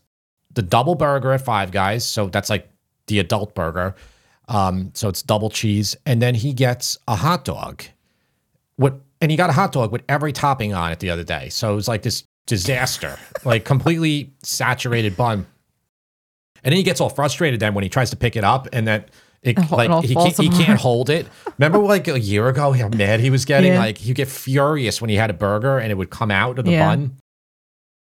the 0.54 0.62
double 0.62 0.94
burger 0.94 1.32
at 1.32 1.40
Five 1.40 1.72
Guys, 1.72 2.06
so 2.06 2.28
that's 2.28 2.48
like 2.48 2.70
the 3.08 3.18
adult 3.18 3.56
burger. 3.56 3.96
Um, 4.46 4.92
so 4.94 5.08
it's 5.08 5.22
double 5.22 5.50
cheese, 5.50 5.96
and 6.06 6.22
then 6.22 6.36
he 6.36 6.52
gets 6.52 6.98
a 7.08 7.16
hot 7.16 7.44
dog. 7.44 7.82
What 8.76 9.00
and 9.20 9.32
he 9.32 9.36
got 9.36 9.50
a 9.50 9.52
hot 9.52 9.72
dog 9.72 9.90
with 9.90 10.02
every 10.08 10.32
topping 10.32 10.74
on 10.74 10.92
it 10.92 11.00
the 11.00 11.10
other 11.10 11.24
day. 11.24 11.48
So 11.48 11.72
it 11.72 11.74
was 11.74 11.88
like 11.88 12.02
this 12.02 12.22
disaster, 12.46 13.18
like 13.44 13.64
completely 13.64 14.32
saturated 14.44 15.16
bun. 15.16 15.46
And 16.64 16.72
then 16.72 16.76
he 16.76 16.82
gets 16.82 17.00
all 17.00 17.08
frustrated 17.10 17.60
then 17.60 17.74
when 17.74 17.82
he 17.82 17.90
tries 17.90 18.10
to 18.10 18.16
pick 18.16 18.36
it 18.36 18.44
up, 18.44 18.68
and 18.72 18.86
then 18.86 19.04
it 19.42 19.58
It 19.58 19.70
like 19.72 20.04
he 20.04 20.14
can't, 20.14 20.36
he 20.38 20.48
can't 20.48 20.78
hold 20.78 21.10
it. 21.10 21.26
Remember 21.58 21.78
like 21.78 22.06
a 22.08 22.20
year 22.20 22.48
ago 22.48 22.70
how 22.72 22.88
mad 22.88 23.18
he 23.20 23.30
was 23.30 23.44
getting? 23.44 23.72
Yeah. 23.72 23.78
Like 23.80 23.98
he'd 23.98 24.14
get 24.14 24.28
furious 24.28 25.00
when 25.00 25.10
he 25.10 25.16
had 25.16 25.30
a 25.30 25.34
burger 25.34 25.78
and 25.78 25.90
it 25.90 25.96
would 25.96 26.10
come 26.10 26.30
out 26.30 26.58
of 26.60 26.64
the 26.64 26.70
Yeah. 26.72 26.88
bun. 26.88 27.16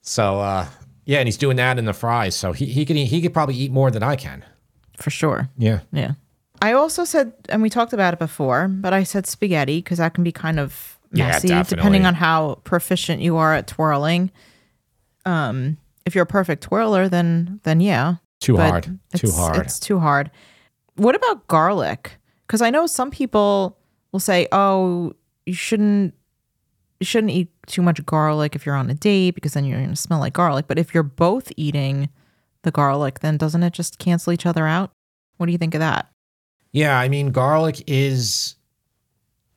So 0.03 0.41
uh 0.41 0.67
yeah, 1.05 1.19
and 1.19 1.29
he's 1.29 1.37
doing 1.39 1.57
that 1.57 1.79
in 1.79 1.85
the 1.87 1.93
fries. 1.93 2.35
So 2.35 2.53
he, 2.53 2.67
he 2.67 2.85
could 2.85 2.97
eat, 2.97 3.07
he 3.07 3.21
could 3.23 3.33
probably 3.35 3.55
eat 3.57 3.71
more 3.73 3.91
than 3.91 4.03
I 4.03 4.17
can. 4.17 4.45
for 4.97 5.11
sure. 5.11 5.49
Yeah. 5.59 5.81
Yeah. 5.93 6.13
I 6.61 6.73
also 6.73 7.05
said, 7.05 7.33
and 7.51 7.63
we 7.63 7.71
talked 7.71 7.93
about 7.93 8.13
it 8.15 8.19
before, 8.19 8.67
but 8.69 8.93
I 8.93 9.05
said 9.05 9.27
spaghetti 9.27 9.79
because 9.79 9.99
that 9.99 10.13
can 10.15 10.25
be 10.25 10.33
kind 10.33 10.59
of 10.59 10.99
Yeah, 11.13 11.29
messy 11.29 11.49
definitely. 11.49 11.77
depending 11.77 12.07
on 12.07 12.15
how 12.15 12.57
proficient 12.65 13.23
you 13.23 13.37
are 13.37 13.55
at 13.55 13.67
twirling. 13.67 14.31
Um, 15.25 15.77
if 16.05 16.15
you're 16.15 16.25
a 16.25 16.27
perfect 16.27 16.63
twirler, 16.63 17.09
then 17.09 17.61
then 17.65 17.81
yeah, 17.81 18.17
Too 18.41 18.57
but 18.57 18.71
hard. 18.71 18.99
Too 19.15 19.31
hard. 19.33 19.67
It's 19.67 19.81
too 19.81 19.99
hard. 19.99 20.31
What 20.97 21.15
about 21.15 21.47
garlic? 21.49 22.19
Because 22.47 22.63
I 22.63 22.71
know 22.71 22.87
some 22.87 23.11
people 23.11 23.79
will 24.13 24.21
say, 24.21 24.49
"Oh, 24.53 25.13
you 25.47 25.55
shouldn't 25.55 26.15
you 27.01 27.05
shouldn't 27.05 27.33
eat 27.33 27.51
too 27.67 27.83
much 27.83 28.05
garlic 28.07 28.57
if 28.57 28.67
you're 28.67 28.75
on 28.75 28.91
a 28.91 28.95
date 28.95 29.35
because 29.35 29.53
then 29.53 29.65
you're 29.65 29.79
going 29.79 29.91
to 29.91 29.97
smell 29.97 30.21
like 30.21 30.33
garlic." 30.33 30.67
But 30.69 30.79
if 30.79 30.95
you're 30.95 31.03
both 31.03 31.53
eating 31.57 32.09
the 32.63 32.71
garlic, 32.71 33.21
then 33.21 33.37
doesn't 33.37 33.63
it 33.63 33.73
just 33.73 33.99
cancel 33.99 34.33
each 34.33 34.47
other 34.47 34.67
out? 34.67 34.93
What 35.37 35.47
do 35.47 35.53
you 35.53 35.59
think 35.59 35.75
of 35.75 35.81
that? 35.81 36.11
Yeah, 36.73 36.99
I 36.99 37.09
mean, 37.09 37.31
garlic 37.31 37.83
is 37.87 38.57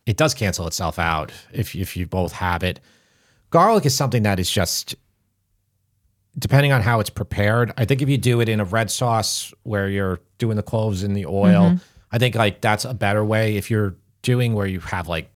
it 0.05 0.17
does 0.17 0.33
cancel 0.33 0.67
itself 0.67 0.99
out 0.99 1.31
if 1.53 1.75
if 1.75 1.95
you 1.95 2.07
both 2.07 2.33
have 2.33 2.63
it. 2.63 2.79
Garlic 3.49 3.85
is 3.85 3.95
something 3.95 4.23
that 4.23 4.39
is 4.39 4.49
just 4.49 4.95
depending 6.37 6.71
on 6.71 6.81
how 6.81 6.99
it's 6.99 7.09
prepared. 7.09 7.73
I 7.77 7.85
think 7.85 8.01
if 8.01 8.09
you 8.09 8.17
do 8.17 8.41
it 8.41 8.49
in 8.49 8.59
a 8.59 8.65
red 8.65 8.89
sauce 8.89 9.53
where 9.63 9.89
you're 9.89 10.19
doing 10.37 10.55
the 10.55 10.63
cloves 10.63 11.03
in 11.03 11.13
the 11.13 11.25
oil, 11.25 11.71
mm-hmm. 11.71 11.77
I 12.11 12.17
think 12.17 12.35
like 12.35 12.61
that's 12.61 12.85
a 12.85 12.93
better 12.93 13.23
way. 13.23 13.57
If 13.57 13.69
you're 13.69 13.95
doing 14.21 14.53
where 14.53 14.67
you 14.67 14.79
have 14.79 15.07
like 15.07 15.31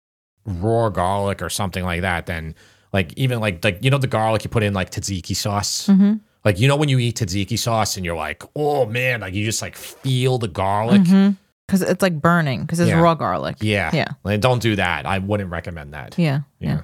raw 0.44 0.88
garlic 0.88 1.42
or 1.42 1.50
something 1.50 1.84
like 1.84 2.02
that, 2.02 2.26
then 2.26 2.54
like 2.92 3.12
even 3.14 3.40
like 3.40 3.64
like 3.64 3.78
you 3.82 3.90
know 3.90 3.98
the 3.98 4.06
garlic 4.06 4.44
you 4.44 4.50
put 4.50 4.62
in 4.62 4.74
like 4.74 4.90
tzatziki 4.90 5.34
sauce. 5.34 5.88
Mm-hmm. 5.88 6.14
Like 6.44 6.60
you 6.60 6.68
know 6.68 6.76
when 6.76 6.88
you 6.88 6.98
eat 6.98 7.16
tzatziki 7.16 7.58
sauce 7.58 7.96
and 7.96 8.04
you're 8.04 8.16
like, 8.16 8.42
oh 8.54 8.86
man, 8.86 9.20
like 9.20 9.34
you 9.34 9.44
just 9.44 9.62
like 9.62 9.76
feel 9.76 10.38
the 10.38 10.48
garlic. 10.48 11.02
Mm-hmm. 11.02 11.32
Because 11.66 11.80
it's 11.80 12.02
like 12.02 12.20
burning 12.20 12.60
because 12.60 12.78
it's 12.78 12.90
Yeah. 12.90 13.00
raw 13.00 13.14
garlic. 13.14 13.56
Yeah. 13.60 13.90
Yeah. 13.94 14.08
Like, 14.22 14.40
don't 14.40 14.60
do 14.60 14.76
that. 14.76 15.06
I 15.06 15.18
wouldn't 15.18 15.50
recommend 15.50 15.94
that. 15.94 16.18
Yeah. 16.18 16.40
Yeah. 16.60 16.68
Yeah. 16.68 16.80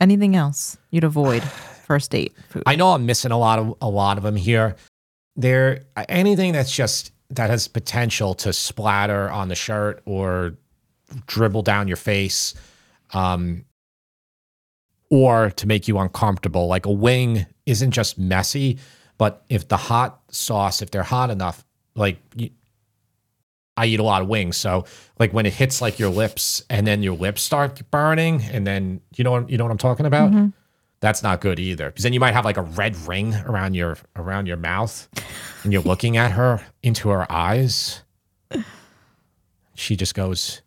Anything 0.00 0.34
else 0.34 0.78
you'd 0.90 1.04
avoid 1.04 1.42
first 1.82 2.10
date 2.10 2.32
food? 2.48 2.62
I 2.66 2.76
know 2.76 2.92
I'm 2.92 3.06
missing 3.06 3.32
a 3.32 3.38
lot 3.38 3.58
of 3.58 3.74
a 3.80 3.88
lot 3.88 4.16
of 4.18 4.24
them 4.24 4.36
here. 4.36 4.76
There 5.36 5.84
anything 6.08 6.52
that's 6.52 6.74
just 6.74 7.12
that 7.30 7.48
has 7.48 7.66
potential 7.66 8.34
to 8.34 8.52
splatter 8.52 9.30
on 9.30 9.48
the 9.48 9.54
shirt 9.54 10.02
or 10.04 10.54
dribble 11.26 11.62
down 11.62 11.88
your 11.88 11.96
face, 11.96 12.54
um, 13.14 13.64
or 15.10 15.50
to 15.50 15.66
make 15.66 15.88
you 15.88 15.98
uncomfortable. 15.98 16.66
Like 16.66 16.86
a 16.86 16.90
wing 16.90 17.46
isn't 17.66 17.90
just 17.90 18.18
messy, 18.18 18.78
but 19.18 19.44
if 19.48 19.68
the 19.68 19.76
hot 19.76 20.20
sauce, 20.30 20.82
if 20.82 20.90
they're 20.90 21.02
hot 21.02 21.30
enough, 21.30 21.64
like 21.94 22.18
you, 22.36 22.50
I 23.76 23.86
eat 23.86 24.00
a 24.00 24.02
lot 24.02 24.20
of 24.20 24.28
wings, 24.28 24.58
so 24.58 24.84
like 25.18 25.32
when 25.32 25.46
it 25.46 25.54
hits 25.54 25.80
like 25.80 25.98
your 25.98 26.10
lips 26.10 26.62
and 26.68 26.86
then 26.86 27.02
your 27.02 27.16
lips 27.16 27.40
start 27.40 27.80
burning, 27.90 28.42
and 28.42 28.66
then 28.66 29.00
you 29.16 29.24
know 29.24 29.30
what 29.30 29.48
you 29.48 29.56
know 29.56 29.64
what 29.64 29.70
I'm 29.70 29.78
talking 29.78 30.04
about. 30.04 30.30
That's 31.02 31.20
not 31.20 31.40
good 31.40 31.58
either, 31.58 31.86
because 31.90 32.04
then 32.04 32.12
you 32.12 32.20
might 32.20 32.32
have 32.32 32.44
like 32.44 32.56
a 32.56 32.62
red 32.62 32.94
ring 33.08 33.34
around 33.34 33.74
your 33.74 33.98
around 34.14 34.46
your 34.46 34.56
mouth, 34.56 35.08
and 35.64 35.72
you're 35.72 35.82
looking 35.82 36.16
at 36.16 36.30
her 36.30 36.64
into 36.80 37.08
her 37.08 37.30
eyes. 37.30 38.04
She 39.74 39.96
just 39.96 40.14
goes, 40.14 40.62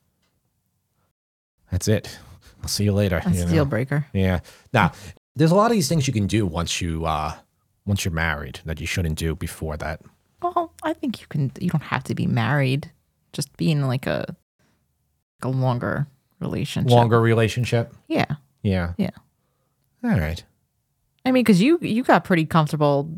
"That's 1.71 1.88
it. 1.88 2.19
I'll 2.62 2.67
see 2.67 2.84
you 2.84 2.91
later." 2.91 3.21
That's 3.24 3.39
you 3.39 3.45
know? 3.45 3.52
deal 3.52 3.65
breaker. 3.65 4.08
Yeah. 4.12 4.41
Now, 4.74 4.91
there's 5.38 5.52
a 5.52 5.56
lot 5.56 5.71
of 5.71 5.78
these 5.78 5.88
things 5.88 6.06
you 6.06 6.13
can 6.13 6.28
do 6.28 6.45
once 6.45 6.82
you 6.82 7.06
uh 7.06 7.36
once 7.86 8.04
you're 8.04 8.13
married 8.13 8.60
that 8.65 8.82
you 8.82 8.88
shouldn't 8.88 9.17
do 9.17 9.36
before 9.36 9.78
that. 9.78 10.02
Well, 10.41 10.74
I 10.84 10.91
think 10.91 11.21
you 11.21 11.28
can. 11.28 11.50
You 11.62 11.69
don't 11.69 11.84
have 11.84 12.04
to 12.04 12.13
be 12.13 12.28
married. 12.28 12.91
Just 13.32 13.56
be 13.56 13.71
in 13.71 13.88
like 13.88 14.06
a 14.06 14.26
like 14.28 15.45
a 15.45 15.48
longer 15.48 16.08
relationship. 16.41 16.91
Longer 16.91 17.21
relationship. 17.21 17.93
Yeah. 18.10 18.36
Yeah. 18.63 18.95
Yeah. 18.98 19.12
All 20.06 20.20
right. 20.20 20.44
I 21.26 21.32
mean, 21.32 21.44
because 21.44 21.62
you 21.62 21.79
you 21.82 22.04
got 22.04 22.23
pretty 22.23 22.46
comfortable 22.46 23.10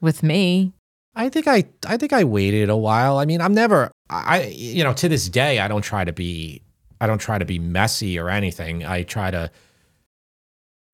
with 0.00 0.22
me. 0.22 0.72
I 1.14 1.28
think 1.28 1.48
I 1.48 1.64
I 1.86 1.96
think 1.96 2.12
I 2.12 2.24
waited 2.24 2.68
a 2.68 2.76
while. 2.76 3.18
I 3.18 3.24
mean, 3.24 3.40
I'm 3.40 3.54
never 3.54 3.90
I 4.08 4.44
you 4.54 4.84
know, 4.84 4.92
to 4.94 5.08
this 5.08 5.28
day 5.28 5.58
I 5.58 5.68
don't 5.68 5.82
try 5.82 6.04
to 6.04 6.12
be 6.12 6.62
I 7.00 7.06
don't 7.06 7.18
try 7.18 7.38
to 7.38 7.44
be 7.44 7.58
messy 7.58 8.18
or 8.18 8.28
anything. 8.28 8.84
I 8.84 9.02
try 9.02 9.30
to 9.30 9.50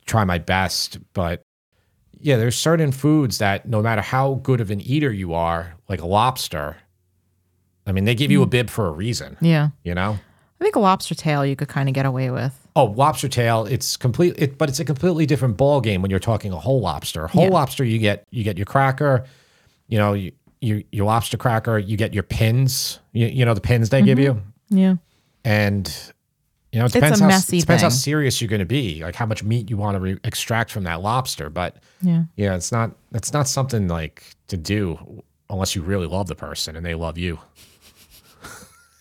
try 0.06 0.24
my 0.24 0.38
best, 0.38 0.98
but 1.12 1.42
yeah, 2.20 2.36
there's 2.36 2.56
certain 2.56 2.92
foods 2.92 3.38
that 3.38 3.68
no 3.68 3.82
matter 3.82 4.02
how 4.02 4.34
good 4.34 4.60
of 4.60 4.70
an 4.70 4.80
eater 4.80 5.12
you 5.12 5.34
are, 5.34 5.74
like 5.88 6.00
a 6.00 6.06
lobster, 6.06 6.76
I 7.86 7.92
mean, 7.92 8.04
they 8.04 8.14
give 8.14 8.30
you 8.30 8.42
a 8.42 8.46
mm. 8.46 8.50
bib 8.50 8.70
for 8.70 8.86
a 8.86 8.90
reason, 8.92 9.36
Yeah. 9.40 9.70
you 9.84 9.94
know? 9.94 10.18
I 10.60 10.64
think 10.64 10.76
a 10.76 10.80
lobster 10.80 11.14
tail 11.14 11.44
you 11.44 11.54
could 11.56 11.68
kind 11.68 11.88
of 11.88 11.94
get 11.94 12.06
away 12.06 12.30
with. 12.30 12.58
Oh, 12.74 12.86
lobster 12.86 13.28
tail, 13.28 13.66
it's 13.66 13.96
complete 13.96 14.34
it, 14.38 14.58
but 14.58 14.68
it's 14.68 14.80
a 14.80 14.84
completely 14.84 15.26
different 15.26 15.56
ball 15.56 15.80
game 15.80 16.02
when 16.02 16.10
you're 16.10 16.20
talking 16.20 16.52
a 16.52 16.58
whole 16.58 16.80
lobster. 16.80 17.26
Whole 17.26 17.44
Yeah. 17.44 17.50
lobster 17.50 17.84
you 17.84 17.98
get 17.98 18.26
you 18.30 18.42
get 18.44 18.56
your 18.56 18.66
cracker, 18.66 19.24
you 19.88 19.98
know, 19.98 20.14
you, 20.14 20.32
you 20.60 20.84
your 20.92 21.06
lobster 21.06 21.36
cracker, 21.36 21.78
you 21.78 21.96
get 21.96 22.14
your 22.14 22.22
pins, 22.22 23.00
you, 23.12 23.26
you 23.26 23.44
know 23.44 23.54
the 23.54 23.60
pins 23.60 23.90
they 23.90 24.02
give 24.02 24.18
you. 24.18 24.34
Mm-hmm. 24.34 24.76
Yeah. 24.78 24.94
And 25.44 26.12
you 26.72 26.80
know, 26.80 26.86
it 26.86 26.92
depends 26.92 27.20
how 27.20 27.28
messy 27.28 27.60
depends 27.60 27.82
how 27.82 27.88
serious 27.88 28.40
you're 28.40 28.48
going 28.48 28.60
to 28.60 28.66
be, 28.66 29.02
like 29.02 29.14
how 29.14 29.24
much 29.26 29.42
meat 29.42 29.70
you 29.70 29.76
want 29.76 29.94
to 29.94 30.00
re- 30.00 30.18
extract 30.24 30.70
from 30.70 30.84
that 30.84 31.00
lobster, 31.00 31.48
but 31.48 31.76
Yeah. 32.02 32.24
yeah, 32.36 32.54
it's 32.56 32.72
not 32.72 32.92
it's 33.12 33.32
not 33.32 33.46
something 33.48 33.88
like 33.88 34.22
to 34.48 34.56
do 34.56 35.22
unless 35.48 35.76
you 35.76 35.82
really 35.82 36.06
love 36.06 36.26
the 36.26 36.34
person 36.34 36.76
and 36.76 36.84
they 36.84 36.94
love 36.94 37.16
you. 37.18 37.38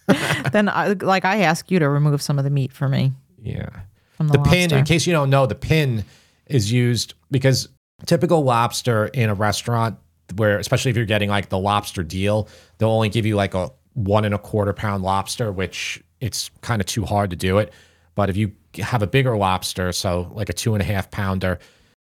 then, 0.51 0.69
I, 0.69 0.89
like, 1.01 1.25
I 1.25 1.41
ask 1.41 1.69
you 1.71 1.79
to 1.79 1.89
remove 1.89 2.21
some 2.21 2.37
of 2.37 2.43
the 2.43 2.49
meat 2.49 2.71
for 2.71 2.87
me. 2.87 3.13
Yeah. 3.41 3.69
from 4.17 4.29
the, 4.29 4.39
the 4.39 4.43
pin 4.43 4.73
in 4.73 4.85
case 4.85 5.05
you 5.05 5.13
don't 5.13 5.29
know 5.29 5.45
the 5.45 5.53
pin 5.55 6.03
is 6.47 6.71
used 6.71 7.13
because 7.29 7.69
typical 8.05 8.43
lobster 8.43 9.05
in 9.07 9.29
a 9.29 9.35
restaurant 9.35 9.97
where 10.35 10.57
especially 10.57 10.89
if 10.89 10.97
you're 10.97 11.05
getting 11.05 11.29
like 11.29 11.49
the 11.49 11.57
lobster 11.59 12.01
deal 12.01 12.47
they'll 12.77 12.89
only 12.89 13.09
give 13.09 13.25
you 13.25 13.35
like 13.35 13.53
a 13.53 13.69
one 13.93 14.25
and 14.25 14.33
a 14.33 14.39
quarter 14.39 14.73
pound 14.73 15.03
lobster 15.03 15.51
which 15.51 16.03
it's 16.21 16.49
kind 16.61 16.81
of 16.81 16.87
too 16.87 17.05
hard 17.05 17.29
to 17.29 17.35
do 17.35 17.59
it. 17.59 17.71
But 18.15 18.29
if 18.29 18.37
you 18.37 18.53
have 18.77 19.03
a 19.03 19.07
bigger 19.07 19.37
lobster 19.37 19.91
so 19.91 20.31
like 20.33 20.49
a 20.49 20.53
two 20.53 20.73
and 20.73 20.81
a 20.81 20.85
half 20.85 21.11
pounder 21.11 21.59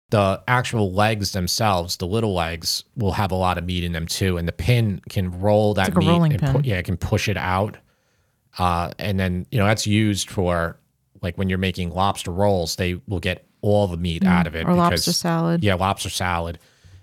the 0.09 0.41
actual 0.47 0.91
legs 0.91 1.33
themselves 1.33 1.97
the 1.97 2.07
little 2.07 2.33
legs 2.33 2.83
will 2.95 3.11
have 3.11 3.31
a 3.31 3.35
lot 3.35 3.57
of 3.57 3.65
meat 3.65 3.83
in 3.83 3.91
them 3.91 4.07
too 4.07 4.37
and 4.37 4.47
the 4.47 4.53
pin 4.53 5.01
can 5.09 5.39
roll 5.39 5.73
that 5.75 5.93
like 5.93 6.31
meat 6.31 6.39
and 6.41 6.41
pu- 6.41 6.61
yeah 6.67 6.77
it 6.77 6.83
can 6.83 6.97
push 6.97 7.29
it 7.29 7.37
out 7.37 7.77
uh, 8.57 8.91
and 8.99 9.19
then 9.19 9.45
you 9.51 9.59
know 9.59 9.65
that's 9.65 9.87
used 9.87 10.29
for 10.29 10.77
like 11.21 11.37
when 11.37 11.49
you're 11.49 11.57
making 11.57 11.91
lobster 11.91 12.31
rolls, 12.31 12.75
they 12.75 12.99
will 13.07 13.19
get 13.19 13.45
all 13.61 13.87
the 13.87 13.97
meat 13.97 14.23
out 14.25 14.47
of 14.47 14.55
it. 14.55 14.65
Mm, 14.65 14.69
or 14.69 14.75
lobster 14.75 15.13
salad. 15.13 15.63
Yeah, 15.63 15.75
lobster 15.75 16.09
salad 16.09 16.59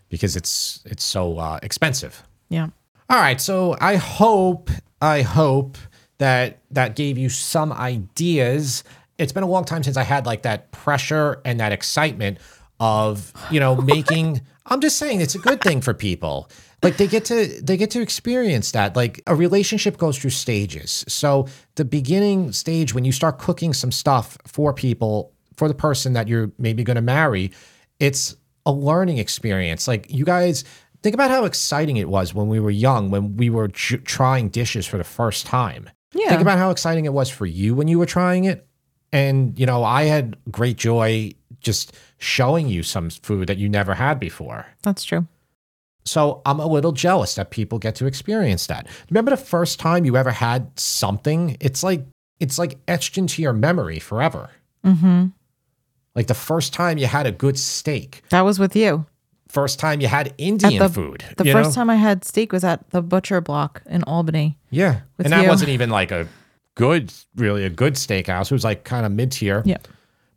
because 0.09 0.36
it's 0.36 0.82
it's 0.84 1.05
so 1.05 1.38
uh, 1.38 1.59
expensive. 1.62 2.22
Yeah. 2.48 2.68
All 3.11 3.18
right, 3.18 3.40
so 3.40 3.76
I 3.80 3.96
hope 3.96 4.70
I 5.00 5.22
hope 5.22 5.76
that 6.18 6.61
that 6.70 6.96
gave 6.96 7.18
you 7.18 7.28
some 7.28 7.72
ideas. 7.72 8.84
It's 9.18 9.32
been 9.32 9.42
a 9.42 9.48
long 9.48 9.64
time 9.64 9.82
since 9.82 9.96
I 9.96 10.02
had 10.02 10.26
like 10.26 10.42
that 10.42 10.72
pressure 10.72 11.40
and 11.44 11.61
that 11.61 11.72
excitement 11.72 12.38
of 12.80 13.32
you 13.50 13.61
know 13.61 13.76
making. 13.80 14.40
I'm 14.66 14.80
just 14.80 14.96
saying 14.96 15.20
it's 15.20 15.34
a 15.34 15.38
good 15.38 15.61
thing 15.61 15.82
for 15.82 15.92
people. 15.92 16.48
Like 16.85 16.99
they 16.99 17.07
get 17.07 17.24
to 17.26 17.47
they 17.62 17.76
get 17.76 17.91
to 17.93 18.01
experience 18.01 18.72
that. 18.72 18.95
Like 18.95 19.22
a 19.26 19.35
relationship 19.35 19.97
goes 19.97 20.18
through 20.18 20.30
stages. 20.30 21.05
So 21.09 21.49
the 21.74 21.85
beginning 21.85 22.53
stage 22.53 22.95
when 22.95 23.05
you 23.05 23.12
start 23.12 23.39
cooking 23.39 23.72
some 23.72 23.91
stuff 23.91 24.39
for 24.47 24.72
people 24.72 25.32
for 25.57 25.68
the 25.68 25.74
person 25.74 26.12
that 26.12 26.28
you're 26.28 26.53
maybe 26.59 26.85
going 26.85 26.97
to 26.97 27.03
marry, 27.03 27.53
it's 28.01 28.37
a 28.66 28.72
learning 28.72 29.18
experience. 29.18 29.89
Like 29.89 30.07
you 30.11 30.24
guys 30.24 30.64
think 31.03 31.14
about 31.14 31.30
how 31.30 31.45
exciting 31.45 31.97
it 31.97 32.09
was 32.09 32.35
when 32.35 32.49
we 32.49 32.61
were 32.61 32.70
young, 32.70 33.11
when 33.11 33.37
we 33.37 33.51
were 33.51 33.68
j- 33.68 33.99
trying 33.99 34.49
dishes 34.49 34.87
for 34.87 34.99
the 34.99 35.05
first 35.05 35.47
time. 35.47 35.91
Yeah. 36.12 36.28
Think 36.28 36.41
about 36.41 36.59
how 36.59 36.70
exciting 36.70 37.05
it 37.05 37.12
was 37.12 37.28
for 37.28 37.47
you 37.47 37.74
when 37.74 37.89
you 37.89 37.99
were 37.99 38.07
trying 38.07 38.45
it. 38.45 38.66
And, 39.12 39.59
you 39.59 39.66
know, 39.66 39.85
I 39.85 40.05
had 40.05 40.37
great 40.51 40.76
joy 40.76 41.32
just 41.61 41.97
showing 42.18 42.68
you 42.68 42.82
some 42.82 43.11
food 43.11 43.49
that 43.49 43.59
you 43.59 43.68
never 43.68 43.95
had 43.95 44.18
before. 44.18 44.66
That's 44.82 45.05
true. 45.05 45.26
So 46.07 46.42
I'm 46.44 46.61
a 46.61 46.66
little 46.66 46.92
jealous 46.92 47.34
that 47.36 47.50
people 47.50 47.78
get 47.78 47.94
to 47.96 48.07
experience 48.07 48.66
that. 48.66 48.86
Remember 49.11 49.30
the 49.30 49.36
first 49.38 49.78
time 49.80 50.05
you 50.05 50.16
ever 50.16 50.30
had 50.30 50.78
something? 50.78 51.57
It's 51.61 51.82
like 51.82 52.05
it's 52.40 52.59
like 52.59 52.76
etched 52.88 53.16
into 53.16 53.40
your 53.42 53.52
memory 53.55 53.98
forever. 53.98 54.50
Mm-hmm. 54.84 55.26
Like 56.14 56.26
the 56.26 56.34
first 56.34 56.72
time 56.72 56.98
you 56.98 57.07
had 57.07 57.26
a 57.26 57.32
good 57.32 57.59
steak, 57.59 58.22
That 58.30 58.42
was 58.42 58.59
with 58.59 58.76
you. 58.76 59.07
first 59.48 59.78
time 59.78 60.00
you 60.00 60.09
had 60.09 60.34
Indian 60.38 60.78
the- 60.78 60.88
food. 60.88 61.24
The 61.36 61.44
first 61.44 61.70
know? 61.70 61.74
time 61.74 61.90
I 61.90 61.96
had 61.96 62.24
steak 62.24 62.52
was 62.52 62.64
at 62.64 62.88
the 62.90 63.02
butcher 63.02 63.40
block 63.40 63.82
in 63.86 64.02
Albany. 64.05 64.59
Yeah. 64.70 65.00
and 65.18 65.32
that 65.32 65.42
you. 65.42 65.48
wasn't 65.48 65.70
even 65.70 65.90
like 65.90 66.11
a 66.11 66.28
good, 66.74 67.12
really 67.36 67.64
a 67.64 67.70
good 67.70 67.94
steakhouse. 67.94 68.46
It 68.46 68.52
was 68.52 68.64
like 68.64 68.84
kind 68.84 69.07
of 69.07 69.12
mid 69.12 69.32
tier. 69.32 69.62
Yeah. 69.64 69.78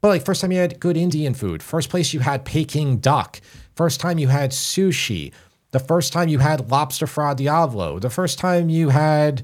But 0.02 0.10
like 0.10 0.24
first 0.26 0.42
time 0.42 0.52
you 0.52 0.60
had 0.60 0.80
good 0.80 0.96
Indian 0.98 1.34
food, 1.34 1.62
first 1.62 1.90
place 1.90 2.14
you 2.14 2.20
had 2.22 2.46
Peking 2.46 2.98
duck, 3.00 3.42
first 3.76 4.00
time 4.00 4.18
you 4.20 4.28
had 4.28 4.52
sushi, 4.52 5.34
the 5.72 5.80
first 5.80 6.14
time 6.14 6.30
you 6.30 6.40
had 6.40 6.70
lobster 6.70 7.08
fra 7.08 7.36
diavolo, 7.36 8.00
the 8.00 8.10
first 8.10 8.40
time 8.40 8.70
you 8.70 8.90
had 8.90 9.44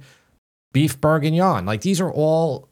beef 0.71 0.99
bourguignon. 0.99 1.65
Like 1.65 1.81
these 1.81 2.01
are 2.01 2.11
all 2.11 2.69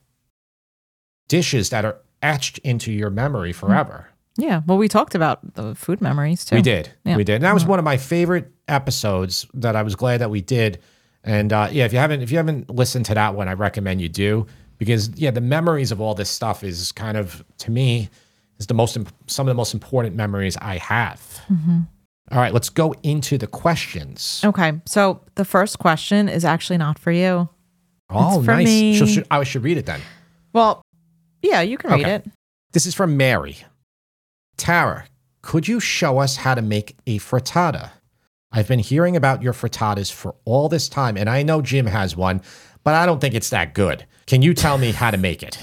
dishes 1.28 1.70
that 1.70 1.86
are 1.86 1.98
etched 2.22 2.58
into 2.60 2.92
your 2.92 3.10
memory 3.10 3.52
mm. 3.52 3.56
forever. 3.56 4.08
Yeah. 4.38 4.62
Well, 4.66 4.78
we 4.78 4.88
talked 4.88 5.14
about 5.16 5.56
the 5.56 5.76
food 5.76 6.02
memories 6.02 6.46
too. 6.46 6.56
We 6.56 6.62
did. 6.62 6.92
Yeah. 7.04 7.18
We 7.18 7.24
did. 7.24 7.36
And 7.36 7.44
that 7.44 7.54
was 7.54 7.64
mm-hmm. 7.64 7.72
one 7.72 7.80
of 7.80 7.86
my 7.86 7.98
favorite 7.98 8.52
episodes 8.68 9.46
that 9.54 9.76
I 9.76 9.84
was 9.84 9.96
glad 9.96 10.22
that 10.22 10.30
we 10.30 10.42
did. 10.42 10.80
And 11.24 11.52
uh, 11.52 11.70
yeah, 11.72 11.86
if 11.86 11.94
you 11.94 12.00
haven't 12.00 12.22
if 12.22 12.32
you 12.32 12.38
haven't 12.38 12.70
listened 12.70 13.06
to 13.08 13.14
that 13.14 13.36
one, 13.36 13.48
I 13.48 13.54
recommend 13.54 14.02
you 14.02 14.10
do 14.10 14.48
because 14.78 15.10
yeah, 15.16 15.32
the 15.32 15.42
memories 15.42 15.92
of 15.92 16.02
all 16.02 16.16
this 16.16 16.30
stuff 16.30 16.64
is 16.64 16.92
kind 16.92 17.18
of 17.18 17.44
to 17.60 17.72
me 17.72 18.10
is 18.58 18.68
the 18.68 18.74
most 18.74 18.96
imp- 18.96 19.14
some 19.28 19.48
of 19.48 19.52
the 19.52 19.58
most 19.58 19.74
important 19.74 20.16
memories 20.16 20.58
I 20.58 20.78
have. 20.78 21.20
Mm-hmm. 21.52 21.82
All 22.30 22.38
right, 22.38 22.54
let's 22.54 22.70
go 22.70 22.94
into 23.04 23.38
the 23.38 23.48
questions. 23.48 24.42
Okay. 24.46 24.74
So 24.86 25.22
the 25.36 25.46
first 25.46 25.80
question 25.80 26.30
is 26.30 26.46
actually 26.46 26.78
not 26.78 27.00
for 27.00 27.12
you. 27.12 27.50
Oh, 28.10 28.42
for 28.44 28.52
nice. 28.52 28.66
me. 28.66 28.96
Should, 28.96 29.26
I 29.32 29.44
should 29.44 29.64
read 29.64 29.78
it 29.78 29.86
then. 29.86 30.02
Well, 30.54 30.82
yeah, 31.42 31.62
you 31.62 31.78
can 31.78 31.92
read 31.92 32.02
Okay. 32.02 32.16
it. 32.16 32.28
This 32.74 32.86
is 32.86 32.94
from 32.94 33.18
Mary. 33.18 33.58
Tara, 34.58 35.06
could 35.42 35.68
you 35.68 35.80
show 35.80 36.20
us 36.20 36.38
how 36.38 36.54
to 36.56 36.62
make 36.62 36.96
a 37.08 37.20
frittata? 37.20 37.90
I've 38.52 38.68
been 38.68 38.80
hearing 38.80 39.16
about 39.16 39.42
your 39.42 39.54
frittatas 39.54 40.12
for 40.12 40.36
all 40.46 40.70
this 40.70 40.88
time, 40.90 41.18
and 41.18 41.30
I 41.30 41.42
know 41.44 41.62
Jim 41.62 41.86
has 41.86 42.16
one, 42.16 42.42
but 42.84 42.94
I 42.94 43.06
don't 43.06 43.20
think 43.20 43.34
it's 43.34 43.50
that 43.50 43.74
good. 43.74 44.06
Can 44.28 44.42
you 44.42 44.54
tell 44.54 44.78
me 44.78 44.92
how 44.92 45.10
to 45.12 45.18
make 45.18 45.42
it? 45.42 45.58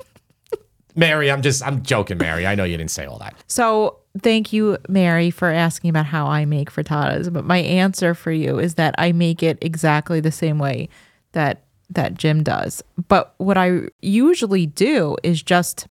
Mary, 0.94 1.30
I'm 1.30 1.42
just, 1.42 1.62
I'm 1.66 1.82
joking, 1.82 2.18
Mary. 2.18 2.46
I 2.46 2.54
know 2.54 2.64
you 2.64 2.76
didn't 2.76 2.90
say 2.92 3.06
all 3.06 3.18
that. 3.18 3.34
So 3.48 3.98
thank 4.20 4.52
you, 4.52 4.78
Mary, 4.88 5.30
for 5.30 5.50
asking 5.50 5.90
about 5.90 6.06
how 6.06 6.26
I 6.26 6.44
make 6.44 6.70
frittatas. 6.72 7.32
But 7.32 7.44
my 7.44 7.58
answer 7.58 8.14
for 8.14 8.32
you 8.32 8.58
is 8.58 8.74
that 8.74 8.94
I 8.98 9.12
make 9.12 9.42
it 9.42 9.58
exactly 9.60 10.20
the 10.20 10.32
same 10.32 10.58
way 10.58 10.88
that 11.32 11.62
that 11.90 12.14
Jim 12.14 12.42
does. 12.42 12.82
But 13.08 13.34
what 13.38 13.58
I 13.58 13.88
usually 14.00 14.66
do 14.66 15.16
is 15.22 15.42
just 15.42 15.86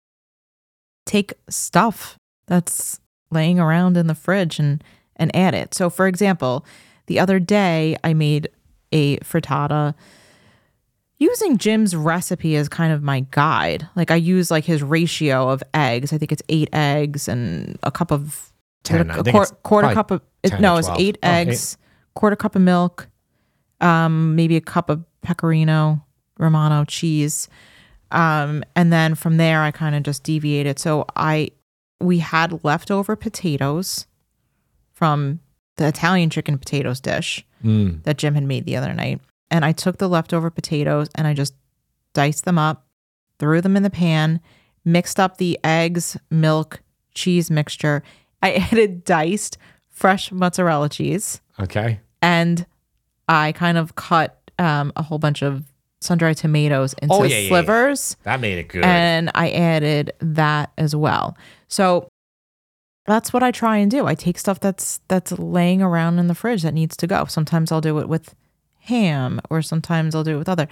take 1.05 1.33
stuff 1.49 2.17
that's 2.47 2.99
laying 3.29 3.59
around 3.59 3.97
in 3.97 4.07
the 4.07 4.15
fridge 4.15 4.59
and 4.59 4.83
and 5.15 5.35
add 5.35 5.53
it. 5.53 5.73
So 5.73 5.89
for 5.89 6.07
example, 6.07 6.65
the 7.07 7.19
other 7.19 7.39
day 7.39 7.97
I 8.03 8.13
made 8.13 8.49
a 8.91 9.17
frittata 9.17 9.93
using 11.21 11.57
Jim's 11.57 11.95
recipe 11.95 12.55
as 12.55 12.67
kind 12.67 12.91
of 12.91 13.03
my 13.03 13.19
guide. 13.31 13.87
Like 13.95 14.09
I 14.11 14.15
use 14.15 14.49
like 14.49 14.65
his 14.65 14.81
ratio 14.81 15.49
of 15.49 15.61
eggs. 15.73 16.11
I 16.11 16.17
think 16.17 16.31
it's 16.31 16.41
8 16.49 16.69
eggs 16.73 17.27
and 17.27 17.77
a 17.83 17.91
cup 17.91 18.11
of 18.11 18.51
10, 18.83 19.11
I 19.11 19.17
a 19.19 19.23
think 19.23 19.33
quar- 19.35 19.43
it's 19.43 19.53
quarter 19.63 19.93
cup 19.93 20.09
of 20.11 20.21
it, 20.43 20.59
no, 20.59 20.77
it's 20.77 20.87
12. 20.87 20.99
8 21.01 21.17
Oh, 21.23 21.27
eight. 21.27 21.29
eggs, 21.47 21.77
quarter 22.15 22.35
cup 22.35 22.55
of 22.55 22.61
milk, 22.63 23.07
um 23.79 24.35
maybe 24.35 24.55
a 24.57 24.61
cup 24.61 24.89
of 24.89 25.03
pecorino 25.21 26.03
romano 26.39 26.83
cheese. 26.85 27.47
Um 28.11 28.63
and 28.75 28.91
then 28.91 29.13
from 29.15 29.37
there 29.37 29.61
I 29.61 29.71
kind 29.71 29.95
of 29.95 30.01
just 30.03 30.23
deviated. 30.23 30.79
So 30.79 31.05
I 31.15 31.51
we 31.99 32.17
had 32.17 32.63
leftover 32.63 33.15
potatoes 33.15 34.07
from 34.91 35.39
the 35.77 35.87
Italian 35.87 36.29
chicken 36.31 36.57
potatoes 36.57 36.99
dish 36.99 37.45
Mm. 37.63 38.01
that 38.03 38.17
Jim 38.17 38.33
had 38.33 38.43
made 38.43 38.65
the 38.65 38.75
other 38.75 38.91
night. 38.91 39.21
And 39.51 39.63
I 39.65 39.73
took 39.73 39.97
the 39.97 40.07
leftover 40.09 40.49
potatoes 40.49 41.09
and 41.13 41.27
I 41.27 41.33
just 41.35 41.53
diced 42.13 42.45
them 42.45 42.57
up, 42.57 42.87
threw 43.37 43.61
them 43.61 43.75
in 43.77 43.83
the 43.83 43.89
pan, 43.89 44.39
mixed 44.85 45.19
up 45.19 45.37
the 45.37 45.59
eggs, 45.63 46.17
milk, 46.31 46.81
cheese 47.13 47.51
mixture. 47.51 48.01
I 48.41 48.53
added 48.71 49.03
diced 49.03 49.57
fresh 49.89 50.31
mozzarella 50.31 50.89
cheese 50.89 51.41
Okay. 51.59 51.99
and 52.23 52.65
I 53.27 53.51
kind 53.51 53.77
of 53.77 53.93
cut 53.95 54.39
um, 54.57 54.91
a 54.95 55.03
whole 55.03 55.19
bunch 55.19 55.43
of 55.43 55.63
sun 55.99 56.17
dried 56.17 56.37
tomatoes 56.37 56.93
into 57.01 57.13
Oh, 57.13 57.23
yeah, 57.23 57.35
yeah, 57.35 57.41
yeah. 57.41 57.47
slivers 57.49 58.17
That 58.23 58.39
made 58.39 58.57
it 58.57 58.67
good. 58.69 58.83
and 58.83 59.29
I 59.35 59.51
added 59.51 60.11
that 60.19 60.71
as 60.77 60.95
well. 60.95 61.37
So 61.67 62.07
that's 63.05 63.31
what 63.33 63.43
I 63.43 63.51
try 63.51 63.77
and 63.77 63.91
do. 63.91 64.07
I 64.07 64.15
take 64.15 64.39
stuff 64.39 64.59
that's 64.59 65.01
that's 65.07 65.31
laying 65.33 65.81
around 65.81 66.19
in 66.19 66.27
the 66.27 66.35
fridge 66.35 66.61
that 66.63 66.73
needs 66.73 66.95
to 66.97 67.07
go. 67.07 67.25
Sometimes 67.25 67.71
I'll 67.71 67.81
do 67.81 67.99
it 67.99 68.07
with 68.09 68.33
ham 68.81 69.39
or 69.49 69.61
sometimes 69.61 70.15
I'll 70.15 70.23
do 70.23 70.35
it 70.35 70.39
with 70.39 70.49
other. 70.49 70.67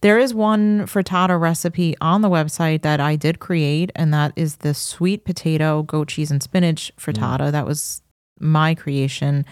There 0.00 0.18
is 0.18 0.34
one 0.34 0.86
frittata 0.86 1.38
recipe 1.38 1.94
on 2.00 2.22
the 2.22 2.30
website 2.30 2.82
that 2.82 3.00
I 3.00 3.16
did 3.16 3.38
create 3.38 3.92
and 3.94 4.12
that 4.14 4.32
is 4.36 4.56
the 4.56 4.74
sweet 4.74 5.24
potato 5.24 5.82
goat 5.82 6.08
cheese 6.08 6.30
and 6.30 6.42
spinach 6.42 6.92
frittata. 6.98 7.52
That 7.52 7.66
was 7.66 8.02
my 8.38 8.74
creation. 8.74 9.44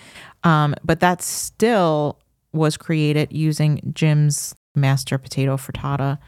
Um, 0.45 0.75
but 0.83 1.01
that 1.01 1.23
still 1.23 2.19
was 2.53 2.77
created 2.77 3.31
using 3.31 3.93
Jim's 3.95 4.55
master 4.75 5.19
potato 5.19 5.57
frittata 5.57 6.19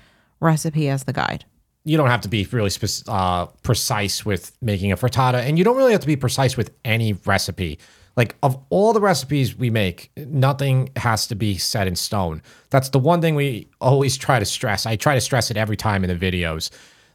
recipe 0.40 0.88
as 0.88 1.04
the 1.04 1.12
guide. 1.12 1.44
you 1.84 1.96
don't 1.96 2.10
have 2.10 2.20
to 2.20 2.28
be 2.28 2.46
really 2.52 2.70
spec- 2.70 3.08
uh, 3.08 3.46
precise 3.62 4.24
with 4.24 4.52
making 4.60 4.92
a 4.92 4.96
frittata, 4.96 5.38
and 5.38 5.56
you 5.58 5.64
don't 5.64 5.76
really 5.76 5.92
have 5.92 6.00
to 6.02 6.06
be 6.06 6.16
precise 6.16 6.56
with 6.56 6.70
any 6.84 7.14
recipe. 7.24 7.78
Like 8.20 8.36
of 8.42 8.62
all 8.68 8.92
the 8.92 9.00
recipes 9.00 9.56
we 9.56 9.70
make, 9.70 10.10
nothing 10.14 10.90
has 10.96 11.26
to 11.28 11.34
be 11.34 11.56
set 11.56 11.86
in 11.86 11.96
stone. 11.96 12.42
That's 12.68 12.90
the 12.90 12.98
one 12.98 13.22
thing 13.22 13.34
we 13.34 13.70
always 13.80 14.18
try 14.18 14.38
to 14.38 14.44
stress. 14.44 14.84
I 14.84 14.96
try 14.96 15.14
to 15.14 15.22
stress 15.22 15.50
it 15.50 15.56
every 15.56 15.78
time 15.78 16.04
in 16.04 16.10
the 16.10 16.30
videos. 16.30 16.68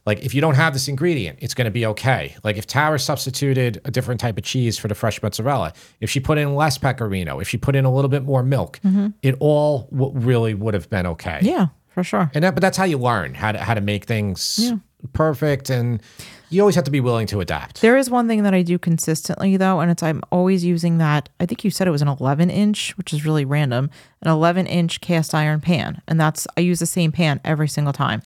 Like 0.04 0.24
if 0.24 0.34
you 0.34 0.40
don't 0.40 0.56
have 0.56 0.72
this 0.72 0.88
ingredient, 0.88 1.38
it's 1.40 1.54
going 1.54 1.66
to 1.66 1.70
be 1.70 1.86
okay. 1.86 2.34
Like 2.42 2.56
if 2.56 2.66
Tara 2.66 2.98
substituted 2.98 3.80
a 3.84 3.92
different 3.92 4.18
type 4.18 4.36
of 4.36 4.42
cheese 4.42 4.80
for 4.80 4.88
the 4.88 4.96
fresh 4.96 5.22
mozzarella, 5.22 5.74
if 6.00 6.10
she 6.10 6.18
put 6.18 6.38
in 6.38 6.56
less 6.56 6.76
pecorino, 6.76 7.38
if 7.38 7.48
she 7.48 7.56
put 7.56 7.76
in 7.76 7.84
a 7.84 7.94
little 7.94 8.08
bit 8.08 8.24
more 8.24 8.42
milk, 8.42 8.80
mm-hmm. 8.84 9.10
it 9.22 9.36
all 9.38 9.88
w- 9.92 10.10
really 10.12 10.54
would 10.54 10.74
have 10.74 10.90
been 10.90 11.06
okay. 11.06 11.38
Yeah, 11.40 11.68
for 11.86 12.02
sure. 12.02 12.32
And 12.34 12.42
that, 12.42 12.56
but 12.56 12.62
that's 12.62 12.76
how 12.76 12.82
you 12.82 12.98
learn 12.98 13.32
how 13.34 13.52
to 13.52 13.58
how 13.58 13.74
to 13.74 13.80
make 13.80 14.06
things 14.06 14.72
perfect, 15.12 15.70
and 15.70 16.02
you 16.50 16.60
always 16.60 16.74
have 16.74 16.84
to 16.84 16.90
be 16.90 17.00
willing 17.00 17.26
to 17.28 17.40
adapt. 17.40 17.80
There 17.80 17.96
is 17.96 18.08
one 18.10 18.28
thing 18.28 18.42
that 18.44 18.54
I 18.54 18.62
do 18.62 18.78
consistently 18.78 19.56
though, 19.56 19.80
and 19.80 19.90
it's 19.90 20.02
I'm 20.02 20.22
always 20.30 20.64
using 20.64 20.98
that. 20.98 21.28
I 21.40 21.46
think 21.46 21.64
you 21.64 21.70
said 21.70 21.86
it 21.88 21.90
was 21.90 22.02
an 22.02 22.08
11 22.08 22.50
inch, 22.50 22.96
which 22.98 23.12
is 23.12 23.24
really 23.24 23.44
random, 23.44 23.90
an 24.22 24.30
11 24.30 24.66
inch 24.66 25.00
cast 25.00 25.34
iron 25.34 25.60
pan, 25.60 26.02
and 26.06 26.20
that's 26.20 26.46
I 26.56 26.60
use 26.60 26.78
the 26.78 26.86
same 26.86 27.12
pan 27.12 27.40
every 27.44 27.68
single 27.68 27.92
time. 27.92 28.22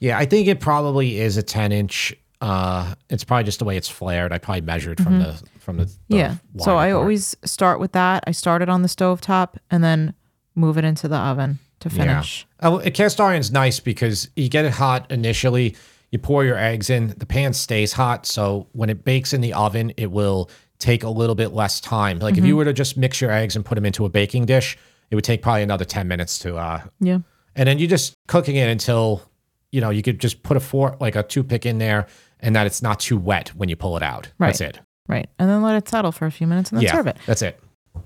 Yeah, 0.00 0.18
I 0.18 0.26
think 0.26 0.48
it 0.48 0.60
probably 0.60 1.18
is 1.20 1.36
a 1.36 1.42
ten 1.42 1.72
inch. 1.72 2.14
Uh, 2.40 2.94
it's 3.08 3.24
probably 3.24 3.44
just 3.44 3.58
the 3.60 3.64
way 3.64 3.76
it's 3.76 3.88
flared. 3.88 4.32
I 4.32 4.38
probably 4.38 4.60
measured 4.60 5.00
from 5.02 5.18
the 5.20 5.40
from 5.60 5.78
the, 5.78 5.84
the 5.84 5.90
Mm-hmm. 5.90 6.14
yeah. 6.16 6.34
So 6.58 6.76
I 6.76 6.90
part. 6.90 7.00
always 7.00 7.34
start 7.44 7.80
with 7.80 7.92
that. 7.92 8.24
I 8.26 8.32
start 8.32 8.60
it 8.60 8.68
on 8.68 8.82
the 8.82 8.88
stove 8.88 9.22
top 9.22 9.58
and 9.70 9.82
then 9.82 10.12
move 10.54 10.76
it 10.76 10.84
into 10.84 11.08
the 11.08 11.16
oven 11.16 11.58
to 11.80 11.88
finish. 11.88 12.46
Yeah. 12.60 12.68
Uh, 12.68 12.78
a 12.84 12.90
cast 12.90 13.18
iron's 13.20 13.50
nice 13.50 13.80
because 13.80 14.28
you 14.36 14.50
get 14.50 14.66
it 14.66 14.72
hot 14.72 15.10
initially. 15.10 15.74
You 16.14 16.20
pour 16.20 16.44
your 16.44 16.56
eggs 16.56 16.90
in. 16.90 17.08
The 17.18 17.26
pan 17.26 17.52
stays 17.54 17.92
hot, 17.92 18.24
so 18.24 18.68
when 18.70 18.88
it 18.88 19.04
bakes 19.04 19.32
in 19.32 19.40
the 19.40 19.52
oven, 19.52 19.92
it 19.96 20.12
will 20.12 20.48
take 20.78 21.02
a 21.02 21.08
little 21.08 21.34
bit 21.34 21.52
less 21.52 21.80
time. 21.80 22.20
Like 22.20 22.34
Mm-hmm. 22.34 22.44
if 22.44 22.46
you 22.46 22.56
were 22.56 22.64
to 22.66 22.72
just 22.72 22.96
mix 22.96 23.20
your 23.20 23.32
eggs 23.32 23.56
and 23.56 23.64
put 23.64 23.74
them 23.74 23.84
into 23.84 24.04
a 24.04 24.08
baking 24.08 24.46
dish, 24.46 24.78
it 25.10 25.16
would 25.16 25.24
take 25.24 25.42
probably 25.42 25.64
another 25.64 25.84
ten 25.84 26.06
minutes 26.06 26.38
to 26.40 26.56
uh, 26.56 26.82
Yeah. 27.00 27.18
and 27.56 27.66
then 27.68 27.80
you're 27.80 27.88
just 27.88 28.14
cooking 28.28 28.54
it 28.54 28.68
until 28.68 29.22
you 29.72 29.80
know 29.80 29.90
you 29.90 30.02
could 30.02 30.20
just 30.20 30.44
put 30.44 30.56
a 30.56 30.60
fork 30.60 31.00
like 31.00 31.16
a 31.16 31.24
toothpick 31.24 31.66
in 31.66 31.78
there 31.78 32.06
and 32.38 32.54
that 32.54 32.64
it's 32.68 32.80
not 32.80 33.00
too 33.00 33.16
wet 33.18 33.48
when 33.56 33.68
you 33.68 33.74
pull 33.74 33.96
it 33.96 34.02
out 34.04 34.28
Right. 34.38 34.48
that's 34.50 34.60
it 34.60 34.78
Right. 35.08 35.28
And 35.40 35.50
then 35.50 35.62
let 35.62 35.74
it 35.74 35.88
settle 35.88 36.12
for 36.12 36.26
a 36.26 36.30
few 36.30 36.46
minutes 36.46 36.70
and 36.70 36.78
then 36.78 36.84
yeah 36.84 36.92
serve 36.92 37.08
it. 37.08 37.16
that's 37.26 37.42
it 37.42 37.58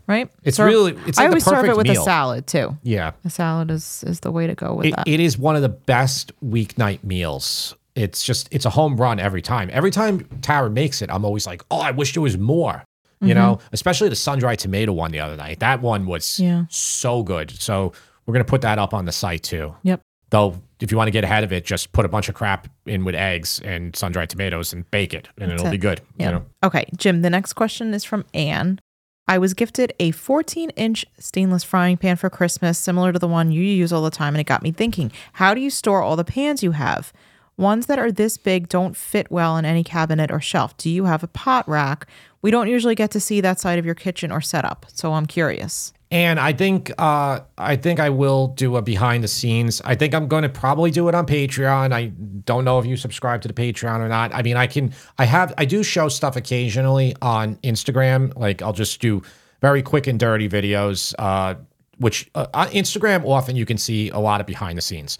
Right. 0.06 0.30
It's 0.44 0.56
Serve- 0.56 0.66
really- 0.68 0.96
it's 1.06 1.18
I 1.18 1.24
like 1.24 1.30
the 1.30 1.32
always 1.34 1.44
serve 1.44 1.64
it 1.66 1.76
with 1.76 1.86
meal. 1.88 2.00
a 2.00 2.04
salad 2.04 2.46
too. 2.46 2.76
yeah 2.82 3.12
A 3.26 3.28
salad 3.30 3.70
is 3.70 4.02
is 4.06 4.20
the 4.20 4.32
way 4.32 4.46
to 4.46 4.54
go 4.54 4.74
with 4.76 4.86
it, 4.86 4.96
that. 4.96 5.06
it 5.06 5.20
is 5.20 5.36
one 5.38 5.56
of 5.56 5.62
the 5.62 5.68
best 5.68 6.32
weeknight 6.42 7.04
meals 7.04 7.74
it's 7.99 8.22
just 8.22 8.49
it's 8.51 8.64
a 8.64 8.70
home 8.70 8.96
run 8.96 9.18
every 9.18 9.42
time 9.42 9.68
every 9.72 9.90
time 9.90 10.20
tara 10.42 10.70
makes 10.70 11.03
it 11.03 11.11
i'm 11.11 11.24
always 11.24 11.46
like 11.46 11.62
oh 11.70 11.80
i 11.80 11.90
wish 11.90 12.12
there 12.14 12.22
was 12.22 12.38
more 12.38 12.84
you 13.20 13.34
know 13.34 13.59
especially 13.72 14.09
the 14.09 14.14
sun-dried 14.16 14.59
tomato 14.59 14.92
one 14.92 15.11
the 15.11 15.18
other 15.20 15.36
night 15.36 15.59
that 15.61 15.80
one 15.82 16.07
was 16.07 16.24
Mm-hmm. 16.24 16.44
Yeah. 16.44 16.64
so 16.70 17.22
good 17.22 17.51
so 17.51 17.92
we're 18.26 18.32
going 18.34 18.44
to 18.44 18.49
put 18.51 18.61
that 18.62 18.78
up 18.78 18.94
on 18.94 19.05
the 19.07 19.12
site 19.12 19.42
too 19.42 19.74
yep. 19.82 20.01
Though, 20.30 20.61
if 20.78 20.90
you 20.92 20.99
want 20.99 21.09
to 21.09 21.11
get 21.11 21.24
ahead 21.24 21.42
of 21.42 21.55
it, 21.55 21.64
just 21.64 21.90
put 21.92 22.05
a 22.05 22.09
bunch 22.09 22.28
of 22.28 22.34
crap 22.34 22.68
in 22.84 23.03
with 23.07 23.14
eggs 23.14 23.62
and 23.64 23.96
sun 23.96 24.12
dried 24.12 24.28
tomatoes 24.28 24.74
and 24.74 24.84
bake 24.90 25.14
it, 25.14 25.26
and 25.38 25.51
it'll 25.51 25.68
it. 25.68 25.70
be 25.70 25.78
good. 25.78 26.03
Yeah. 26.18 26.26
You 26.26 26.32
know, 26.34 26.44
Okay, 26.62 26.84
Jim, 26.99 27.22
the 27.22 27.30
next 27.30 27.55
question 27.55 27.94
is 27.94 28.05
from 28.05 28.26
Anne. 28.34 28.78
I 29.26 29.38
was 29.38 29.55
gifted 29.55 29.94
a 29.99 30.11
14 30.11 30.68
inch 30.76 31.07
stainless 31.18 31.64
frying 31.64 31.96
pan 31.96 32.16
for 32.16 32.28
Christmas, 32.28 32.76
similar 32.76 33.11
to 33.14 33.18
the 33.18 33.26
one 33.26 33.53
you 33.53 33.62
use 33.62 33.90
all 33.90 34.03
the 34.03 34.11
time, 34.11 34.34
and 34.34 34.40
it 34.42 34.44
got 34.46 34.62
me 34.62 34.70
thinking 34.70 35.11
how 35.32 35.55
do 35.55 35.62
you 35.62 35.70
store 35.70 36.03
all 36.03 36.14
the 36.14 36.24
pans 36.24 36.62
you 36.62 36.72
have? 36.72 37.11
Ones 37.59 37.86
that 37.86 37.98
are 37.98 38.11
this 38.12 38.38
big 38.38 38.68
don't 38.68 38.96
fit 38.96 39.30
well 39.30 39.56
in 39.59 39.64
any 39.64 39.82
cabinet 39.84 40.30
or 40.30 40.40
shelf. 40.40 40.76
Do 40.76 40.88
you 40.88 41.04
have 41.04 41.22
a 41.24 41.26
pot 41.28 41.68
rack? 41.68 42.06
We 42.40 42.50
don't 42.52 42.68
usually 42.68 42.94
get 42.94 43.11
to 43.11 43.20
see 43.20 43.40
that 43.40 43.59
side 43.59 43.78
of 43.80 43.84
your 43.84 43.96
kitchen 43.96 44.30
or 44.30 44.40
setup, 44.40 44.86
so 44.94 45.12
I'm 45.12 45.26
curious. 45.26 45.92
and 46.11 46.38
I 46.40 46.52
think 46.52 46.90
uh, 46.98 47.40
I 47.59 47.76
think 47.76 47.98
I 48.00 48.11
will 48.11 48.48
do 48.48 48.76
a 48.76 48.82
behind 48.82 49.24
the 49.24 49.28
scenes. 49.28 49.82
I 49.84 49.94
think 49.96 50.14
I'm 50.14 50.28
going 50.28 50.44
to 50.44 50.48
probably 50.48 50.90
do 50.90 51.09
it 51.09 51.14
on 51.14 51.26
Patreon. 51.26 51.92
I 51.92 52.06
don't 52.44 52.64
know 52.64 52.78
if 52.78 52.86
you 52.86 52.96
subscribe 52.96 53.42
to 53.42 53.48
the 53.48 53.54
Patreon 53.54 53.98
or 53.98 54.09
not. 54.09 54.32
I 54.32 54.42
mean, 54.42 54.56
I 54.56 54.66
can. 54.68 54.94
I 55.18 55.24
have. 55.24 55.52
I 55.59 55.64
do 55.64 55.82
show 55.82 56.09
stuff 56.09 56.36
occasionally 56.36 57.14
on 57.20 57.56
Instagram. 57.56 58.34
Like 58.36 58.62
I'll 58.62 58.72
just 58.72 59.00
do 59.00 59.20
very 59.61 59.82
quick 59.82 60.06
and 60.06 60.18
dirty 60.18 60.48
videos. 60.48 61.12
Uh, 61.18 61.56
which 61.98 62.30
uh, 62.36 62.46
on 62.54 62.68
Instagram 62.68 63.26
often 63.26 63.56
you 63.56 63.66
can 63.66 63.76
see 63.76 64.09
a 64.11 64.18
lot 64.18 64.40
of 64.40 64.46
behind 64.46 64.78
the 64.78 64.82
scenes. 64.82 65.18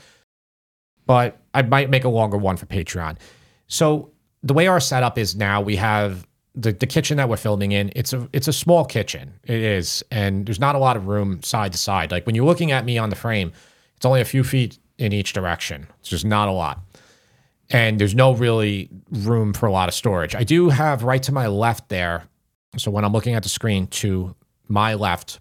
But 1.09 1.41
I 1.55 1.63
might 1.63 1.89
make 1.91 2.05
a 2.05 2.09
longer 2.09 2.37
one 2.37 2.57
for 2.57 2.67
Patreon. 2.67 3.17
So 3.67 4.13
the 4.43 4.53
way 4.53 4.69
our 4.69 4.79
setup 4.79 5.19
is 5.19 5.35
now, 5.35 5.61
we 5.61 5.75
have 5.77 6.29
the, 6.55 6.73
the 6.73 6.87
kitchen 6.87 7.17
that 7.17 7.29
we're 7.29 7.39
filming 7.39 7.73
in. 7.73 7.91
It's 7.97 8.13
a 8.13 8.29
it's 8.33 8.47
a 8.47 8.53
small 8.53 8.85
kitchen. 8.85 9.33
It 9.45 9.61
is, 9.61 10.05
and 10.11 10.47
there's 10.47 10.61
not 10.61 10.75
a 10.75 10.79
lot 10.79 10.97
of 10.97 11.09
room 11.09 11.43
side 11.43 11.73
to 11.73 11.79
side. 11.79 12.13
Like 12.13 12.27
when 12.27 12.35
you're 12.35 12.45
looking 12.45 12.73
at 12.73 12.85
me 12.85 12.99
on 12.99 13.09
the 13.11 13.17
frame, 13.17 13.53
it's 13.97 14.05
only 14.05 14.21
a 14.21 14.25
few 14.25 14.45
feet 14.45 14.79
in 14.99 15.13
each 15.13 15.33
direction. 15.33 15.87
It's 16.01 16.11
just 16.11 16.27
not 16.27 16.47
a 16.47 16.53
lot. 16.53 16.81
And 17.71 17.99
there's 17.99 18.15
no 18.15 18.35
really 18.35 18.91
room 19.11 19.55
for 19.55 19.67
a 19.67 19.73
lot 19.73 19.89
of 19.89 19.95
storage. 19.95 20.35
I 20.35 20.45
do 20.45 20.69
have 20.69 21.05
right 21.05 21.23
to 21.23 21.33
my 21.33 21.47
left 21.47 21.89
there. 21.89 22.25
So 22.77 22.91
when 22.91 23.05
I'm 23.05 23.13
looking 23.13 23.35
at 23.35 23.43
the 23.43 23.49
screen 23.49 23.87
to 23.89 24.35
my 24.69 24.95
left, 24.95 25.41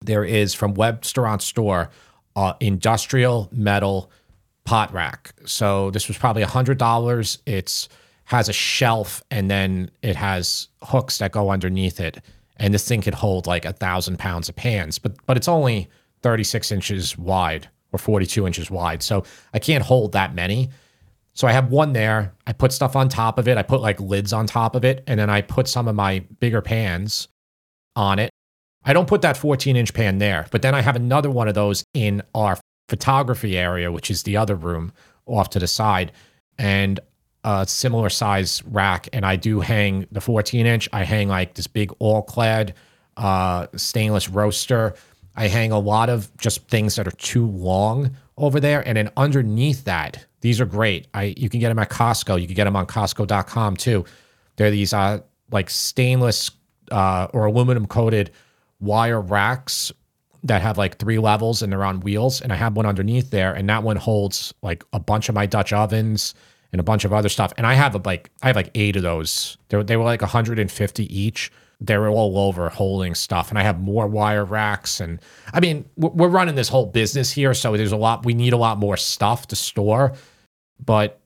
there 0.00 0.24
is 0.24 0.54
from 0.54 0.74
Webstaurant 0.74 1.42
Store, 1.42 1.90
uh, 2.36 2.54
industrial 2.60 3.48
metal 3.52 4.10
pot 4.64 4.92
rack. 4.92 5.32
So 5.44 5.90
this 5.90 6.08
was 6.08 6.18
probably 6.18 6.42
a 6.42 6.46
hundred 6.46 6.78
dollars. 6.78 7.38
It's 7.46 7.88
has 8.24 8.48
a 8.48 8.52
shelf 8.52 9.22
and 9.32 9.50
then 9.50 9.90
it 10.02 10.14
has 10.14 10.68
hooks 10.82 11.18
that 11.18 11.32
go 11.32 11.50
underneath 11.50 11.98
it. 11.98 12.22
And 12.56 12.72
this 12.72 12.86
thing 12.86 13.00
could 13.00 13.14
hold 13.14 13.48
like 13.48 13.64
a 13.64 13.72
thousand 13.72 14.18
pounds 14.18 14.48
of 14.48 14.54
pans, 14.54 14.98
but 14.98 15.14
but 15.26 15.36
it's 15.36 15.48
only 15.48 15.88
36 16.22 16.70
inches 16.70 17.18
wide 17.18 17.68
or 17.92 17.98
42 17.98 18.46
inches 18.46 18.70
wide. 18.70 19.02
So 19.02 19.24
I 19.52 19.58
can't 19.58 19.84
hold 19.84 20.12
that 20.12 20.34
many. 20.34 20.70
So 21.32 21.48
I 21.48 21.52
have 21.52 21.70
one 21.70 21.92
there. 21.92 22.34
I 22.46 22.52
put 22.52 22.72
stuff 22.72 22.96
on 22.96 23.08
top 23.08 23.38
of 23.38 23.48
it. 23.48 23.56
I 23.56 23.62
put 23.62 23.80
like 23.80 23.98
lids 24.00 24.32
on 24.32 24.46
top 24.46 24.74
of 24.74 24.84
it. 24.84 25.02
And 25.06 25.18
then 25.18 25.30
I 25.30 25.40
put 25.40 25.68
some 25.68 25.88
of 25.88 25.94
my 25.94 26.20
bigger 26.38 26.60
pans 26.60 27.28
on 27.96 28.18
it. 28.18 28.30
I 28.84 28.92
don't 28.92 29.08
put 29.08 29.22
that 29.22 29.36
14 29.36 29.76
inch 29.76 29.92
pan 29.92 30.18
there, 30.18 30.46
but 30.50 30.62
then 30.62 30.74
I 30.74 30.80
have 30.80 30.96
another 30.96 31.30
one 31.30 31.48
of 31.48 31.54
those 31.54 31.84
in 31.94 32.22
our 32.34 32.58
photography 32.90 33.56
area, 33.56 33.90
which 33.90 34.10
is 34.10 34.24
the 34.24 34.36
other 34.36 34.56
room 34.56 34.92
off 35.24 35.48
to 35.50 35.60
the 35.60 35.68
side, 35.68 36.12
and 36.58 37.00
a 37.44 37.64
similar 37.66 38.10
size 38.10 38.62
rack. 38.64 39.08
And 39.12 39.24
I 39.24 39.36
do 39.36 39.60
hang 39.60 40.06
the 40.12 40.20
14 40.20 40.66
inch. 40.66 40.88
I 40.92 41.04
hang 41.04 41.28
like 41.28 41.54
this 41.54 41.66
big 41.66 41.92
all 42.00 42.22
clad 42.22 42.74
uh, 43.16 43.68
stainless 43.76 44.28
roaster. 44.28 44.94
I 45.36 45.46
hang 45.46 45.72
a 45.72 45.78
lot 45.78 46.10
of 46.10 46.36
just 46.36 46.68
things 46.68 46.96
that 46.96 47.06
are 47.06 47.12
too 47.12 47.46
long 47.46 48.16
over 48.36 48.60
there. 48.60 48.86
And 48.86 48.96
then 48.96 49.10
underneath 49.16 49.84
that, 49.84 50.26
these 50.40 50.60
are 50.60 50.66
great. 50.66 51.06
I 51.14 51.34
you 51.36 51.48
can 51.48 51.60
get 51.60 51.68
them 51.68 51.78
at 51.78 51.90
Costco. 51.90 52.40
You 52.40 52.46
can 52.46 52.56
get 52.56 52.64
them 52.64 52.76
on 52.76 52.86
Costco.com 52.86 53.76
too. 53.76 54.04
They're 54.56 54.70
these 54.70 54.92
uh 54.92 55.20
like 55.52 55.70
stainless 55.70 56.50
uh, 56.90 57.28
or 57.32 57.46
aluminum 57.46 57.86
coated 57.86 58.30
wire 58.80 59.20
racks 59.20 59.92
that 60.44 60.62
have 60.62 60.78
like 60.78 60.98
three 60.98 61.18
levels 61.18 61.62
and 61.62 61.72
they're 61.72 61.84
on 61.84 62.00
wheels. 62.00 62.40
And 62.40 62.52
I 62.52 62.56
have 62.56 62.76
one 62.76 62.86
underneath 62.86 63.30
there, 63.30 63.52
and 63.52 63.68
that 63.68 63.82
one 63.82 63.96
holds 63.96 64.54
like 64.62 64.84
a 64.92 65.00
bunch 65.00 65.28
of 65.28 65.34
my 65.34 65.46
Dutch 65.46 65.72
ovens 65.72 66.34
and 66.72 66.80
a 66.80 66.84
bunch 66.84 67.04
of 67.04 67.12
other 67.12 67.28
stuff. 67.28 67.52
And 67.56 67.66
I 67.66 67.74
have 67.74 67.94
a, 67.94 67.98
like 67.98 68.30
I 68.42 68.48
have 68.48 68.56
like 68.56 68.70
eight 68.74 68.96
of 68.96 69.02
those. 69.02 69.56
They 69.68 69.76
were, 69.76 69.84
they 69.84 69.96
were 69.96 70.04
like 70.04 70.22
150 70.22 71.18
each. 71.18 71.52
They 71.82 71.96
were 71.96 72.08
all 72.08 72.38
over 72.38 72.68
holding 72.68 73.14
stuff, 73.14 73.48
and 73.48 73.58
I 73.58 73.62
have 73.62 73.80
more 73.80 74.06
wire 74.06 74.44
racks. 74.44 75.00
And 75.00 75.18
I 75.52 75.60
mean, 75.60 75.86
we're 75.96 76.10
we're 76.10 76.28
running 76.28 76.54
this 76.54 76.68
whole 76.68 76.86
business 76.86 77.32
here, 77.32 77.54
so 77.54 77.76
there's 77.76 77.92
a 77.92 77.96
lot. 77.96 78.24
We 78.24 78.34
need 78.34 78.52
a 78.52 78.58
lot 78.58 78.76
more 78.78 78.98
stuff 78.98 79.48
to 79.48 79.56
store, 79.56 80.12
but 80.84 81.19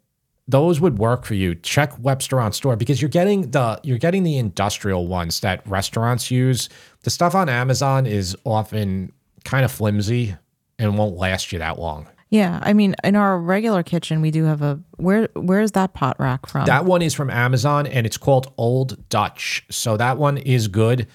those 0.46 0.80
would 0.80 0.98
work 0.98 1.24
for 1.24 1.34
you. 1.34 1.54
Check 1.54 1.92
Webstaurant 1.96 2.54
store 2.54 2.76
because 2.76 3.00
you're 3.00 3.08
getting 3.08 3.50
the 3.50 3.80
you're 3.82 3.98
getting 3.98 4.22
the 4.22 4.36
industrial 4.36 5.06
ones 5.06 5.40
that 5.40 5.66
restaurants 5.66 6.30
use. 6.30 6.68
The 7.02 7.10
stuff 7.10 7.34
on 7.34 7.48
Amazon 7.48 8.06
is 8.06 8.36
often 8.44 9.12
kind 9.44 9.64
of 9.64 9.72
flimsy 9.72 10.36
and 10.78 10.98
won't 10.98 11.16
last 11.16 11.52
you 11.52 11.58
that 11.58 11.78
long. 11.78 12.08
Yeah, 12.30 12.58
I 12.62 12.72
mean, 12.72 12.96
in 13.04 13.14
our 13.14 13.38
regular 13.38 13.82
kitchen, 13.82 14.20
we 14.20 14.30
do 14.30 14.44
have 14.44 14.60
a 14.60 14.80
where. 14.96 15.28
Where's 15.34 15.72
that 15.72 15.94
pot 15.94 16.16
rack 16.18 16.46
from? 16.48 16.66
That 16.66 16.84
one 16.84 17.00
is 17.00 17.14
from 17.14 17.30
Amazon 17.30 17.86
and 17.86 18.06
it's 18.06 18.16
called 18.16 18.52
Old 18.56 19.08
Dutch. 19.08 19.64
So 19.70 19.96
that 19.96 20.18
one 20.18 20.38
is 20.38 20.68
good. 20.68 21.06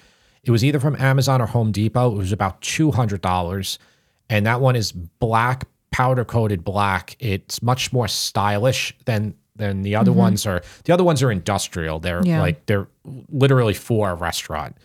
It 0.42 0.50
was 0.50 0.64
either 0.64 0.80
from 0.80 0.96
Amazon 0.96 1.42
or 1.42 1.46
Home 1.46 1.72
Depot. 1.72 2.12
It 2.12 2.16
was 2.16 2.32
about 2.32 2.62
$200. 2.62 3.78
And 4.30 4.46
that 4.46 4.60
one 4.60 4.76
is 4.76 4.92
black, 4.92 5.66
powder 6.00 6.24
coated 6.24 6.64
black. 6.64 7.14
It's 7.20 7.60
much 7.62 7.92
more 7.92 8.08
stylish 8.08 8.94
than 9.04 9.34
than 9.56 9.82
the 9.82 9.94
other 9.94 10.12
ones 10.12 10.46
are. 10.46 10.62
The 10.84 10.94
other 10.94 11.04
ones 11.04 11.22
are 11.22 11.30
industrial. 11.30 11.98
They're 12.00 12.22
Yeah. 12.24 12.40
like 12.40 12.64
they're 12.64 12.88
literally 13.30 13.74
for 13.74 14.08
a 14.10 14.14
restaurant. 14.14 14.76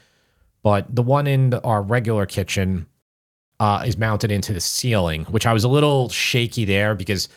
But 0.64 0.94
the 0.94 1.02
one 1.04 1.26
in 1.28 1.52
the- 1.52 1.62
our 1.64 1.82
regular 1.82 2.26
kitchen 2.26 2.88
uh, 3.62 3.84
is 3.86 3.98
mounted 3.98 4.32
into 4.32 4.52
the 4.52 4.60
ceiling, 4.60 5.24
which 5.26 5.46
I 5.46 5.54
was 5.54 5.64
a 5.64 5.70
little 5.70 6.10
shaky 6.10 6.66
there 6.66 6.94
because 6.94 7.30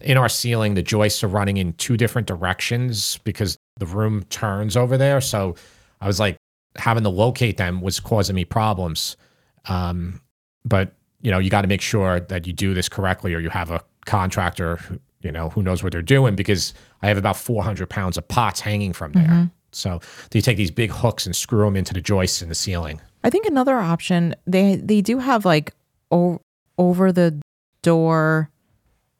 in 0.00 0.16
our 0.16 0.28
ceiling, 0.30 0.72
the 0.72 0.82
joists 0.82 1.22
are 1.22 1.28
running 1.28 1.58
in 1.58 1.74
two 1.74 1.98
different 1.98 2.26
directions 2.26 3.18
because 3.24 3.58
the 3.76 3.84
room 3.84 4.22
turns 4.30 4.74
over 4.74 4.96
there. 4.96 5.20
So 5.20 5.54
I 6.00 6.06
was 6.06 6.18
like, 6.18 6.38
having 6.76 7.02
to 7.02 7.10
locate 7.10 7.58
them 7.58 7.82
was 7.82 8.00
causing 8.00 8.34
me 8.34 8.46
problems. 8.46 9.18
Um, 9.66 10.22
but 10.64 10.94
you 11.26 11.32
know, 11.32 11.40
you 11.40 11.50
got 11.50 11.62
to 11.62 11.68
make 11.68 11.80
sure 11.80 12.20
that 12.20 12.46
you 12.46 12.52
do 12.52 12.72
this 12.72 12.88
correctly, 12.88 13.34
or 13.34 13.40
you 13.40 13.50
have 13.50 13.72
a 13.72 13.82
contractor, 14.04 14.76
who, 14.76 15.00
you 15.22 15.32
know, 15.32 15.48
who 15.48 15.60
knows 15.60 15.82
what 15.82 15.90
they're 15.90 16.00
doing. 16.00 16.36
Because 16.36 16.72
I 17.02 17.08
have 17.08 17.18
about 17.18 17.36
400 17.36 17.90
pounds 17.90 18.16
of 18.16 18.28
pots 18.28 18.60
hanging 18.60 18.92
from 18.92 19.10
there. 19.10 19.24
Mm-hmm. 19.24 19.44
So 19.72 20.00
you 20.32 20.40
take 20.40 20.56
these 20.56 20.70
big 20.70 20.92
hooks 20.92 21.26
and 21.26 21.34
screw 21.34 21.64
them 21.64 21.74
into 21.74 21.92
the 21.92 22.00
joists 22.00 22.42
in 22.42 22.48
the 22.48 22.54
ceiling. 22.54 23.00
I 23.24 23.30
think 23.30 23.44
another 23.44 23.76
option 23.76 24.36
they 24.46 24.76
they 24.76 25.00
do 25.00 25.18
have 25.18 25.44
like 25.44 25.74
o- 26.12 26.40
over 26.78 27.10
the 27.10 27.42
door 27.82 28.48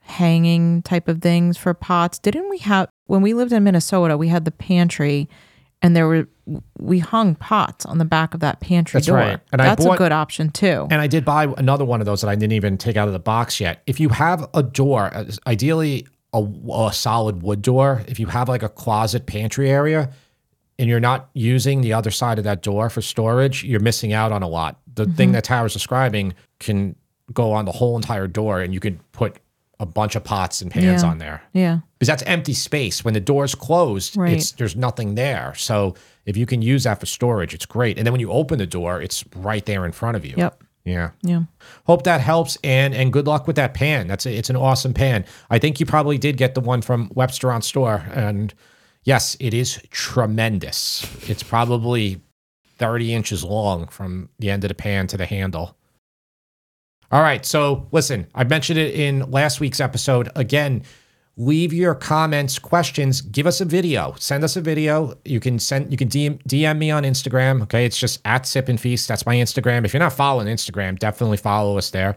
hanging 0.03 0.83
type 0.83 1.09
of 1.09 1.21
things 1.21 1.59
for 1.59 1.75
pots. 1.75 2.21
Didn't 2.21 2.49
we 2.49 2.59
have 2.59 2.89
when 3.07 3.21
we 3.21 3.35
lived 3.35 3.53
in 3.53 3.65
Minnesota? 3.65 4.17
We 4.17 4.29
had 4.29 4.45
the 4.45 4.53
pantry, 4.53 5.29
and 5.83 5.95
there 5.95 6.07
were 6.07 6.29
we 6.79 7.01
hung 7.01 7.35
pots 7.35 7.85
on 7.85 7.99
the 7.99 8.05
back 8.05 8.33
of 8.35 8.41
that 8.41 8.61
pantry 8.61 8.99
That's 8.99 9.07
door. 9.07 9.16
right. 9.16 9.41
And 9.53 9.61
I 9.61 9.66
That's 9.66 9.85
bought- 9.85 9.95
a 9.95 9.99
good 9.99 10.12
option 10.12 10.51
too. 10.51 10.87
And 10.91 11.01
I 11.01 11.09
did 11.09 11.24
buy 11.24 11.53
another 11.57 11.85
one 11.85 12.01
of 12.01 12.07
those 12.07 12.20
that 12.20 12.29
I 12.29 12.37
didn't 12.37 12.53
even 12.53 12.79
take 12.79 12.97
out 12.97 13.09
of 13.09 13.12
the 13.12 13.18
box 13.18 13.61
yet. 13.61 13.83
If 13.87 13.99
you 13.99 14.11
have 14.11 14.49
a 14.55 14.62
door, 14.62 15.11
ideally 15.47 16.07
a, 16.33 16.47
a 16.72 16.93
solid 16.93 17.43
wood 17.43 17.62
door, 17.62 18.05
if 18.07 18.20
you 18.20 18.27
have 18.29 18.49
like 18.49 18.62
a 18.62 18.68
closet 18.68 19.27
pantry 19.27 19.70
area 19.70 20.12
and 20.79 20.89
you're 20.89 21.01
not 21.01 21.31
using 21.35 21.81
the 21.81 21.93
other 21.93 22.12
side 22.12 22.39
of 22.39 22.45
that 22.45 22.62
door 22.62 22.89
for 22.91 23.03
storage, 23.03 23.64
you're 23.64 23.81
missing 23.81 24.12
out 24.12 24.31
on 24.31 24.43
a 24.43 24.49
lot. 24.49 24.79
The 24.95 25.05
mm-hmm. 25.05 25.12
thing 25.14 25.33
that 25.33 25.45
Tara's 25.45 25.72
describing 25.72 26.35
can 26.61 26.95
go 27.33 27.53
on 27.53 27.64
the 27.64 27.72
whole 27.72 27.97
entire 27.97 28.29
door 28.29 28.61
and 28.61 28.72
you 28.72 28.79
could 28.79 29.01
put 29.12 29.39
a 29.81 29.87
bunch 29.87 30.14
of 30.16 30.24
pots 30.24 30.62
and 30.62 30.70
pans 30.70 31.03
Yeah. 31.03 31.09
on 31.11 31.18
there 31.18 31.43
yeah, 31.53 31.81
because 31.99 32.09
that's 32.09 32.23
empty 32.25 32.53
space. 32.55 33.05
When 33.05 33.15
the 33.15 33.21
door's 33.21 33.55
closed, 33.55 34.17
Right. 34.17 34.35
it's 34.35 34.53
there's 34.53 34.77
nothing 34.77 35.15
there. 35.15 35.55
So 35.57 35.95
if 36.27 36.37
you 36.37 36.47
can 36.47 36.63
use 36.63 36.85
that 36.85 37.01
for 37.01 37.07
storage, 37.07 37.55
it's 37.55 37.67
great. 37.67 37.97
And 37.99 38.07
then 38.07 38.13
when 38.13 38.21
you 38.21 38.31
open 38.31 38.59
the 38.59 38.67
door, 38.67 39.01
it's 39.01 39.25
right 39.35 39.65
there 39.65 39.85
in 39.87 39.93
front 39.93 40.17
of 40.17 40.25
you. 40.25 40.35
Yep. 40.37 40.63
Yeah. 40.85 41.11
yeah. 41.23 41.41
Hope 41.87 42.05
that 42.05 42.21
helps, 42.21 42.57
and 42.63 42.95
and 42.95 43.13
good 43.13 43.27
luck 43.27 43.47
with 43.49 43.57
that 43.57 43.75
pan. 43.75 44.07
That's 44.07 44.25
a, 44.25 44.33
it's 44.33 44.51
an 44.51 44.57
awesome 44.57 44.95
pan. 44.95 45.25
I 45.51 45.59
think 45.59 45.81
you 45.81 45.87
probably 45.87 46.17
did 46.17 46.37
get 46.37 46.55
the 46.55 46.61
one 46.61 46.81
from 46.81 47.09
Webstaurant 47.09 47.65
store, 47.65 48.05
and 48.15 48.55
yes, 49.03 49.37
it 49.41 49.53
is 49.53 49.83
tremendous. 49.91 51.05
It's 51.29 51.43
probably 51.43 52.21
thirty 52.79 53.13
inches 53.15 53.43
long 53.43 53.89
from 53.89 54.29
the 54.39 54.49
end 54.49 54.63
of 54.63 54.69
the 54.69 54.75
pan 54.77 55.09
to 55.09 55.17
the 55.17 55.27
handle. 55.27 55.77
All 57.11 57.23
right, 57.23 57.45
so 57.45 57.89
listen, 57.93 58.27
I 58.35 58.45
mentioned 58.45 58.79
it 58.79 58.95
in 58.95 59.29
last 59.31 59.59
week's 59.61 59.81
episode. 59.81 60.29
Again, 60.37 60.83
leave 61.37 61.72
your 61.72 61.95
comments, 61.95 62.59
questions, 62.59 63.20
give 63.20 63.47
us 63.47 63.61
a 63.61 63.64
video. 63.64 64.14
Send 64.18 64.43
us 64.43 64.57
a 64.57 64.61
video. 64.61 65.14
You 65.24 65.41
can 65.41 65.59
send 65.59 65.91
you 65.91 65.97
can 65.97 66.09
DM, 66.09 66.43
DM 66.45 66.78
me 66.78 66.91
on 66.91 67.03
Instagram. 67.03 67.62
Okay. 67.62 67.84
It's 67.84 67.99
just 67.99 68.20
at 68.24 68.47
sip 68.47 68.68
and 68.68 68.80
feast. 68.80 69.09
That's 69.09 69.26
my 69.26 69.37
Instagram. 69.37 69.84
If 69.84 69.93
you're 69.93 70.01
not 70.01 70.12
following 70.12 70.47
Instagram, 70.47 70.99
definitely 70.99 71.37
follow 71.37 71.76
us 71.76 71.91
there. 71.91 72.16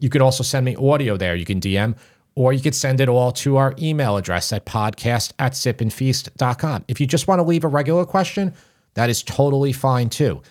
You 0.00 0.10
could 0.10 0.20
also 0.20 0.42
send 0.42 0.64
me 0.66 0.76
audio 0.76 1.16
there. 1.16 1.34
You 1.34 1.46
can 1.46 1.60
DM, 1.60 1.96
or 2.34 2.52
you 2.52 2.60
could 2.60 2.74
send 2.74 3.00
it 3.00 3.08
all 3.08 3.32
to 3.32 3.56
our 3.56 3.74
email 3.78 4.16
address 4.16 4.52
at 4.52 4.66
podcast 4.66 5.32
at 5.38 5.52
sipandfeast.com. 5.52 6.84
If 6.88 7.00
you 7.00 7.06
just 7.06 7.28
want 7.28 7.38
to 7.38 7.44
leave 7.44 7.64
a 7.64 7.68
regular 7.68 8.04
question, 8.04 8.52
that 8.94 9.08
is 9.08 9.22
totally 9.22 9.72
fine 9.72 10.10
too. 10.10 10.42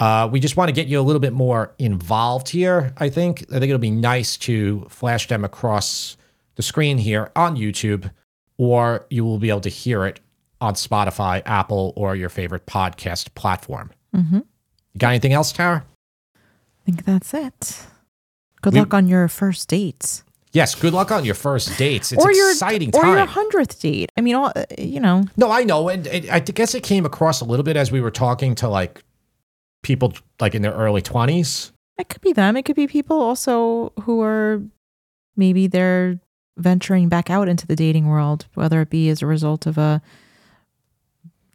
Uh, 0.00 0.28
we 0.30 0.40
just 0.40 0.56
want 0.56 0.68
to 0.68 0.72
get 0.72 0.86
you 0.86 0.98
a 0.98 1.02
little 1.02 1.20
bit 1.20 1.32
more 1.32 1.74
involved 1.78 2.48
here. 2.48 2.94
I 2.96 3.10
think. 3.10 3.42
I 3.50 3.58
think 3.58 3.64
it'll 3.64 3.78
be 3.78 3.90
nice 3.90 4.36
to 4.38 4.86
flash 4.88 5.28
them 5.28 5.44
across 5.44 6.16
the 6.58 6.62
screen 6.64 6.98
here 6.98 7.30
on 7.36 7.56
YouTube, 7.56 8.10
or 8.58 9.06
you 9.10 9.24
will 9.24 9.38
be 9.38 9.48
able 9.48 9.60
to 9.60 9.68
hear 9.68 10.04
it 10.04 10.18
on 10.60 10.74
Spotify, 10.74 11.40
Apple, 11.46 11.92
or 11.96 12.16
your 12.16 12.28
favorite 12.28 12.66
podcast 12.66 13.32
platform. 13.36 13.92
Mm-hmm. 14.14 14.38
You 14.38 14.98
got 14.98 15.10
anything 15.10 15.32
else, 15.32 15.52
Tara? 15.52 15.84
I 16.36 16.84
think 16.84 17.04
that's 17.04 17.32
it. 17.32 17.86
Good 18.60 18.74
We- 18.74 18.80
luck 18.80 18.92
on 18.92 19.06
your 19.06 19.28
first 19.28 19.68
dates. 19.68 20.24
Yes. 20.52 20.74
Good 20.74 20.94
luck 20.94 21.12
on 21.12 21.24
your 21.24 21.36
first 21.36 21.78
dates. 21.78 22.10
It's 22.10 22.24
or 22.24 22.32
your 22.32 22.50
exciting 22.50 22.88
or 22.94 23.02
time. 23.02 23.16
your 23.18 23.26
hundredth 23.26 23.80
date. 23.80 24.10
I 24.16 24.20
mean, 24.22 24.34
all 24.34 24.50
uh, 24.56 24.64
you 24.78 24.98
know. 24.98 25.26
No, 25.36 25.52
I 25.52 25.62
know, 25.62 25.88
and, 25.88 26.06
and 26.08 26.28
I 26.30 26.40
guess 26.40 26.74
it 26.74 26.82
came 26.82 27.04
across 27.06 27.40
a 27.40 27.44
little 27.44 27.62
bit 27.62 27.76
as 27.76 27.92
we 27.92 28.00
were 28.00 28.10
talking 28.10 28.54
to 28.56 28.68
like 28.68 29.04
people 29.82 30.14
like 30.40 30.54
in 30.56 30.62
their 30.62 30.72
early 30.72 31.02
twenties. 31.02 31.70
It 31.98 32.08
could 32.08 32.22
be 32.22 32.32
them. 32.32 32.56
It 32.56 32.64
could 32.64 32.76
be 32.76 32.86
people 32.88 33.20
also 33.20 33.92
who 34.02 34.22
are 34.22 34.62
maybe 35.36 35.66
they're 35.66 36.18
venturing 36.58 37.08
back 37.08 37.30
out 37.30 37.48
into 37.48 37.66
the 37.66 37.76
dating 37.76 38.06
world, 38.06 38.46
whether 38.54 38.80
it 38.82 38.90
be 38.90 39.08
as 39.08 39.22
a 39.22 39.26
result 39.26 39.64
of 39.66 39.78
a 39.78 40.02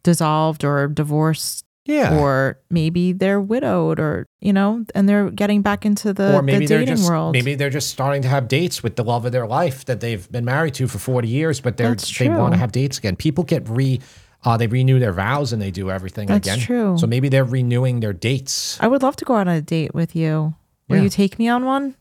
dissolved 0.04 0.64
or 0.64 0.88
divorced, 0.88 1.66
Yeah. 1.86 2.18
or 2.18 2.60
maybe 2.70 3.14
they're 3.14 3.42
widowed, 3.42 4.00
or 4.00 4.26
you 4.42 4.54
know, 4.54 4.86
and 4.96 5.08
they're 5.08 5.30
getting 5.30 5.62
back 5.62 5.86
into 5.86 6.14
the, 6.14 6.36
or 6.36 6.42
maybe 6.42 6.66
the 6.66 6.70
they're 6.70 6.80
dating 6.80 6.96
just 6.98 7.10
world. 7.10 7.34
maybe 7.34 7.56
they're 7.56 7.70
just 7.70 7.90
starting 7.90 8.22
to 8.24 8.28
have 8.28 8.48
dates 8.48 8.84
with 8.84 8.96
the 8.96 9.04
love 9.04 9.26
of 9.26 9.32
their 9.32 9.48
life 9.48 9.86
that 9.86 10.00
they've 10.02 10.30
been 10.32 10.46
married 10.46 10.74
to 10.76 10.88
for 10.88 10.98
40 11.00 11.28
years 11.28 11.62
but 11.62 11.78
they're 11.78 11.96
they 11.96 12.30
want 12.30 12.54
to 12.54 12.60
have 12.60 12.72
dates 12.72 12.98
again 12.98 13.16
people 13.16 13.44
get 13.44 13.68
re 13.70 14.00
uh, 14.46 14.58
they 14.58 14.68
renew 14.68 15.00
their 15.00 15.14
vows 15.14 15.54
and 15.54 15.62
they 15.62 15.72
do 15.72 15.90
everything 15.90 16.28
That's 16.28 16.46
again 16.48 16.60
true. 16.60 16.98
so 16.98 17.08
maybe 17.08 17.30
they're 17.30 17.46
renewing 17.46 18.02
their 18.02 18.12
dates 18.14 18.78
I 18.82 18.88
would 18.88 19.02
love 19.02 19.16
to 19.18 19.26
go 19.26 19.36
on 19.36 19.48
a 19.48 19.62
date 19.62 19.94
with 19.96 20.16
you. 20.16 20.56
Will 20.90 20.98
Yeah. 20.98 21.04
you 21.04 21.10
take 21.10 21.40
me 21.40 21.48
on 21.48 21.64
one? 21.66 21.96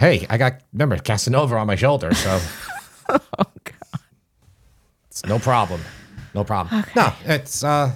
Hey 0.00 0.26
i 0.28 0.36
got 0.36 0.54
remember 0.72 0.96
casanova 0.98 1.56
on 1.56 1.66
my 1.68 1.76
shoulder 1.76 2.12
so. 2.14 2.40
Oh 3.08 3.18
God. 3.64 4.00
it's 5.08 5.24
no 5.26 5.38
problem. 5.40 5.80
No 6.32 6.44
problem. 6.44 6.84
No 6.94 7.12
it's 7.24 7.64
uh 7.64 7.90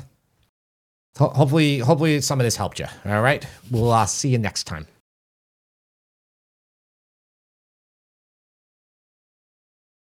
ho- 1.16 1.28
hopefully 1.28 1.78
hopefully 1.78 2.20
some 2.20 2.40
of 2.40 2.44
this 2.44 2.57
helped 2.57 2.80
you. 2.80 2.86
All 3.07 3.22
right? 3.22 3.46
We'll 3.70 3.92
uh, 3.92 4.07
see 4.07 4.28
you 4.30 4.38
next 4.38 4.64
time 4.64 4.86